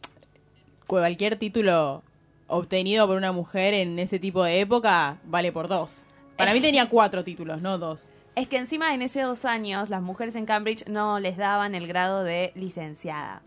cualquier 0.86 1.36
título 1.36 2.02
obtenido 2.46 3.06
por 3.06 3.16
una 3.16 3.32
mujer 3.32 3.74
en 3.74 3.98
ese 3.98 4.18
tipo 4.18 4.42
de 4.44 4.60
época 4.60 5.18
vale 5.24 5.52
por 5.52 5.68
dos. 5.68 6.04
Para 6.36 6.52
mí 6.54 6.60
tenía 6.60 6.88
cuatro 6.88 7.22
títulos, 7.24 7.60
no 7.60 7.78
dos. 7.78 8.08
Es 8.34 8.48
que 8.48 8.56
encima 8.56 8.94
en 8.94 9.02
esos 9.02 9.22
dos 9.22 9.44
años 9.44 9.90
las 9.90 10.02
mujeres 10.02 10.36
en 10.36 10.46
Cambridge 10.46 10.86
no 10.86 11.18
les 11.18 11.36
daban 11.36 11.74
el 11.74 11.86
grado 11.86 12.22
de 12.24 12.52
licenciada. 12.54 13.42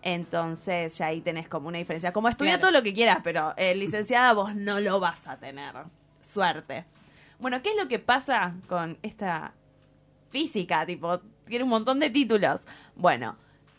Entonces 0.00 0.96
ya 0.98 1.06
ahí 1.06 1.20
tenés 1.20 1.48
como 1.48 1.68
una 1.68 1.78
diferencia. 1.78 2.12
Como 2.12 2.28
estudia 2.28 2.52
Claro. 2.52 2.62
todo 2.62 2.72
lo 2.72 2.82
que 2.82 2.94
quieras, 2.94 3.18
pero 3.22 3.52
eh, 3.56 3.74
licenciada 3.74 4.32
vos 4.32 4.54
no 4.54 4.80
lo 4.80 5.00
vas 5.00 5.26
a 5.26 5.36
tener. 5.36 5.74
Suerte. 6.22 6.84
Bueno, 7.38 7.62
¿qué 7.62 7.70
es 7.70 7.76
lo 7.76 7.88
que 7.88 7.98
pasa 7.98 8.54
con 8.68 8.98
esta 9.02 9.52
física? 10.30 10.86
Tipo, 10.86 11.20
tiene 11.44 11.64
un 11.64 11.70
montón 11.70 11.98
de 12.00 12.10
títulos. 12.10 12.62
Bueno, 12.96 13.36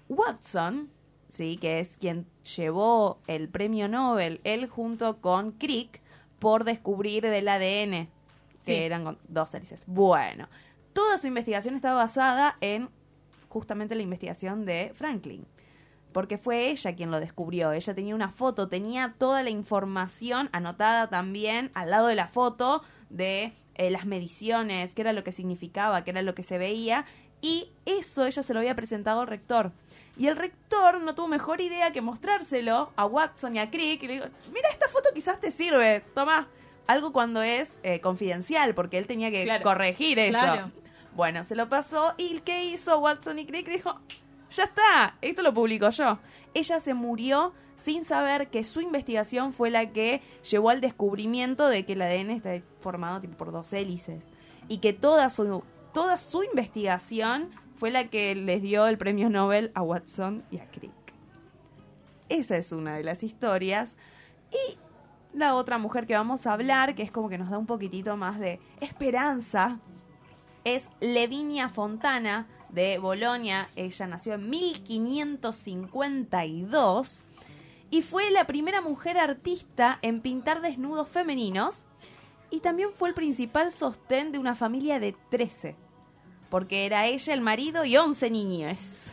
Watson, 0.10 0.90
sí, 1.30 1.58
que 1.58 1.80
es 1.80 1.98
quien 1.98 2.26
llevó 2.56 3.20
el 3.28 3.50
premio 3.50 3.88
Nobel, 3.88 4.40
él 4.44 4.68
junto 4.68 5.20
con 5.22 5.52
Crick, 5.54 6.02
por 6.40 6.66
descubrir 6.66 7.24
del 7.24 7.48
ADN, 7.48 8.10
que 8.66 8.76
Sí. 8.78 8.84
eran 8.84 9.04
con 9.04 9.18
dos 9.28 9.54
hélices. 9.54 9.84
Bueno, 9.88 10.48
toda 10.94 11.18
su 11.18 11.28
investigación 11.28 11.76
está 11.76 11.94
basada 11.94 12.58
en 12.62 12.90
justamente 13.50 13.96
la 13.96 14.02
investigación 14.02 14.66
de 14.66 14.92
Franklin. 14.96 15.46
Porque 16.12 16.38
fue 16.38 16.70
ella 16.70 16.96
quien 16.96 17.10
lo 17.10 17.20
descubrió. 17.20 17.72
Ella 17.72 17.94
tenía 17.96 18.14
una 18.14 18.30
foto, 18.30 18.68
tenía 18.68 19.16
toda 19.18 19.42
la 19.42 19.50
información 19.50 20.50
anotada 20.52 21.10
también 21.10 21.72
al 21.74 21.90
lado 21.90 22.08
de 22.08 22.16
la 22.16 22.28
foto 22.28 22.84
de 23.10 23.54
eh, 23.76 23.90
las 23.90 24.06
mediciones, 24.06 24.94
qué 24.94 25.02
era 25.02 25.14
lo 25.14 25.24
que 25.24 25.32
significaba, 25.32 26.04
qué 26.04 26.12
era 26.12 26.22
lo 26.22 26.36
que 26.36 26.44
se 26.44 26.60
veía. 26.60 27.06
Y 27.42 27.72
eso 27.86 28.26
ella 28.26 28.44
se 28.44 28.54
lo 28.54 28.60
había 28.60 28.76
presentado 28.76 29.22
al 29.22 29.28
rector. 29.28 29.72
Y 30.16 30.28
el 30.28 30.36
rector 30.36 31.02
no 31.02 31.16
tuvo 31.16 31.28
mejor 31.28 31.60
idea 31.60 31.92
que 31.92 32.02
mostrárselo 32.02 32.92
a 32.96 33.06
Watson 33.08 33.56
y 33.56 33.60
a 33.60 33.72
Crick. 33.72 34.04
Y 34.04 34.08
le 34.08 34.14
digo, 34.14 34.26
mira, 34.54 34.70
esta 34.70 34.88
foto 34.90 35.10
quizás 35.16 35.40
te 35.42 35.50
sirve, 35.50 36.04
toma. 36.14 36.48
Algo 36.88 37.14
cuando 37.14 37.42
es 37.42 37.78
eh, 37.84 38.00
confidencial, 38.02 38.76
porque 38.76 38.98
él 38.98 39.08
tenía 39.08 39.32
que 39.32 39.44
Claro. 39.44 39.64
corregir 39.64 40.20
eso. 40.20 40.38
Claro. 40.40 40.72
Bueno, 41.16 41.44
se 41.44 41.56
lo 41.56 41.70
pasó 41.70 42.14
y 42.18 42.40
¿qué 42.40 42.66
hizo 42.66 43.00
Watson 43.00 43.40
y 43.40 43.46
Crick? 43.46 43.68
Dijo, 43.70 44.00
ya 44.50 44.64
está, 44.66 45.16
esto 45.22 45.42
lo 45.44 45.54
publico 45.54 45.90
yo. 45.92 46.20
Ella 46.54 46.80
se 46.80 46.94
murió 46.94 47.54
sin 47.76 48.04
saber 48.06 48.50
que 48.50 48.64
su 48.64 48.82
investigación 48.82 49.54
fue 49.54 49.70
la 49.70 49.92
que 49.92 50.22
llevó 50.50 50.70
al 50.72 50.82
descubrimiento 50.82 51.68
de 51.68 51.86
que 51.86 51.94
el 51.94 52.02
ADN 52.02 52.32
está 52.32 52.62
formado 52.82 53.22
tipo, 53.22 53.36
por 53.38 53.52
dos 53.52 53.72
hélices. 53.74 54.26
Y 54.68 54.78
que 54.78 54.94
toda 54.94 55.30
su, 55.30 55.64
toda 55.94 56.18
su 56.18 56.44
investigación 56.44 57.50
fue 57.76 57.92
la 57.92 58.10
que 58.10 58.34
les 58.36 58.62
dio 58.62 58.88
el 58.88 58.98
premio 58.98 59.30
Nobel 59.30 59.72
a 59.76 59.82
Watson 59.82 60.44
y 60.52 60.60
a 60.60 60.68
Crick. 60.70 60.92
Esa 62.30 62.58
es 62.58 62.72
una 62.72 62.96
de 62.98 63.04
las 63.04 63.24
historias. 63.24 63.98
Y 64.52 64.78
la 65.34 65.56
otra 65.56 65.78
mujer 65.78 66.06
que 66.06 66.16
vamos 66.16 66.46
a 66.46 66.52
hablar, 66.54 66.96
que 66.96 67.04
es 67.04 67.12
como 67.12 67.28
que 67.30 67.38
nos 67.38 67.50
da 67.50 67.58
un 67.58 67.66
poquitito 67.66 68.18
más 68.18 68.38
de 68.40 68.60
esperanza, 68.80 69.80
es 70.64 70.88
Levinia 71.00 71.70
Fontana 71.70 72.48
de 72.70 73.00
Bolonia. 73.00 73.70
Ella 73.76 74.08
nació 74.08 74.34
en 74.36 74.50
1552 74.50 77.26
y 77.90 78.02
fue 78.02 78.32
la 78.32 78.48
primera 78.48 78.80
mujer 78.82 79.18
artista 79.18 80.00
en 80.02 80.22
pintar 80.22 80.62
desnudos 80.62 81.10
femeninos 81.10 81.86
y 82.50 82.60
también 82.60 82.90
fue 82.94 83.10
el 83.10 83.16
principal 83.16 83.72
sostén 83.72 84.32
de 84.32 84.40
una 84.40 84.56
familia 84.56 85.00
de 85.00 85.16
13, 85.30 85.76
porque 86.50 86.86
era 86.86 87.06
ella, 87.08 87.34
el 87.34 87.42
marido 87.42 87.84
y 87.84 87.98
11 87.98 88.30
niños. 88.30 89.12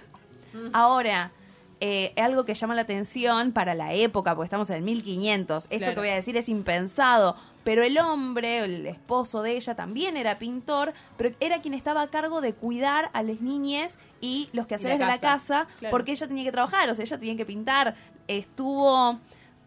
Ahora, 0.73 1.33
eh, 1.81 2.13
algo 2.17 2.45
que 2.45 2.55
llama 2.55 2.75
la 2.75 2.83
atención 2.83 3.53
para 3.53 3.75
la 3.75 3.95
época, 3.95 4.35
porque 4.35 4.47
estamos 4.47 4.69
en 4.71 4.77
el 4.77 4.83
1500, 4.83 5.65
esto 5.65 5.79
Claro. 5.79 5.95
que 5.95 6.01
voy 6.01 6.09
a 6.11 6.15
decir 6.15 6.37
es 6.37 6.49
impensado, 6.51 7.37
pero 7.65 7.83
el 7.83 7.97
hombre, 7.99 8.65
el 8.65 8.87
esposo 8.87 9.43
de 9.43 9.53
ella, 9.57 9.75
también 9.75 10.17
era 10.17 10.39
pintor, 10.39 10.93
pero 11.17 11.35
era 11.41 11.61
quien 11.63 11.75
estaba 11.75 12.03
a 12.03 12.09
cargo 12.09 12.41
de 12.41 12.53
cuidar 12.55 13.11
a 13.15 13.23
las 13.23 13.41
niñas 13.41 13.99
y 14.21 14.49
los 14.53 14.67
quehaceres 14.67 14.99
de 14.99 15.07
la 15.07 15.19
casa. 15.19 15.67
Claro. 15.79 15.91
porque 15.91 16.13
ella 16.13 16.27
tenía 16.29 16.45
que 16.45 16.53
trabajar, 16.53 16.89
o 16.91 16.95
sea, 16.95 17.03
ella 17.05 17.19
tenía 17.19 17.37
que 17.37 17.47
pintar. 17.47 17.95
Estuvo 18.29 19.19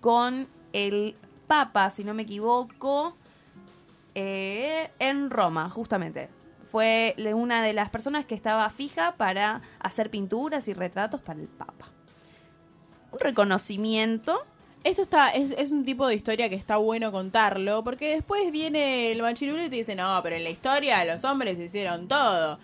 con 0.02 0.48
el 0.72 1.16
Papa, 1.48 1.90
si 1.90 2.04
no 2.04 2.14
me 2.14 2.24
equivoco, 2.24 3.16
eh, 4.16 4.92
en 5.00 5.30
Roma, 5.30 5.70
justamente. 5.70 6.30
Fue 6.64 7.16
una 7.36 7.62
de 7.62 7.74
las 7.74 7.90
personas 7.90 8.26
que 8.26 8.34
estaba 8.36 8.68
fija 8.70 9.16
para 9.18 9.62
hacer 9.80 10.10
pinturas 10.10 10.68
y 10.68 10.74
retratos 10.74 11.22
para 11.22 11.40
el 11.40 11.48
Papa. 11.48 11.93
Un 13.14 13.20
reconocimiento 13.20 14.44
esto 14.84 15.02
está 15.02 15.30
es, 15.30 15.52
es 15.52 15.72
un 15.72 15.86
tipo 15.86 16.08
de 16.08 16.16
historia 16.16 16.50
que 16.50 16.56
está 16.56 16.76
bueno 16.76 17.12
contarlo, 17.12 17.84
porque 17.86 18.16
después 18.16 18.52
viene 18.52 19.12
el 19.12 19.22
machirulo 19.22 19.64
y 19.64 19.70
te 19.70 19.78
dice, 19.78 19.96
no, 19.96 20.20
pero 20.22 20.36
en 20.36 20.44
la 20.44 20.50
historia 20.50 21.06
los 21.06 21.24
hombres 21.24 21.58
hicieron 21.58 22.10
todo. 22.10 22.60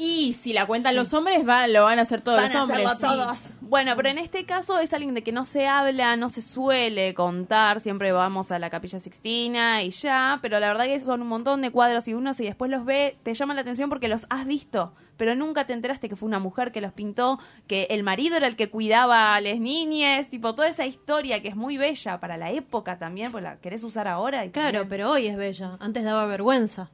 Y 0.00 0.34
si 0.34 0.52
la 0.52 0.64
cuentan 0.66 0.94
los 0.94 1.12
hombres, 1.12 1.46
va, 1.46 1.66
lo 1.66 1.82
van 1.82 1.98
a 1.98 2.02
hacer 2.02 2.20
todos 2.20 2.36
Van 2.40 2.46
los 2.46 2.54
a 2.54 2.62
hombres. 2.62 2.86
hacerlo 2.86 3.10
sí. 3.10 3.16
todos. 3.18 3.38
Bueno, 3.60 3.94
pero 3.96 4.08
en 4.08 4.18
este 4.18 4.46
caso 4.46 4.78
es 4.78 4.94
alguien 4.94 5.12
de 5.14 5.22
que 5.24 5.32
no 5.32 5.44
se 5.44 5.66
habla, 5.66 6.16
no 6.16 6.30
se 6.30 6.40
suele 6.40 7.12
contar, 7.14 7.80
siempre 7.80 8.12
vamos 8.12 8.52
a 8.52 8.58
la 8.60 8.70
capilla 8.70 9.00
sixtina 9.00 9.82
y 9.82 9.90
ya, 9.90 10.38
pero 10.40 10.60
la 10.60 10.68
verdad 10.68 10.84
que 10.84 11.00
son 11.00 11.20
un 11.20 11.26
montón 11.28 11.60
de 11.62 11.70
cuadros 11.72 12.06
y 12.06 12.14
uno 12.14 12.32
si 12.32 12.44
después 12.44 12.70
los 12.70 12.84
ve 12.84 13.18
te 13.24 13.34
llama 13.34 13.54
la 13.54 13.62
atención 13.62 13.90
porque 13.90 14.06
los 14.08 14.26
has 14.30 14.46
visto, 14.46 14.94
pero 15.16 15.34
nunca 15.34 15.66
te 15.66 15.72
enteraste 15.72 16.08
que 16.08 16.14
fue 16.16 16.28
una 16.28 16.38
mujer 16.38 16.70
que 16.70 16.80
los 16.80 16.92
pintó, 16.92 17.40
que 17.66 17.88
el 17.90 18.04
marido 18.04 18.36
era 18.36 18.46
el 18.46 18.54
que 18.56 18.70
cuidaba 18.70 19.34
a 19.34 19.40
las 19.40 19.58
niñas, 19.58 20.30
tipo 20.30 20.54
toda 20.54 20.68
esa 20.68 20.86
historia 20.86 21.42
que 21.42 21.48
es 21.48 21.56
muy 21.56 21.76
bella 21.76 22.20
para 22.20 22.36
la 22.36 22.52
época 22.52 22.98
también, 22.98 23.32
pues 23.32 23.42
la 23.42 23.56
querés 23.56 23.82
usar 23.82 24.06
ahora. 24.08 24.44
Y 24.44 24.50
Claro, 24.50 24.78
también- 24.78 24.88
pero 24.88 25.10
hoy 25.10 25.26
es 25.26 25.36
bella. 25.36 25.76
Antes 25.80 26.04
daba 26.04 26.24
vergüenza. 26.26 26.88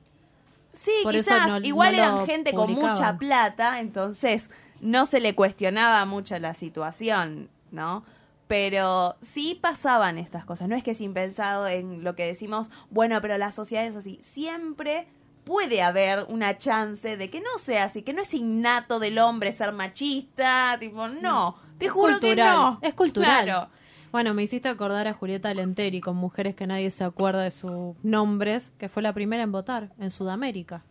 Sí, 0.84 0.92
Por 1.02 1.14
quizás 1.14 1.46
no- 1.46 1.58
igual 1.66 1.96
no 1.96 2.02
eran 2.02 2.26
gente 2.26 2.52
con 2.52 2.72
mucha 2.72 3.16
plata, 3.16 3.80
entonces 3.80 4.50
no 4.80 5.06
se 5.06 5.20
le 5.20 5.34
cuestionaba 5.34 6.04
mucho 6.04 6.38
la 6.38 6.52
situación, 6.52 7.48
¿no? 7.70 8.04
Pero 8.48 9.16
sí 9.22 9.58
pasaban 9.60 10.18
estas 10.18 10.44
cosas, 10.44 10.68
no 10.68 10.76
es 10.76 10.82
que 10.84 10.94
sin 10.94 11.14
pensado 11.14 11.66
en 11.66 12.04
lo 12.04 12.14
que 12.14 12.26
decimos, 12.26 12.70
bueno, 12.90 13.18
pero 13.22 13.38
la 13.38 13.50
sociedad 13.50 13.86
es 13.86 13.96
así, 13.96 14.20
siempre 14.22 15.08
puede 15.44 15.82
haber 15.82 16.26
una 16.28 16.58
chance 16.58 17.16
de 17.16 17.30
que 17.30 17.40
no 17.40 17.58
sea 17.58 17.84
así, 17.84 18.02
que 18.02 18.12
no 18.12 18.20
es 18.20 18.34
innato 18.34 18.98
del 18.98 19.18
hombre 19.18 19.52
ser 19.52 19.72
machista, 19.72 20.76
tipo, 20.78 21.08
no, 21.08 21.56
te 21.78 21.86
Es 21.86 21.92
juro 21.92 22.20
que 22.20 22.36
no. 22.36 22.78
Es 22.82 22.92
cultural. 22.92 23.44
Claro. 23.44 23.68
Bueno, 24.14 24.32
me 24.32 24.44
hiciste 24.44 24.68
acordar 24.68 25.08
a 25.08 25.12
Julieta 25.12 25.52
Lenteri 25.52 26.00
con 26.00 26.14
mujeres 26.14 26.54
que 26.54 26.68
nadie 26.68 26.88
se 26.92 27.02
acuerda 27.02 27.42
de 27.42 27.50
sus 27.50 27.96
nombres, 28.04 28.70
que 28.78 28.88
fue 28.88 29.02
la 29.02 29.12
primera 29.12 29.42
en 29.42 29.50
votar 29.50 29.90
en 29.98 30.12
Sudamérica. 30.12 30.84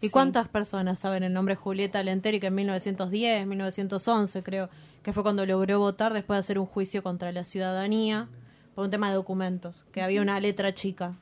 ¿Y 0.00 0.06
Sí. 0.06 0.12
cuántas 0.12 0.46
personas 0.46 1.00
saben 1.00 1.24
el 1.24 1.32
nombre 1.32 1.56
Julieta 1.56 2.00
Lenteri 2.04 2.38
que 2.38 2.46
en 2.46 2.54
1910, 2.54 3.48
1911 3.48 4.44
creo, 4.44 4.70
que 5.02 5.12
fue 5.12 5.24
cuando 5.24 5.44
logró 5.44 5.80
votar 5.80 6.14
después 6.14 6.36
de 6.36 6.38
hacer 6.38 6.58
un 6.60 6.66
juicio 6.66 7.02
contra 7.02 7.32
la 7.32 7.42
ciudadanía 7.42 8.28
por 8.76 8.84
un 8.84 8.92
tema 8.92 9.08
de 9.08 9.16
documentos, 9.16 9.84
que 9.90 10.00
había 10.00 10.22
una 10.22 10.38
letra 10.38 10.72
chica? 10.72 11.16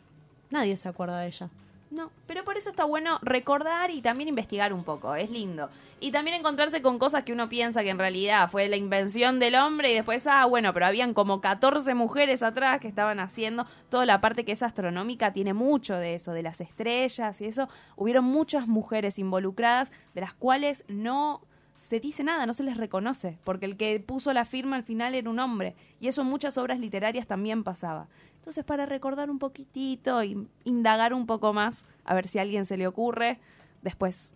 Nadie 0.51 0.77
se 0.77 0.91
acuerda 0.91 1.21
de 1.21 1.29
ella. 1.29 1.49
No, 1.91 2.11
pero 2.27 2.45
por 2.45 2.59
eso 2.59 2.69
está 2.69 2.85
bueno 2.85 3.19
recordar 3.23 3.91
y 3.91 4.03
también 4.03 4.29
investigar 4.29 4.75
un 4.75 4.85
poco, 4.85 5.15
es 5.15 5.31
lindo. 5.31 5.71
Y 5.99 6.11
también 6.11 6.37
encontrarse 6.37 6.83
con 6.83 6.99
cosas 6.99 7.25
que 7.25 7.33
uno 7.33 7.49
piensa 7.49 7.83
que 7.83 7.89
en 7.89 7.99
realidad 7.99 8.51
fue 8.51 8.69
la 8.69 8.77
invención 8.77 9.39
del 9.39 9.55
hombre 9.55 9.91
y 9.91 9.95
después, 9.95 10.27
ah, 10.27 10.45
bueno, 10.45 10.75
pero 10.75 10.85
habían 10.85 11.15
como 11.15 11.41
14 11.41 11.95
mujeres 11.95 12.43
atrás 12.43 12.81
que 12.81 12.89
estaban 12.89 13.19
haciendo 13.19 13.67
toda 13.89 14.05
la 14.05 14.21
parte 14.21 14.45
que 14.45 14.53
es 14.53 14.63
astronómica, 14.63 15.33
tiene 15.33 15.55
mucho 15.55 15.97
de 15.97 16.15
eso, 16.15 16.33
de 16.33 16.43
las 16.43 16.61
estrellas 16.61 17.41
y 17.41 17.47
eso. 17.47 17.71
Hubieron 17.97 18.27
muchas 18.27 18.69
mujeres 18.69 19.19
involucradas, 19.19 19.91
de 20.15 20.21
las 20.21 20.35
cuales 20.35 20.85
no 20.87 21.41
se 21.79 21.99
dice 21.99 22.23
nada, 22.25 22.45
no 22.45 22.53
se 22.53 22.63
les 22.63 22.77
reconoce, 22.77 23.39
porque 23.45 23.65
el 23.65 23.79
que 23.79 23.99
puso 24.01 24.35
la 24.35 24.45
firma 24.45 24.77
al 24.77 24.83
final 24.83 25.15
era 25.15 25.31
un 25.31 25.39
hombre. 25.39 25.77
Y 25.99 26.09
eso 26.09 26.21
en 26.21 26.29
muchas 26.29 26.59
obras 26.59 26.79
literarias 26.79 27.27
también 27.27 27.65
pasaba. 27.65 28.09
Entonces, 28.35 28.65
para 28.65 28.85
recordar 28.85 29.31
un 29.31 29.39
poquitito 29.39 30.23
y 30.23 30.47
indagar 30.65 31.15
un 31.15 31.27
poco 31.27 31.55
más, 31.55 31.87
a 32.05 32.15
ver 32.15 32.29
si 32.29 32.39
a 32.39 32.43
alguien 32.43 32.67
se 32.67 32.77
le 32.77 32.87
ocurre, 32.87 33.41
después 33.83 34.35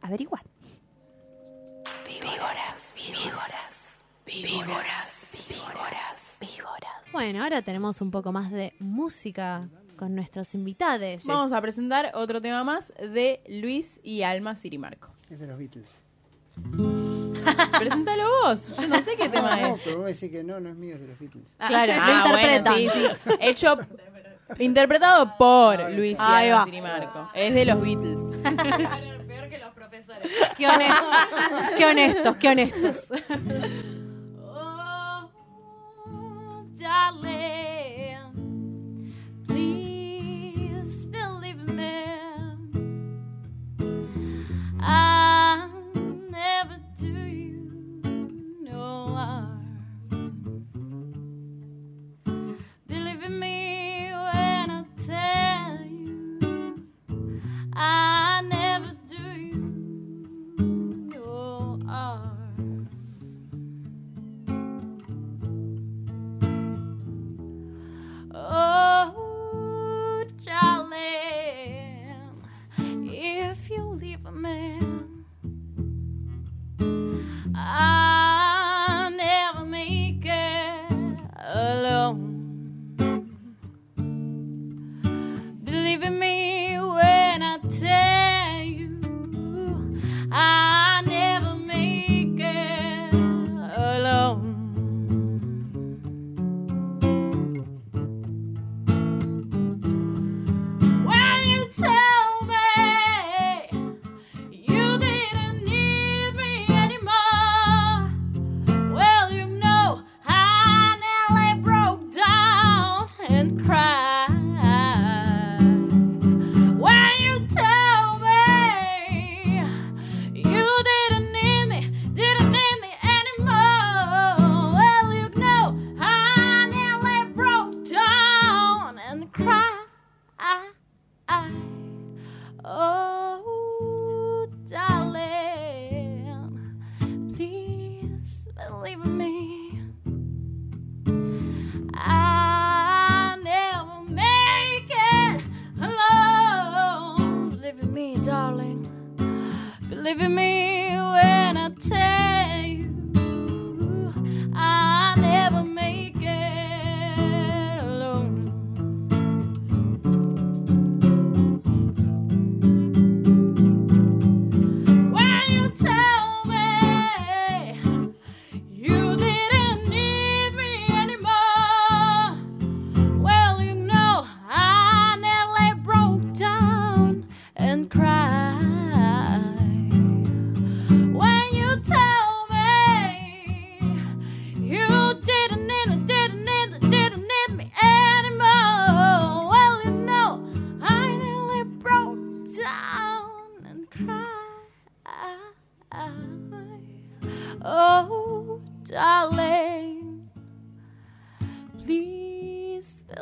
averiguar. 0.00 0.42
Víboras, 2.20 2.94
víboras, 2.94 3.98
víboras, 4.24 5.32
víboras, 5.48 6.36
víboras. 6.40 7.12
Bueno, 7.12 7.42
ahora 7.42 7.62
tenemos 7.62 8.00
un 8.00 8.10
poco 8.10 8.30
más 8.32 8.50
de 8.50 8.74
música 8.78 9.68
con 9.96 10.14
nuestros 10.14 10.54
invitados. 10.54 11.24
Vamos 11.26 11.52
a 11.52 11.60
presentar 11.60 12.12
otro 12.14 12.40
tema 12.40 12.62
más 12.64 12.92
de 12.98 13.42
Luis 13.48 14.00
y 14.02 14.22
Alma 14.22 14.56
Sirimarco. 14.56 15.08
Es 15.30 15.38
de 15.40 15.46
los 15.46 15.58
Beatles. 15.58 15.86
Preséntalo 17.78 18.24
vos, 18.44 18.72
yo 18.76 18.86
no 18.88 19.02
sé 19.02 19.16
qué 19.16 19.28
tema 19.28 19.56
no, 19.56 19.74
es. 19.74 19.80
pero 19.84 19.98
vos 19.98 20.06
decís 20.06 20.30
que 20.30 20.44
no, 20.44 20.60
no 20.60 20.68
es 20.70 20.76
mío, 20.76 20.94
es 20.94 21.00
de 21.00 21.08
los 21.08 21.18
Beatles. 21.18 21.48
Claro, 21.58 21.94
lo 21.94 22.00
Ah, 22.00 22.24
bueno, 22.28 22.48
interpretan. 22.48 22.74
sí, 22.74 22.88
sí. 23.26 23.32
Hecho, 23.40 23.76
interpretado 24.58 25.36
por 25.36 25.90
Luis 25.90 26.16
y 26.18 26.22
Alma. 26.22 26.64
Sirimarco. 26.64 27.30
Es 27.34 27.54
de 27.54 27.64
los 27.64 27.80
Beatles. 27.80 28.22
Profesores. 29.94 30.32
Qué 30.56 30.66
honestos, 30.66 31.06
qué 31.76 31.86
honestos, 31.86 32.36
qué 32.36 32.48
honestos. 32.48 33.08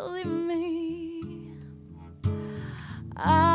telling 0.03 0.49
me. 0.49 1.55
I 3.17 3.52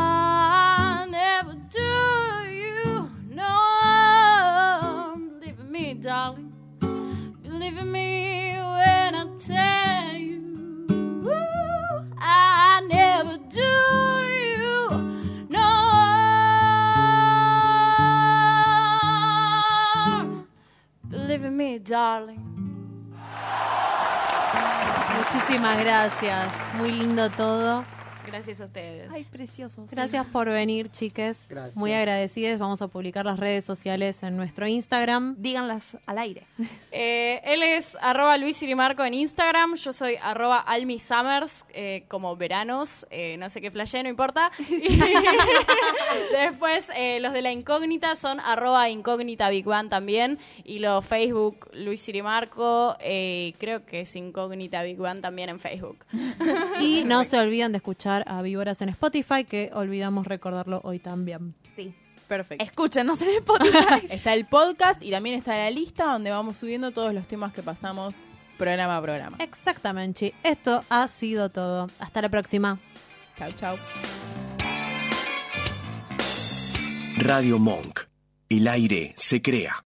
Muchísimas 25.48 25.78
gracias. 25.78 26.52
Muy 26.76 26.92
lindo 26.92 27.30
todo. 27.30 27.82
Gracias 28.30 28.60
a 28.60 28.64
ustedes. 28.64 29.10
Ay, 29.12 29.24
preciosos. 29.24 29.90
Gracias 29.90 30.26
por 30.26 30.48
venir, 30.48 30.90
chiques. 30.90 31.46
Gracias. 31.48 31.76
Muy 31.76 31.92
agradecidas. 31.92 32.58
Vamos 32.58 32.82
a 32.82 32.88
publicar 32.88 33.24
las 33.24 33.38
redes 33.38 33.64
sociales 33.64 34.22
en 34.22 34.36
nuestro 34.36 34.66
Instagram. 34.66 35.36
Díganlas 35.38 35.96
al 36.06 36.18
aire. 36.18 36.46
Eh, 36.90 37.40
él 37.44 37.62
es 37.62 37.96
arroba 38.00 38.38
Luis 38.38 38.62
Irimarco 38.62 39.04
en 39.04 39.12
Instagram, 39.12 39.74
yo 39.76 39.92
soy 39.92 40.16
arroba 40.22 40.58
Almi 40.58 40.98
Summers, 40.98 41.64
eh, 41.74 42.04
como 42.08 42.34
veranos, 42.36 43.06
eh, 43.10 43.36
no 43.38 43.50
sé 43.50 43.60
qué 43.60 43.70
flashé, 43.70 44.02
no 44.02 44.08
importa. 44.08 44.50
Y 44.68 44.98
después 46.32 46.88
eh, 46.96 47.20
los 47.20 47.32
de 47.32 47.42
la 47.42 47.52
incógnita 47.52 48.16
son 48.16 48.40
arroba 48.40 48.88
incógnita 48.88 49.50
Big 49.50 49.66
también, 49.90 50.38
y 50.64 50.78
los 50.78 51.04
Facebook 51.04 51.68
Luis 51.72 52.08
Irimarco, 52.08 52.96
eh, 53.00 53.52
creo 53.58 53.84
que 53.84 54.00
es 54.00 54.16
incógnita 54.16 54.82
Big 54.82 54.96
Bang 54.96 55.20
también 55.20 55.48
en 55.48 55.60
Facebook. 55.60 55.98
Y 56.80 57.04
no 57.04 57.24
se 57.24 57.38
olviden 57.38 57.72
de 57.72 57.78
escuchar 58.18 58.24
a 58.26 58.42
Víboras 58.42 58.82
en 58.82 58.88
Spotify, 58.90 59.44
que 59.44 59.70
olvidamos 59.72 60.26
recordarlo 60.26 60.80
hoy 60.84 60.98
también. 60.98 61.54
Sí. 61.76 61.94
Perfecto. 62.26 62.62
Escúchenos 62.62 63.20
en 63.22 63.28
Spotify. 63.38 64.06
Está 64.10 64.34
el 64.34 64.44
podcast 64.44 65.02
y 65.02 65.10
también 65.10 65.38
está 65.38 65.56
la 65.56 65.70
lista 65.70 66.12
donde 66.12 66.30
vamos 66.30 66.58
subiendo 66.58 66.90
todos 66.90 67.14
los 67.14 67.26
temas 67.26 67.54
que 67.54 67.62
pasamos 67.62 68.14
programa 68.58 68.98
a 68.98 69.02
programa. 69.02 69.38
Exactamente. 69.40 70.34
Esto 70.42 70.82
ha 70.90 71.08
sido 71.08 71.48
todo. 71.48 71.86
Hasta 71.98 72.20
la 72.20 72.28
próxima. 72.28 72.78
Chau, 73.34 73.50
chau. 73.52 73.78
Radio 77.16 77.58
Monk. 77.58 78.00
El 78.50 78.68
aire 78.68 79.14
se 79.16 79.40
crea. 79.40 79.87